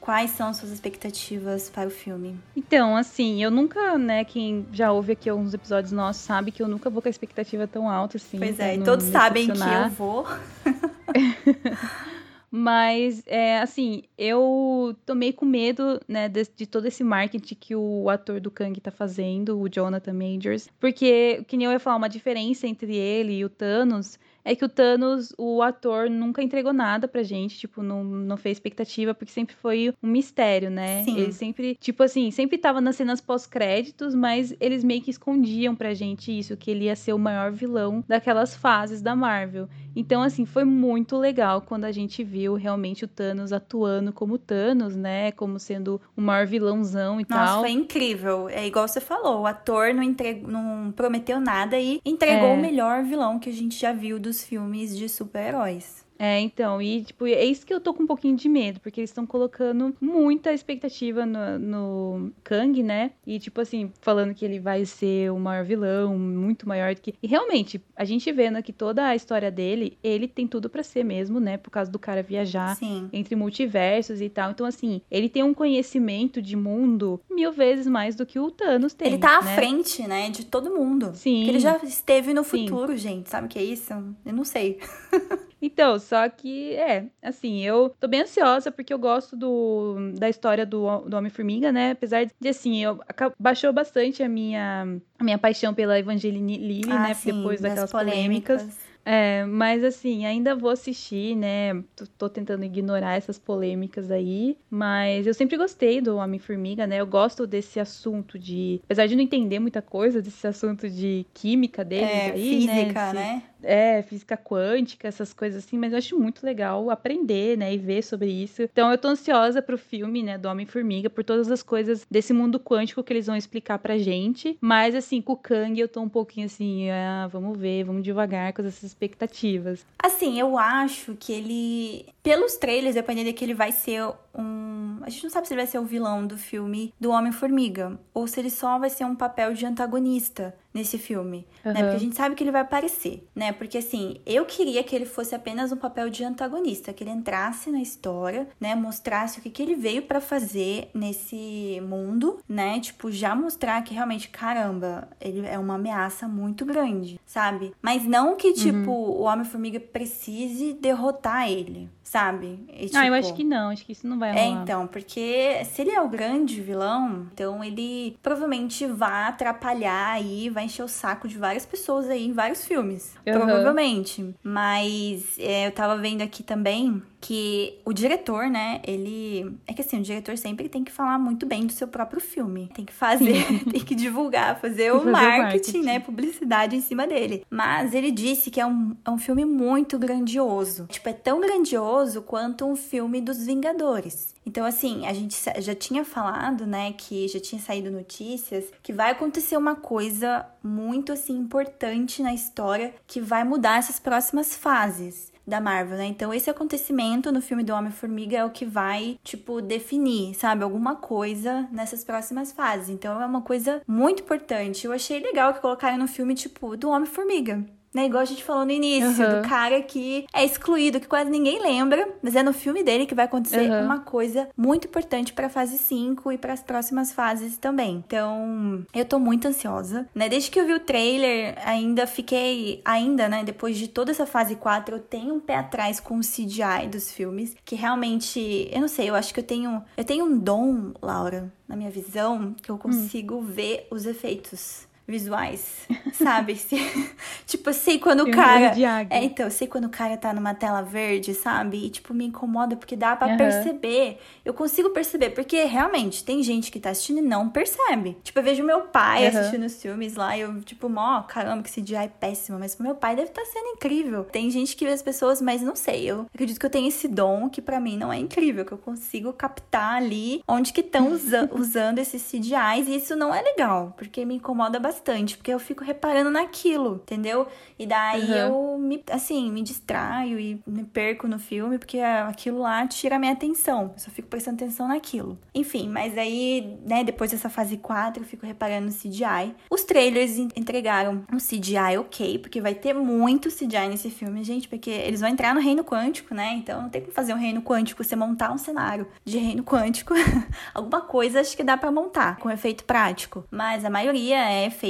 Quais 0.00 0.30
são 0.30 0.54
suas 0.54 0.72
expectativas 0.72 1.68
para 1.68 1.86
o 1.86 1.90
filme? 1.90 2.34
Então, 2.56 2.96
assim, 2.96 3.42
eu 3.42 3.50
nunca, 3.50 3.98
né, 3.98 4.24
quem 4.24 4.64
já 4.72 4.90
ouve 4.90 5.12
aqui 5.12 5.28
alguns 5.28 5.52
episódios 5.52 5.92
nossos 5.92 6.22
sabe 6.22 6.50
que 6.50 6.62
eu 6.62 6.68
nunca 6.68 6.88
vou 6.88 7.02
com 7.02 7.08
a 7.08 7.10
expectativa 7.10 7.66
tão 7.66 7.90
alta 7.90 8.16
assim. 8.16 8.38
Pois 8.38 8.58
é, 8.58 8.76
e 8.76 8.82
todos 8.82 9.04
sabem 9.04 9.48
que 9.48 9.60
eu 9.60 9.90
vou. 9.90 10.26
Mas, 12.50 13.22
é, 13.26 13.58
assim, 13.58 14.02
eu 14.18 14.96
tomei 15.06 15.32
com 15.32 15.44
medo, 15.44 16.00
né, 16.08 16.28
de, 16.28 16.42
de, 16.56 16.66
todo 16.66 16.86
esse 16.86 17.04
marketing 17.04 17.54
que 17.54 17.76
o 17.76 18.10
ator 18.10 18.40
do 18.40 18.50
Kang 18.50 18.78
tá 18.80 18.90
fazendo, 18.90 19.60
o 19.60 19.68
Jonathan 19.68 20.12
Majors. 20.12 20.68
Porque, 20.80 21.44
que 21.46 21.56
nem 21.56 21.66
eu 21.66 21.72
ia 21.72 21.78
falar, 21.78 21.96
uma 21.96 22.08
diferença 22.08 22.66
entre 22.66 22.96
ele 22.96 23.34
e 23.34 23.44
o 23.44 23.48
Thanos 23.48 24.18
é 24.44 24.54
que 24.54 24.64
o 24.64 24.68
Thanos, 24.68 25.34
o 25.38 25.62
ator, 25.62 26.08
nunca 26.08 26.42
entregou 26.42 26.72
nada 26.72 27.06
pra 27.06 27.22
gente, 27.22 27.58
tipo, 27.58 27.82
não, 27.82 28.02
não 28.02 28.36
fez 28.36 28.56
expectativa, 28.56 29.14
porque 29.14 29.32
sempre 29.32 29.54
foi 29.54 29.94
um 30.02 30.08
mistério, 30.08 30.70
né? 30.70 31.04
Sim. 31.04 31.18
Ele 31.18 31.32
sempre, 31.32 31.76
tipo 31.80 32.02
assim, 32.02 32.30
sempre 32.30 32.56
tava 32.56 32.80
nas 32.80 32.96
cenas 32.96 33.20
pós-créditos, 33.20 34.14
mas 34.14 34.54
eles 34.58 34.82
meio 34.82 35.02
que 35.02 35.10
escondiam 35.10 35.74
pra 35.74 35.94
gente 35.94 36.36
isso, 36.36 36.56
que 36.56 36.70
ele 36.70 36.84
ia 36.84 36.96
ser 36.96 37.12
o 37.12 37.18
maior 37.18 37.52
vilão 37.52 38.02
daquelas 38.08 38.54
fases 38.54 39.02
da 39.02 39.14
Marvel. 39.14 39.68
Então, 39.94 40.22
assim, 40.22 40.44
foi 40.44 40.64
muito 40.64 41.16
legal 41.16 41.60
quando 41.60 41.84
a 41.84 41.92
gente 41.92 42.22
viu 42.22 42.54
realmente 42.54 43.04
o 43.04 43.08
Thanos 43.08 43.52
atuando 43.52 44.12
como 44.12 44.38
Thanos, 44.38 44.96
né? 44.96 45.32
Como 45.32 45.58
sendo 45.58 46.00
o 46.16 46.20
maior 46.20 46.46
vilãozão 46.46 47.20
e 47.20 47.26
Nossa, 47.28 47.34
tal. 47.34 47.46
Nossa, 47.46 47.60
foi 47.60 47.70
incrível. 47.70 48.48
É 48.48 48.66
igual 48.66 48.86
você 48.86 49.00
falou, 49.00 49.42
o 49.42 49.46
ator 49.46 49.92
não, 49.92 50.02
entregou, 50.02 50.50
não 50.50 50.92
prometeu 50.92 51.40
nada 51.40 51.78
e 51.78 52.00
entregou 52.04 52.48
é. 52.48 52.54
o 52.54 52.60
melhor 52.60 53.02
vilão 53.02 53.38
que 53.38 53.50
a 53.50 53.52
gente 53.52 53.78
já 53.78 53.92
viu 53.92 54.18
dos 54.18 54.42
filmes 54.44 54.96
de 54.96 55.08
super-heróis. 55.08 56.08
É, 56.20 56.38
então, 56.38 56.82
e 56.82 57.02
tipo, 57.02 57.26
é 57.26 57.42
isso 57.42 57.64
que 57.64 57.72
eu 57.72 57.80
tô 57.80 57.94
com 57.94 58.02
um 58.02 58.06
pouquinho 58.06 58.36
de 58.36 58.46
medo, 58.46 58.78
porque 58.78 59.00
eles 59.00 59.08
estão 59.08 59.24
colocando 59.24 59.96
muita 59.98 60.52
expectativa 60.52 61.24
no, 61.24 61.58
no, 61.58 62.32
Kang, 62.44 62.82
né? 62.82 63.12
E 63.26 63.38
tipo 63.38 63.58
assim, 63.58 63.90
falando 64.02 64.34
que 64.34 64.44
ele 64.44 64.60
vai 64.60 64.84
ser 64.84 65.32
o 65.32 65.38
maior 65.38 65.64
vilão, 65.64 66.18
muito 66.18 66.68
maior 66.68 66.94
do 66.94 67.00
que. 67.00 67.14
E 67.22 67.26
realmente, 67.26 67.82
a 67.96 68.04
gente 68.04 68.30
vendo 68.32 68.56
aqui 68.56 68.70
toda 68.70 69.06
a 69.06 69.16
história 69.16 69.50
dele, 69.50 69.96
ele 70.04 70.28
tem 70.28 70.46
tudo 70.46 70.68
para 70.68 70.82
ser 70.82 71.06
mesmo, 71.06 71.40
né? 71.40 71.56
Por 71.56 71.70
causa 71.70 71.90
do 71.90 71.98
cara 71.98 72.22
viajar 72.22 72.76
Sim. 72.76 73.08
entre 73.14 73.34
multiversos 73.34 74.20
e 74.20 74.28
tal. 74.28 74.50
Então, 74.50 74.66
assim, 74.66 75.00
ele 75.10 75.30
tem 75.30 75.42
um 75.42 75.54
conhecimento 75.54 76.42
de 76.42 76.54
mundo 76.54 77.18
mil 77.30 77.50
vezes 77.50 77.86
mais 77.86 78.14
do 78.14 78.26
que 78.26 78.38
o 78.38 78.50
Thanos 78.50 78.92
tem. 78.92 79.08
Ele 79.08 79.18
tá 79.18 79.40
né? 79.40 79.52
à 79.52 79.54
frente, 79.54 80.06
né? 80.06 80.28
De 80.28 80.44
todo 80.44 80.68
mundo. 80.68 81.12
Sim. 81.14 81.36
Porque 81.36 81.50
ele 81.50 81.60
já 81.60 81.78
esteve 81.78 82.34
no 82.34 82.44
futuro, 82.44 82.92
Sim. 82.92 82.98
gente. 82.98 83.30
Sabe 83.30 83.46
o 83.46 83.48
que 83.48 83.58
é 83.58 83.64
isso? 83.64 83.94
Eu 84.26 84.34
não 84.34 84.44
sei. 84.44 84.78
Então, 85.62 85.98
só 85.98 86.28
que, 86.28 86.74
é, 86.74 87.06
assim, 87.22 87.60
eu 87.60 87.94
tô 88.00 88.08
bem 88.08 88.22
ansiosa 88.22 88.72
porque 88.72 88.92
eu 88.92 88.98
gosto 88.98 89.36
do, 89.36 90.12
da 90.18 90.28
história 90.28 90.64
do, 90.64 91.00
do 91.00 91.16
Homem-Formiga, 91.16 91.70
né? 91.70 91.90
Apesar 91.90 92.24
de, 92.24 92.48
assim, 92.48 92.82
eu, 92.82 92.98
baixou 93.38 93.72
bastante 93.72 94.22
a 94.22 94.28
minha, 94.28 94.86
a 95.18 95.24
minha 95.24 95.38
paixão 95.38 95.74
pela 95.74 95.98
Evangeline 95.98 96.56
Lilly, 96.56 96.90
ah, 96.90 97.08
né? 97.08 97.14
Sim, 97.14 97.36
depois 97.36 97.60
daquelas 97.60 97.92
polêmicas. 97.92 98.62
polêmicas. 98.62 98.89
É, 99.04 99.44
mas 99.44 99.82
assim, 99.82 100.26
ainda 100.26 100.54
vou 100.54 100.70
assistir, 100.70 101.34
né? 101.34 101.74
Tô, 101.96 102.06
tô, 102.18 102.28
tentando 102.28 102.64
ignorar 102.64 103.16
essas 103.16 103.38
polêmicas 103.38 104.10
aí. 104.10 104.56
Mas 104.70 105.26
eu 105.26 105.34
sempre 105.34 105.56
gostei 105.56 106.00
do 106.00 106.16
Homem-Formiga, 106.16 106.86
né? 106.86 107.00
Eu 107.00 107.06
gosto 107.06 107.46
desse 107.46 107.80
assunto 107.80 108.38
de. 108.38 108.80
Apesar 108.84 109.06
de 109.06 109.16
não 109.16 109.22
entender 109.22 109.58
muita 109.58 109.82
coisa 109.82 110.20
desse 110.20 110.46
assunto 110.46 110.88
de 110.88 111.26
química 111.32 111.84
deles 111.84 112.08
é, 112.08 112.30
aí, 112.32 112.66
né? 112.66 112.84
física, 112.84 113.12
né? 113.12 113.14
né? 113.14 113.42
é, 113.62 114.02
física 114.02 114.36
quântica, 114.36 115.08
essas 115.08 115.32
coisas 115.32 115.64
assim, 115.64 115.78
mas 115.78 115.92
eu 115.92 115.98
acho 115.98 116.18
muito 116.18 116.44
legal 116.44 116.90
aprender, 116.90 117.56
né, 117.56 117.74
e 117.74 117.78
ver 117.78 118.02
sobre 118.02 118.30
isso. 118.30 118.62
Então 118.62 118.90
eu 118.90 118.98
tô 118.98 119.08
ansiosa 119.08 119.62
pro 119.62 119.78
filme, 119.78 120.22
né, 120.22 120.38
do 120.38 120.48
Homem-Formiga, 120.48 121.10
por 121.10 121.24
todas 121.24 121.50
as 121.50 121.62
coisas 121.62 122.06
desse 122.10 122.32
mundo 122.32 122.58
quântico 122.58 123.02
que 123.02 123.12
eles 123.12 123.26
vão 123.26 123.36
explicar 123.36 123.78
pra 123.78 123.98
gente. 123.98 124.56
Mas 124.60 124.94
assim, 124.94 125.20
com 125.20 125.32
o 125.32 125.36
Kang 125.36 125.78
eu 125.78 125.88
tô 125.88 126.00
um 126.00 126.08
pouquinho 126.08 126.46
assim, 126.46 126.90
ah, 126.90 127.28
vamos 127.30 127.58
ver, 127.58 127.84
vamos 127.84 128.02
devagar 128.02 128.52
com 128.52 128.62
essas 128.62 128.89
expectativas. 128.90 129.84
Assim, 130.02 130.38
eu 130.38 130.58
acho 130.58 131.16
que 131.18 131.32
ele, 131.32 132.06
pelos 132.22 132.56
trailers, 132.56 132.94
dependendo 132.94 133.28
de 133.28 133.32
que 133.32 133.44
ele 133.44 133.54
vai 133.54 133.72
ser 133.72 134.02
um. 134.34 134.98
A 135.02 135.08
gente 135.08 135.24
não 135.24 135.30
sabe 135.30 135.46
se 135.46 135.54
ele 135.54 135.62
vai 135.62 135.66
ser 135.66 135.78
o 135.78 135.84
vilão 135.84 136.26
do 136.26 136.36
filme 136.36 136.92
do 137.00 137.10
Homem-Formiga, 137.10 137.98
ou 138.12 138.26
se 138.26 138.38
ele 138.38 138.50
só 138.50 138.78
vai 138.78 138.90
ser 138.90 139.04
um 139.04 139.16
papel 139.16 139.54
de 139.54 139.64
antagonista 139.64 140.54
nesse 140.72 140.98
filme, 140.98 141.46
uhum. 141.64 141.72
né? 141.72 141.82
Porque 141.82 141.96
a 141.96 141.98
gente 142.00 142.14
sabe 142.14 142.34
que 142.34 142.44
ele 142.44 142.52
vai 142.52 142.60
aparecer, 142.60 143.26
né? 143.34 143.52
Porque 143.52 143.78
assim, 143.78 144.20
eu 144.24 144.44
queria 144.44 144.84
que 144.84 144.94
ele 144.94 145.04
fosse 145.04 145.34
apenas 145.34 145.72
um 145.72 145.76
papel 145.76 146.08
de 146.08 146.22
antagonista, 146.22 146.92
que 146.92 147.02
ele 147.02 147.10
entrasse 147.10 147.70
na 147.70 147.80
história, 147.80 148.48
né? 148.60 148.74
Mostrasse 148.74 149.38
o 149.38 149.42
que, 149.42 149.50
que 149.50 149.62
ele 149.62 149.74
veio 149.74 150.02
para 150.02 150.20
fazer 150.20 150.90
nesse 150.94 151.80
mundo, 151.82 152.38
né? 152.48 152.78
Tipo, 152.78 153.10
já 153.10 153.34
mostrar 153.34 153.82
que 153.82 153.94
realmente, 153.94 154.28
caramba, 154.28 155.08
ele 155.20 155.44
é 155.46 155.58
uma 155.58 155.74
ameaça 155.74 156.28
muito 156.28 156.64
grande, 156.64 157.18
sabe? 157.26 157.74
Mas 157.82 158.04
não 158.04 158.36
que, 158.36 158.52
tipo, 158.52 158.90
uhum. 158.90 159.20
o 159.20 159.22
Homem-Formiga 159.22 159.80
precise 159.80 160.72
derrotar 160.74 161.50
ele, 161.50 161.88
sabe? 162.10 162.58
E, 162.76 162.86
tipo... 162.86 162.98
Ah, 162.98 163.06
eu 163.06 163.14
acho 163.14 163.28
tipo, 163.28 163.36
que 163.36 163.44
não, 163.44 163.70
acho 163.70 163.86
que 163.86 163.92
isso 163.92 164.04
não 164.04 164.18
vai 164.18 164.30
é, 164.30 164.32
rolar. 164.32 164.58
É, 164.58 164.62
então, 164.62 164.86
porque 164.88 165.64
se 165.64 165.80
ele 165.80 165.92
é 165.92 166.00
o 166.00 166.08
grande 166.08 166.60
vilão, 166.60 167.28
então 167.32 167.62
ele 167.62 168.18
provavelmente 168.20 168.84
vai 168.84 169.28
atrapalhar 169.28 170.14
aí, 170.14 170.50
vai 170.50 170.64
encher 170.64 170.82
o 170.82 170.88
saco 170.88 171.28
de 171.28 171.38
várias 171.38 171.64
pessoas 171.64 172.08
aí 172.08 172.26
em 172.26 172.32
vários 172.32 172.66
filmes. 172.66 173.14
Uhum. 173.24 173.32
Provavelmente. 173.32 174.34
Mas 174.42 175.38
é, 175.38 175.68
eu 175.68 175.70
tava 175.70 175.96
vendo 175.98 176.22
aqui 176.22 176.42
também 176.42 177.00
que 177.20 177.78
o 177.84 177.92
diretor, 177.92 178.48
né, 178.48 178.80
ele. 178.82 179.58
É 179.66 179.74
que 179.74 179.82
assim, 179.82 179.98
o 180.00 180.02
diretor 180.02 180.36
sempre 180.38 180.68
tem 180.68 180.82
que 180.82 180.90
falar 180.90 181.18
muito 181.18 181.44
bem 181.44 181.66
do 181.66 181.72
seu 181.72 181.86
próprio 181.86 182.20
filme. 182.20 182.70
Tem 182.74 182.84
que 182.84 182.92
fazer, 182.92 183.44
tem 183.70 183.80
que 183.84 183.94
divulgar, 183.94 184.58
fazer, 184.58 184.92
o, 184.92 185.00
fazer 185.00 185.10
marketing, 185.10 185.38
o 185.38 185.42
marketing, 185.42 185.82
né, 185.82 186.00
publicidade 186.00 186.76
em 186.76 186.80
cima 186.80 187.06
dele. 187.06 187.44
Mas 187.50 187.92
ele 187.92 188.10
disse 188.10 188.50
que 188.50 188.60
é 188.60 188.66
um, 188.66 188.96
é 189.04 189.10
um 189.10 189.18
filme 189.18 189.44
muito 189.44 189.98
grandioso. 189.98 190.86
Tipo, 190.86 191.10
é 191.10 191.12
tão 191.12 191.40
grandioso 191.40 192.22
quanto 192.22 192.64
um 192.64 192.74
filme 192.74 193.20
dos 193.20 193.44
Vingadores. 193.44 194.34
Então, 194.46 194.64
assim, 194.64 195.06
a 195.06 195.12
gente 195.12 195.36
já 195.58 195.74
tinha 195.74 196.04
falado, 196.04 196.66
né, 196.66 196.92
que 196.92 197.28
já 197.28 197.38
tinha 197.38 197.60
saído 197.60 197.90
notícias 197.90 198.64
que 198.82 198.92
vai 198.92 199.10
acontecer 199.10 199.56
uma 199.56 199.76
coisa 199.76 200.46
muito, 200.62 201.12
assim, 201.12 201.36
importante 201.36 202.22
na 202.22 202.32
história 202.32 202.94
que 203.06 203.20
vai 203.20 203.44
mudar 203.44 203.78
essas 203.78 204.00
próximas 204.00 204.56
fases 204.56 205.30
da 205.50 205.60
Marvel, 205.60 205.98
né? 205.98 206.06
Então 206.06 206.32
esse 206.32 206.48
acontecimento 206.48 207.30
no 207.30 207.42
filme 207.42 207.62
do 207.62 207.74
Homem-Formiga 207.74 208.38
é 208.38 208.44
o 208.44 208.50
que 208.50 208.64
vai, 208.64 209.18
tipo, 209.22 209.60
definir, 209.60 210.34
sabe, 210.34 210.64
alguma 210.64 210.96
coisa 210.96 211.68
nessas 211.70 212.02
próximas 212.04 212.52
fases. 212.52 212.88
Então 212.88 213.20
é 213.20 213.26
uma 213.26 213.42
coisa 213.42 213.82
muito 213.86 214.22
importante. 214.22 214.86
Eu 214.86 214.92
achei 214.92 215.20
legal 215.20 215.52
que 215.52 215.60
colocaram 215.60 215.98
no 215.98 216.08
filme, 216.08 216.34
tipo, 216.34 216.76
do 216.76 216.88
Homem-Formiga. 216.88 217.64
Né, 217.92 218.06
igual 218.06 218.22
a 218.22 218.26
gente 218.26 218.44
falou 218.44 218.64
no 218.64 218.70
início, 218.70 219.26
uhum. 219.26 219.42
do 219.42 219.48
cara 219.48 219.82
que 219.82 220.24
é 220.32 220.44
excluído, 220.44 221.00
que 221.00 221.08
quase 221.08 221.28
ninguém 221.28 221.60
lembra, 221.60 222.08
mas 222.22 222.36
é 222.36 222.42
no 222.42 222.52
filme 222.52 222.84
dele 222.84 223.04
que 223.04 223.16
vai 223.16 223.24
acontecer 223.24 223.68
uhum. 223.68 223.84
uma 223.84 223.98
coisa 223.98 224.48
muito 224.56 224.86
importante 224.86 225.32
para 225.32 225.48
fase 225.48 225.76
5 225.76 226.30
e 226.30 226.38
para 226.38 226.52
as 226.52 226.62
próximas 226.62 227.12
fases 227.12 227.58
também. 227.58 228.02
Então, 228.06 228.86
eu 228.94 229.04
tô 229.04 229.18
muito 229.18 229.48
ansiosa, 229.48 230.08
né? 230.14 230.28
Desde 230.28 230.50
que 230.50 230.60
eu 230.60 230.66
vi 230.66 230.74
o 230.74 230.80
trailer, 230.80 231.56
ainda 231.66 232.06
fiquei, 232.06 232.80
ainda, 232.84 233.28
né, 233.28 233.42
depois 233.42 233.76
de 233.76 233.88
toda 233.88 234.12
essa 234.12 234.24
fase 234.24 234.54
4, 234.54 234.94
eu 234.94 235.00
tenho 235.00 235.34
um 235.34 235.40
pé 235.40 235.56
atrás 235.56 235.98
com 235.98 236.16
o 236.16 236.20
CGI 236.20 236.86
dos 236.88 237.10
filmes, 237.10 237.56
que 237.64 237.74
realmente, 237.74 238.68
eu 238.70 238.80
não 238.80 238.88
sei, 238.88 239.10
eu 239.10 239.16
acho 239.16 239.34
que 239.34 239.40
eu 239.40 239.44
tenho, 239.44 239.82
eu 239.96 240.04
tenho 240.04 240.24
um 240.24 240.38
dom, 240.38 240.92
Laura, 241.02 241.52
na 241.66 241.76
minha 241.76 241.90
visão, 241.90 242.54
que 242.62 242.70
eu 242.70 242.76
hum. 242.76 242.78
consigo 242.78 243.36
hum. 243.36 243.42
ver 243.42 243.86
os 243.90 244.06
efeitos 244.06 244.88
visuais, 245.10 245.86
sabe? 246.12 246.54
tipo, 247.46 247.70
eu 247.70 247.74
sei 247.74 247.98
quando 247.98 248.24
o 248.24 248.30
cara. 248.30 248.72
É, 249.10 249.24
então, 249.24 249.46
eu 249.46 249.50
sei 249.50 249.66
quando 249.66 249.86
o 249.86 249.90
cara 249.90 250.16
tá 250.16 250.32
numa 250.32 250.54
tela 250.54 250.82
verde, 250.82 251.34
sabe? 251.34 251.86
E, 251.86 251.90
tipo, 251.90 252.14
me 252.14 252.24
incomoda 252.24 252.76
porque 252.76 252.96
dá 252.96 253.16
para 253.16 253.32
uhum. 253.32 253.36
perceber. 253.36 254.18
Eu 254.44 254.54
consigo 254.54 254.90
perceber, 254.90 255.30
porque 255.30 255.64
realmente 255.64 256.24
tem 256.24 256.42
gente 256.42 256.70
que 256.70 256.78
tá 256.78 256.90
assistindo 256.90 257.18
e 257.18 257.22
não 257.22 257.48
percebe. 257.48 258.16
Tipo, 258.22 258.38
eu 258.38 258.42
vejo 258.42 258.62
meu 258.62 258.82
pai 258.82 259.22
uhum. 259.22 259.28
assistindo 259.28 259.64
os 259.64 259.80
filmes 259.82 260.14
lá 260.14 260.36
e 260.36 260.40
eu, 260.40 260.60
tipo, 260.62 260.88
mó, 260.88 261.22
caramba, 261.22 261.62
que 261.62 261.70
CGI 261.70 261.96
é 261.96 262.08
péssimo, 262.08 262.58
mas 262.58 262.74
pro 262.74 262.84
meu 262.84 262.94
pai 262.94 263.16
deve 263.16 263.28
estar 263.28 263.42
tá 263.42 263.48
sendo 263.52 263.68
incrível. 263.68 264.24
Tem 264.24 264.50
gente 264.50 264.76
que 264.76 264.84
vê 264.84 264.92
as 264.92 265.02
pessoas, 265.02 265.42
mas 265.42 265.60
não 265.60 265.74
sei. 265.74 266.04
Eu 266.04 266.26
acredito 266.32 266.58
que 266.58 266.66
eu 266.66 266.70
tenho 266.70 266.88
esse 266.88 267.08
dom 267.08 267.48
que 267.50 267.60
para 267.60 267.80
mim 267.80 267.96
não 267.96 268.12
é 268.12 268.18
incrível, 268.18 268.64
que 268.64 268.72
eu 268.72 268.78
consigo 268.78 269.32
captar 269.32 269.96
ali 269.96 270.42
onde 270.46 270.72
que 270.72 270.80
estão 270.80 271.10
usa 271.12 271.48
usando 271.52 271.98
esses 271.98 272.22
CGIs 272.22 272.88
e 272.88 272.96
isso 272.96 273.16
não 273.16 273.34
é 273.34 273.42
legal, 273.42 273.94
porque 273.96 274.24
me 274.24 274.36
incomoda 274.36 274.78
bastante 274.78 274.99
bastante, 275.00 275.36
porque 275.36 275.52
eu 275.52 275.58
fico 275.58 275.82
reparando 275.82 276.30
naquilo, 276.30 277.00
entendeu? 277.02 277.46
E 277.78 277.86
daí 277.86 278.30
uhum. 278.30 278.36
eu 278.36 278.78
me, 278.78 279.02
assim, 279.10 279.50
me 279.50 279.62
distraio 279.62 280.38
e 280.38 280.62
me 280.66 280.84
perco 280.84 281.26
no 281.26 281.38
filme, 281.38 281.78
porque 281.78 281.98
aquilo 281.98 282.60
lá 282.60 282.86
tira 282.86 283.16
a 283.16 283.18
minha 283.18 283.32
atenção. 283.32 283.92
Eu 283.94 283.98
só 283.98 284.10
fico 284.10 284.28
prestando 284.28 284.56
atenção 284.62 284.88
naquilo. 284.88 285.38
Enfim, 285.54 285.88
mas 285.88 286.16
aí, 286.18 286.78
né, 286.86 287.02
depois 287.02 287.30
dessa 287.30 287.48
fase 287.48 287.78
4, 287.78 288.22
eu 288.22 288.26
fico 288.26 288.44
reparando 288.44 288.86
no 288.86 288.92
CGI. 288.92 289.54
Os 289.70 289.82
trailers 289.84 290.36
entregaram 290.54 291.24
um 291.32 291.38
CGI 291.38 291.96
ok, 291.98 292.38
porque 292.38 292.60
vai 292.60 292.74
ter 292.74 292.92
muito 292.92 293.48
CGI 293.48 293.88
nesse 293.88 294.10
filme, 294.10 294.44
gente, 294.44 294.68
porque 294.68 294.90
eles 294.90 295.20
vão 295.20 295.30
entrar 295.30 295.54
no 295.54 295.60
reino 295.60 295.82
quântico, 295.82 296.34
né? 296.34 296.54
Então 296.54 296.82
não 296.82 296.90
tem 296.90 297.00
como 297.00 297.12
fazer 297.12 297.32
um 297.32 297.38
reino 297.38 297.62
quântico, 297.62 298.04
você 298.04 298.14
montar 298.14 298.52
um 298.52 298.58
cenário 298.58 299.06
de 299.24 299.38
reino 299.38 299.62
quântico. 299.62 300.14
Alguma 300.74 301.00
coisa 301.00 301.40
acho 301.40 301.56
que 301.56 301.64
dá 301.64 301.76
para 301.76 301.90
montar 301.90 302.36
com 302.36 302.50
efeito 302.50 302.84
prático. 302.84 303.44
Mas 303.50 303.84
a 303.84 303.90
maioria 303.90 304.36
é 304.50 304.66
efeito 304.66 304.89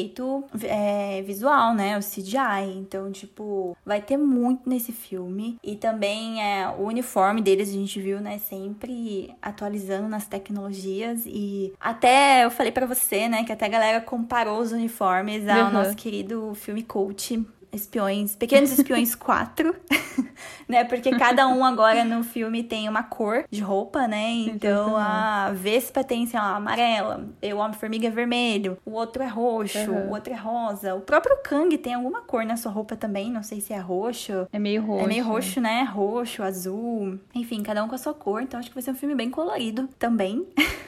é, 0.62 1.22
visual, 1.22 1.74
né? 1.74 1.98
O 1.98 2.00
CGI. 2.00 2.76
Então, 2.76 3.10
tipo, 3.10 3.76
vai 3.84 4.00
ter 4.00 4.16
muito 4.16 4.68
nesse 4.68 4.92
filme. 4.92 5.58
E 5.62 5.76
também 5.76 6.42
é, 6.42 6.68
o 6.68 6.84
uniforme 6.84 7.40
deles 7.40 7.68
a 7.68 7.72
gente 7.72 8.00
viu, 8.00 8.20
né? 8.20 8.38
Sempre 8.38 9.34
atualizando 9.40 10.08
nas 10.08 10.26
tecnologias. 10.26 11.22
E 11.26 11.72
até 11.80 12.44
eu 12.44 12.50
falei 12.50 12.72
para 12.72 12.86
você, 12.86 13.28
né? 13.28 13.44
Que 13.44 13.52
até 13.52 13.66
a 13.66 13.68
galera 13.68 14.00
comparou 14.00 14.60
os 14.60 14.72
uniformes 14.72 15.48
ao 15.48 15.66
uhum. 15.66 15.72
nosso 15.72 15.96
querido 15.96 16.52
filme 16.54 16.82
Cult 16.82 17.44
espiões, 17.72 18.34
pequenos 18.36 18.70
espiões 18.72 19.14
4, 19.16 19.74
né? 20.68 20.84
Porque 20.84 21.10
cada 21.10 21.46
um 21.48 21.64
agora 21.64 22.04
no 22.04 22.22
filme 22.22 22.62
tem 22.62 22.88
uma 22.88 23.02
cor 23.02 23.44
de 23.50 23.60
roupa, 23.60 24.06
né? 24.06 24.30
Então 24.30 24.96
a 24.96 25.50
Vespa 25.52 26.02
tem, 26.04 26.26
sei 26.26 26.38
lá, 26.38 26.56
amarela, 26.56 27.28
o 27.42 27.56
Homem-Formiga 27.56 28.08
é 28.08 28.10
vermelho, 28.10 28.78
o 28.84 28.92
outro 28.92 29.22
é 29.22 29.26
roxo, 29.26 29.90
uhum. 29.90 30.08
o 30.08 30.10
outro 30.10 30.32
é 30.32 30.36
rosa. 30.36 30.94
O 30.94 31.00
próprio 31.00 31.36
Kang 31.42 31.76
tem 31.78 31.94
alguma 31.94 32.22
cor 32.22 32.44
na 32.44 32.56
sua 32.56 32.72
roupa 32.72 32.96
também, 32.96 33.30
não 33.30 33.42
sei 33.42 33.60
se 33.60 33.72
é 33.72 33.78
roxo. 33.78 34.48
É 34.52 34.58
meio 34.58 34.82
roxo. 34.82 35.04
É 35.04 35.08
meio 35.08 35.24
roxo, 35.24 35.60
né? 35.60 35.82
Roxo, 35.82 36.42
azul. 36.42 37.18
Enfim, 37.34 37.62
cada 37.62 37.82
um 37.84 37.88
com 37.88 37.94
a 37.94 37.98
sua 37.98 38.14
cor. 38.14 38.42
Então 38.42 38.58
acho 38.58 38.68
que 38.68 38.74
vai 38.74 38.82
ser 38.82 38.90
um 38.90 38.94
filme 38.94 39.14
bem 39.14 39.30
colorido 39.30 39.88
também. 39.98 40.46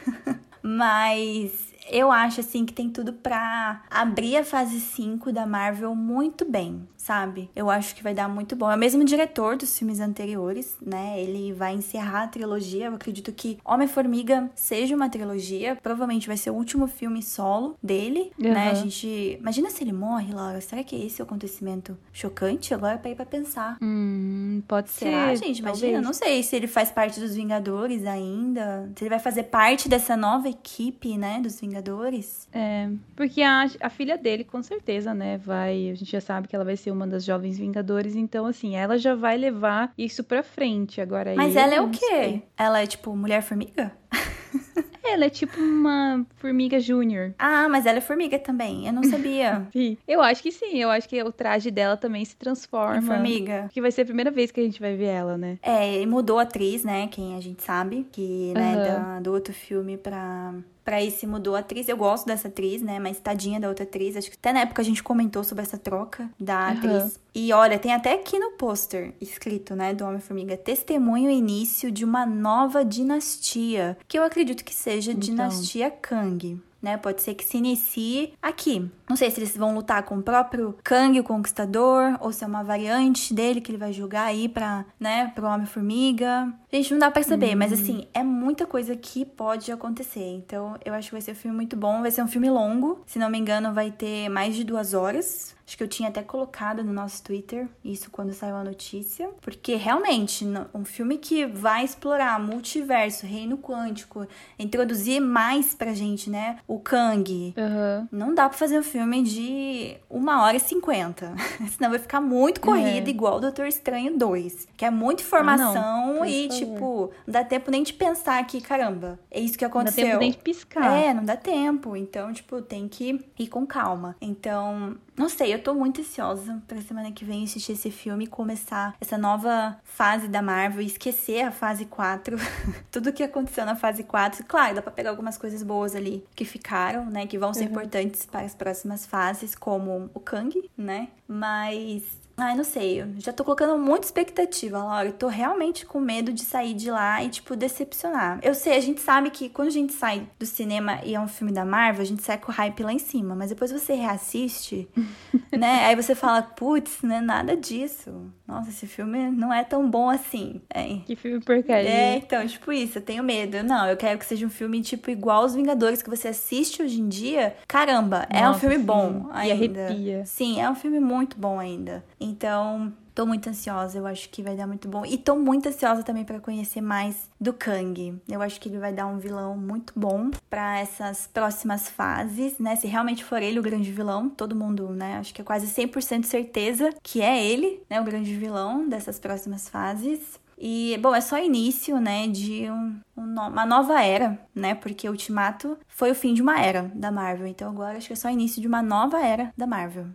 Mas 0.63 1.72
eu 1.91 2.11
acho 2.13 2.41
assim 2.41 2.65
que 2.65 2.73
tem 2.73 2.91
tudo 2.91 3.13
para 3.13 3.83
abrir 3.91 4.37
a 4.37 4.45
fase 4.45 4.81
5 4.81 5.33
da 5.33 5.47
Marvel 5.47 5.95
muito 5.95 6.45
bem, 6.45 6.87
sabe? 7.03 7.51
Eu 7.55 7.69
acho 7.69 7.97
que 7.97 8.03
vai 8.03 8.15
dar 8.15 8.29
muito 8.29 8.55
bom. 8.55 8.71
É 8.71 8.77
o 8.77 8.79
mesmo 8.79 9.05
diretor 9.05 9.57
dos 9.57 9.77
filmes 9.77 9.99
anteriores, 9.99 10.77
né? 10.81 11.21
Ele 11.21 11.53
vai 11.53 11.75
encerrar 11.75 12.23
a 12.23 12.29
trilogia. 12.29 12.87
Eu 12.87 12.95
acredito 12.95 13.33
que 13.33 13.59
Homem-Formiga 13.65 14.49
seja 14.55 14.95
uma 14.95 15.09
trilogia. 15.09 15.77
Provavelmente 15.83 16.29
vai 16.29 16.37
ser 16.37 16.51
o 16.51 16.55
último 16.55 16.87
filme 16.87 17.21
solo 17.21 17.77
dele, 17.83 18.31
uhum. 18.39 18.53
né? 18.53 18.71
A 18.71 18.75
gente. 18.75 19.37
Imagina 19.41 19.69
se 19.69 19.83
ele 19.83 19.93
morre, 19.93 20.33
Laura. 20.33 20.61
Será 20.61 20.85
que 20.85 20.95
esse 20.95 21.21
é 21.21 21.25
o 21.25 21.27
acontecimento 21.27 21.99
chocante? 22.13 22.73
Agora 22.73 22.95
é 22.95 22.99
pra 22.99 23.11
ir 23.11 23.17
pra 23.17 23.27
pensar. 23.27 23.79
Hum, 23.83 24.63
pode 24.69 24.91
Será, 24.91 25.37
ser. 25.37 25.45
gente? 25.45 25.59
Imagina. 25.59 25.93
Talvez. 25.95 26.05
Não 26.05 26.13
sei 26.13 26.43
se 26.45 26.55
ele 26.55 26.69
faz 26.69 26.93
parte 26.93 27.19
dos 27.19 27.35
Vingadores 27.35 28.07
ainda. 28.07 28.89
Se 28.95 29.03
ele 29.03 29.11
vai 29.11 29.19
fazer 29.19 29.45
parte 29.45 29.89
dessa 29.89 30.17
nova 30.17 30.49
equipe, 30.49 31.19
né? 31.19 31.41
Dos 31.41 31.61
Vingadores. 31.61 32.49
É, 32.53 32.89
porque 33.17 33.43
a, 33.43 33.69
a 33.81 33.91
filha 33.91 34.17
dele, 34.17 34.45
com 34.45 34.63
certeza, 34.63 35.13
né? 35.13 35.39
Vai. 35.39 35.91
A 35.91 35.95
gente 35.95 36.13
já 36.13 36.21
sabe 36.21 36.47
que 36.47 36.55
ela 36.55 36.65
vai 36.65 36.77
ser 36.77 36.92
uma 36.93 37.07
das 37.07 37.25
jovens 37.25 37.59
Vingadores, 37.59 38.15
então 38.15 38.47
assim, 38.47 38.77
ela 38.77 38.99
já 38.99 39.15
vai 39.15 39.37
levar 39.37 39.93
isso 39.97 40.23
pra 40.25 40.43
frente 40.43 41.01
agora. 41.01 41.35
Mas 41.35 41.57
ela 41.57 41.75
é 41.75 41.81
o 41.81 41.91
quê? 41.91 41.99
Sei. 41.99 42.43
Ela 42.57 42.83
é 42.83 42.87
tipo 42.87 43.15
Mulher-Formiga? 43.17 43.93
Ela 45.05 45.27
é 45.27 45.31
tipo 45.31 45.61
uma 45.61 46.25
formiga 46.37 46.79
júnior. 46.79 47.35
Ah, 47.39 47.69
mas 47.69 47.87
ela 47.87 47.99
é 47.99 48.01
formiga 48.01 48.39
também. 48.39 48.87
Eu 48.87 48.93
não 48.93 49.03
sabia. 49.03 49.67
Eu 50.07 50.23
acho 50.23 50.43
que 50.43 50.53
sim. 50.53 50.79
Eu 50.79 50.91
acho 50.91 51.09
que 51.09 51.23
o 51.23 51.33
traje 51.33 51.71
dela 51.71 51.97
também 51.97 52.25
se 52.25 52.37
transforma. 52.37 52.99
Em 52.99 53.03
formiga. 53.03 53.69
Que 53.73 53.81
vai 53.81 53.91
ser 53.91 54.03
a 54.03 54.07
primeira 54.07 54.31
vez 54.31 54.51
que 54.51 54.61
a 54.61 54.63
gente 54.63 54.81
vai 54.81 54.97
ver 54.97 55.07
ela, 55.07 55.37
né? 55.37 55.59
É, 55.61 56.05
mudou 56.07 56.39
a 56.39 56.43
atriz, 56.43 56.85
né? 56.85 57.09
Quem 57.09 57.37
a 57.37 57.41
gente 57.41 57.63
sabe. 57.63 58.07
Que, 58.13 58.53
né, 58.55 58.77
uhum. 58.77 58.83
da, 58.83 59.21
do 59.21 59.33
outro 59.33 59.53
filme 59.53 59.97
pra 59.97 60.55
pra 60.85 61.03
esse 61.03 61.27
mudou 61.27 61.55
a 61.57 61.61
atriz. 61.61 61.89
Eu 61.89 61.97
gosto 61.97 62.27
dessa 62.27 62.49
atriz, 62.49 62.83
né? 62.83 62.99
Mas 62.99 63.19
tadinha 63.19 63.61
da 63.61 63.69
outra 63.69 63.85
atriz. 63.85 64.17
Acho 64.17 64.31
que 64.31 64.37
até 64.37 64.53
na 64.53 64.61
época 64.61 64.83
a 64.83 64.85
gente 64.85 65.03
comentou 65.03 65.45
sobre 65.45 65.63
essa 65.63 65.79
troca 65.79 66.31
da 66.39 66.69
uhum. 66.69 66.79
atriz. 66.79 67.21
E 67.35 67.53
olha, 67.53 67.79
tem 67.79 67.93
até 67.93 68.15
aqui 68.15 68.39
no 68.39 68.53
pôster 68.53 69.15
escrito, 69.21 69.75
né, 69.75 69.95
do 69.95 70.05
Homem-Formiga: 70.05 70.57
testemunho 70.57 71.31
início 71.31 71.91
de 71.91 72.05
uma 72.05 72.27
nova 72.27 72.85
dinastia. 72.85 73.97
Que 74.07 74.19
eu 74.19 74.25
acredito 74.25 74.65
que 74.65 74.75
seja 74.75 75.13
então. 75.13 75.21
dinastia 75.21 75.91
Kang 75.91 76.61
né? 76.83 76.97
Pode 76.97 77.23
ser 77.23 77.35
que 77.35 77.45
se 77.45 77.57
inicie 77.59 78.35
aqui. 78.43 78.91
Não 79.09 79.17
sei 79.17 79.31
se 79.31 79.39
eles 79.39 79.57
vão 79.57 79.75
lutar 79.75 80.03
com 80.03 80.19
o 80.19 80.23
próprio 80.23 80.77
Kang, 80.83 81.19
o 81.21 81.25
Conquistador, 81.25 82.17
ou 82.21 82.33
se 82.33 82.45
é 82.45 82.47
uma 82.47 82.65
variante 82.65 83.33
dele 83.33 83.61
que 83.61 83.71
ele 83.71 83.79
vai 83.79 83.93
jogar 83.93 84.25
aí 84.25 84.49
pra, 84.49 84.85
né, 84.99 85.31
pro 85.35 85.47
Homem-Formiga. 85.47 86.53
Gente, 86.73 86.93
não 86.93 86.99
dá 86.99 87.11
pra 87.11 87.23
saber, 87.23 87.55
hum. 87.55 87.59
mas 87.59 87.73
assim, 87.73 88.07
é 88.13 88.23
muita 88.23 88.67
coisa 88.67 88.97
que 88.97 89.25
pode 89.25 89.71
acontecer. 89.71 90.35
Então, 90.35 90.77
eu 90.85 90.95
acho 90.95 91.09
que 91.09 91.15
vai 91.15 91.21
ser 91.21 91.33
um 91.33 91.37
filme 91.37 91.57
muito 91.57 91.77
bom. 91.77 92.01
Vai 92.01 92.11
ser 92.11 92.23
um 92.23 92.29
filme 92.29 92.51
longo. 92.51 93.03
Se 93.07 93.19
não 93.19 93.31
me 93.31 93.39
engano, 93.39 93.73
vai 93.73 93.91
ter 93.91 94.29
mais 94.29 94.57
de 94.57 94.65
duas 94.65 94.95
horas. 94.95 95.55
Acho 95.73 95.79
que 95.79 95.85
eu 95.85 95.89
tinha 95.89 96.11
até 96.11 96.21
colocado 96.21 96.85
no 96.85 96.93
nosso 96.93 97.23
Twitter 97.23 97.67
isso 97.83 98.11
quando 98.11 98.31
saiu 98.35 98.57
a 98.57 98.63
notícia. 98.63 99.31
Porque 99.41 99.75
realmente, 99.75 100.45
um 100.75 100.85
filme 100.85 101.17
que 101.17 101.47
vai 101.47 101.83
explorar 101.83 102.39
multiverso, 102.39 103.25
reino 103.25 103.57
quântico, 103.57 104.29
introduzir 104.59 105.19
mais 105.19 105.73
pra 105.73 105.95
gente, 105.95 106.29
né? 106.29 106.59
O 106.69 106.79
Kang. 106.79 107.55
Uhum. 107.57 108.09
Não 108.13 108.35
dá 108.35 108.51
pra 108.51 108.59
fazer 108.59 108.79
um 108.79 108.83
filme 108.83 109.23
de 109.23 109.97
uma 110.11 110.43
hora 110.43 110.59
e 110.59 110.61
cinquenta. 110.61 111.35
Senão 111.75 111.89
vai 111.89 111.99
ficar 111.99 112.21
muito 112.21 112.61
corrido, 112.61 113.07
é. 113.07 113.11
igual 113.11 113.39
o 113.39 113.41
Doutor 113.41 113.67
Estranho 113.67 114.19
2. 114.19 114.69
Que 114.77 114.85
é 114.85 114.91
muita 114.91 115.23
informação 115.23 116.23
ah, 116.23 116.29
e, 116.29 116.51
tipo, 116.51 117.11
não 117.27 117.33
dá 117.33 117.45
tempo 117.45 117.71
nem 117.71 117.83
de 117.83 117.95
pensar 117.95 118.47
que, 118.47 118.61
caramba, 118.61 119.19
é 119.31 119.41
isso 119.41 119.57
que 119.57 119.65
aconteceu. 119.65 120.05
Não 120.05 120.11
dá 120.11 120.19
tempo 120.19 120.21
nem 120.21 120.31
de 120.33 120.37
piscar. 120.37 120.99
É, 120.99 121.15
não 121.15 121.25
dá 121.25 121.35
tempo. 121.35 121.97
Então, 121.97 122.31
tipo, 122.31 122.61
tem 122.61 122.87
que 122.89 123.25
ir 123.39 123.47
com 123.47 123.67
calma. 123.67 124.15
Então, 124.21 124.99
não 125.17 125.29
sei, 125.29 125.53
eu 125.53 125.63
tô 125.63 125.75
muito 125.75 126.01
ansiosa 126.01 126.63
pra 126.67 126.81
semana 126.81 127.13
que 127.13 127.25
vem 127.25 127.45
assistir 127.45 127.73
esse 127.73 127.91
filme 127.91 128.25
e 128.25 128.27
começar 128.27 128.95
essa 129.01 129.19
nova 129.19 129.79
fase 129.85 130.27
da 130.27 130.41
Marvel 130.41 130.83
e 130.83 130.87
esquecer 130.87 131.43
a 131.43 131.53
fase 131.53 131.85
4. 131.85 132.37
Tudo 132.91 133.13
que 133.13 133.23
aconteceu 133.23 133.65
na 133.67 133.77
fase 133.77 134.05
4. 134.05 134.45
Claro, 134.45 134.77
dá 134.77 134.83
pra 134.83 134.91
pegar 134.91 135.11
algumas 135.11 135.37
coisas 135.37 135.63
boas 135.63 135.95
ali 135.95 136.25
que 136.35 136.45
ficaram, 136.45 137.07
né? 137.07 137.27
Que 137.27 137.39
vão 137.39 137.53
ser 137.53 137.65
uhum. 137.65 137.71
importantes 137.71 138.25
para 138.25 138.41
as 138.41 138.55
próximas 138.55 139.05
fases, 139.05 139.55
como 139.55 140.11
o 140.15 140.21
Kang, 140.21 140.71
né? 140.77 141.09
Mas 141.33 142.03
Ai, 142.37 142.57
não 142.57 142.65
sei. 142.65 143.05
Já 143.19 143.33
tô 143.33 143.45
colocando 143.45 143.79
muita 143.79 144.07
expectativa, 144.07 144.79
Laura. 144.79 145.09
Eu 145.09 145.13
tô 145.13 145.29
realmente 145.29 145.85
com 145.85 146.01
medo 146.01 146.33
de 146.33 146.43
sair 146.43 146.75
de 146.75 146.91
lá 146.91 147.23
e, 147.23 147.29
tipo, 147.29 147.55
decepcionar. 147.55 148.41
Eu 148.43 148.55
sei, 148.55 148.77
a 148.77 148.81
gente 148.81 149.01
sabe 149.01 149.31
que 149.31 149.49
quando 149.49 149.69
a 149.69 149.73
gente 149.73 149.93
sai 149.93 150.27
do 150.39 150.47
cinema 150.47 151.01
e 151.05 151.15
é 151.15 151.21
um 151.21 151.29
filme 151.29 151.53
da 151.53 151.65
Marvel, 151.65 152.03
a 152.03 152.07
gente 152.07 152.23
sai 152.23 152.39
com 152.39 152.51
o 152.51 152.55
hype 152.55 152.83
lá 152.83 152.93
em 152.93 152.99
cima. 152.99 153.35
Mas 153.35 153.51
depois 153.51 153.71
você 153.71 153.95
reassiste, 153.95 154.89
né? 155.53 155.85
Aí 155.87 155.95
você 155.95 156.15
fala, 156.15 156.43
putz, 156.43 157.03
não 157.03 157.15
é 157.15 157.21
nada 157.21 157.57
disso. 157.57 158.33
Nossa, 158.53 158.71
esse 158.71 158.87
filme 158.87 159.31
não 159.31 159.53
é 159.53 159.65
tão 159.65 159.89
bom 159.89 160.11
assim. 160.11 160.61
É. 160.73 160.99
Que 161.07 161.17
filme 161.17 161.41
porcaria. 161.41 161.89
É, 161.89 162.17
então, 162.17 162.47
tipo 162.47 162.73
isso, 162.73 162.99
eu 162.99 163.03
tenho 163.03 163.23
medo. 163.23 163.63
Não, 163.63 163.87
eu 163.87 163.97
quero 163.97 164.19
que 164.19 164.27
seja 164.27 164.45
um 164.45 164.51
filme, 164.51 164.83
tipo, 164.83 165.11
igual 165.11 165.45
os 165.45 165.55
Vingadores 165.55 166.03
que 166.03 166.11
você 166.11 166.29
assiste 166.29 166.83
hoje 166.83 167.01
em 167.01 167.09
dia. 167.09 167.57
Caramba, 167.69 168.27
Nossa, 168.31 168.45
é 168.45 168.51
um 168.51 168.55
filme 168.55 168.77
sim. 168.77 168.83
bom 168.83 169.29
ainda. 169.33 169.47
E 169.47 169.53
arrepia. 169.53 170.27
Sim, 170.27 170.61
é 170.61 170.69
um 170.69 170.75
filme 170.75 170.99
muito 170.99 171.22
bom 171.39 171.59
ainda. 171.59 172.05
Então, 172.19 172.93
Tô 173.15 173.27
muito 173.27 173.49
ansiosa, 173.49 173.99
eu 173.99 174.07
acho 174.07 174.31
que 174.31 174.43
vai 174.43 174.57
dar 174.57 174.67
muito 174.67 174.89
bom. 174.89 175.05
E 175.05 175.19
tô 175.19 175.37
muito 175.37 175.69
ansiosa 175.69 176.03
também 176.03 176.25
para 176.25 176.41
conhecer 176.41 176.81
mais 176.81 177.29
do 177.39 177.53
Kang. 177.53 178.19
Eu 178.27 178.41
acho 178.41 178.59
que 178.59 178.71
ele 178.71 178.79
vai 178.79 178.93
dar 178.93 179.07
um 179.07 179.19
vilão 179.19 179.57
muito 179.57 179.93
bom 179.95 180.31
para 180.49 180.79
essas 180.79 181.27
próximas 181.27 181.91
fases, 181.91 182.59
né? 182.59 182.75
Se 182.75 182.87
realmente 182.87 183.23
for 183.23 183.43
ele 183.43 183.59
o 183.59 183.63
grande 183.63 183.93
vilão, 183.93 184.31
todo 184.31 184.57
mundo, 184.57 184.89
né? 184.91 185.19
Acho 185.19 185.35
que 185.35 185.43
é 185.43 185.45
quase 185.45 185.67
100% 185.67 186.25
certeza 186.25 186.91
que 187.03 187.21
é 187.21 187.45
ele, 187.45 187.83
né? 187.89 188.01
O 188.01 188.05
grande 188.05 188.35
vilão 188.35 188.89
dessas 188.89 189.19
próximas 189.19 189.69
fases. 189.69 190.41
E, 190.65 190.97
bom, 191.03 191.15
é 191.15 191.21
só 191.21 191.43
início, 191.43 192.01
né, 192.01 192.29
de 192.29 192.71
um, 192.71 193.01
uma 193.17 193.67
nova 193.67 194.01
era, 194.01 194.39
né? 194.55 194.77
Porque 194.77 195.09
Ultimato 195.09 195.77
foi 195.89 196.13
o 196.13 196.15
fim 196.15 196.33
de 196.35 196.41
uma 196.41 196.61
era 196.61 196.91
da 196.95 197.11
Marvel. 197.11 197.49
Então 197.49 197.69
agora 197.69 197.99
acho 197.99 198.07
que 198.07 198.13
é 198.13 198.17
só 198.17 198.31
início 198.31 198.63
de 198.63 198.69
uma 198.69 198.81
nova 198.81 199.21
era 199.21 199.53
da 199.57 199.67
Marvel. 199.67 200.07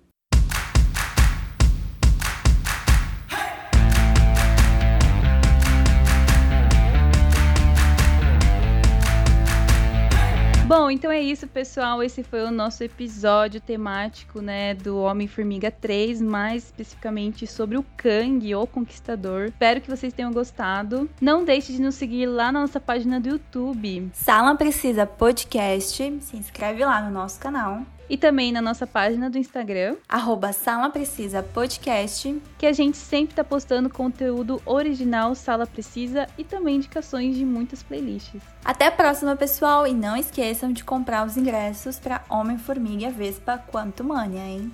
Bom, 10.67 10.91
então 10.91 11.09
é 11.09 11.21
isso, 11.21 11.47
pessoal. 11.47 12.03
Esse 12.03 12.23
foi 12.23 12.43
o 12.43 12.51
nosso 12.51 12.83
episódio 12.83 13.61
temático, 13.61 14.41
né, 14.41 14.73
do 14.73 14.97
Homem-Formiga 14.97 15.71
3, 15.71 16.21
mais 16.21 16.65
especificamente 16.65 17.47
sobre 17.47 17.77
o 17.77 17.85
Kang, 17.95 18.53
o 18.53 18.67
Conquistador. 18.67 19.45
Espero 19.45 19.79
que 19.79 19.89
vocês 19.89 20.11
tenham 20.11 20.33
gostado. 20.33 21.09
Não 21.21 21.45
deixe 21.45 21.71
de 21.71 21.81
nos 21.81 21.95
seguir 21.95 22.25
lá 22.25 22.51
na 22.51 22.59
nossa 22.59 22.81
página 22.81 23.17
do 23.17 23.29
YouTube. 23.29 24.09
Sala 24.11 24.55
Precisa 24.55 25.05
Podcast. 25.05 26.19
Se 26.19 26.35
inscreve 26.35 26.83
lá 26.83 27.01
no 27.01 27.11
nosso 27.11 27.39
canal. 27.39 27.83
E 28.09 28.17
também 28.17 28.51
na 28.51 28.61
nossa 28.61 28.87
página 28.87 29.29
do 29.29 29.37
Instagram, 29.37 29.95
arroba 30.07 30.53
Sala 30.53 30.89
Precisa 30.89 31.43
Podcast, 31.43 32.41
que 32.57 32.65
a 32.65 32.73
gente 32.73 32.97
sempre 32.97 33.35
tá 33.35 33.43
postando 33.43 33.89
conteúdo 33.89 34.61
original 34.65 35.35
Sala 35.35 35.67
Precisa 35.67 36.27
e 36.37 36.43
também 36.43 36.77
indicações 36.77 37.35
de 37.35 37.45
muitas 37.45 37.83
playlists. 37.83 38.41
Até 38.63 38.87
a 38.87 38.91
próxima, 38.91 39.35
pessoal, 39.35 39.85
e 39.85 39.93
não 39.93 40.15
esqueçam 40.15 40.71
de 40.71 40.83
comprar 40.83 41.25
os 41.25 41.37
ingressos 41.37 41.99
para 41.99 42.23
Homem-Formiga 42.29 43.09
Vespa 43.09 43.57
Quantumania, 43.71 44.41
hein? 44.41 44.71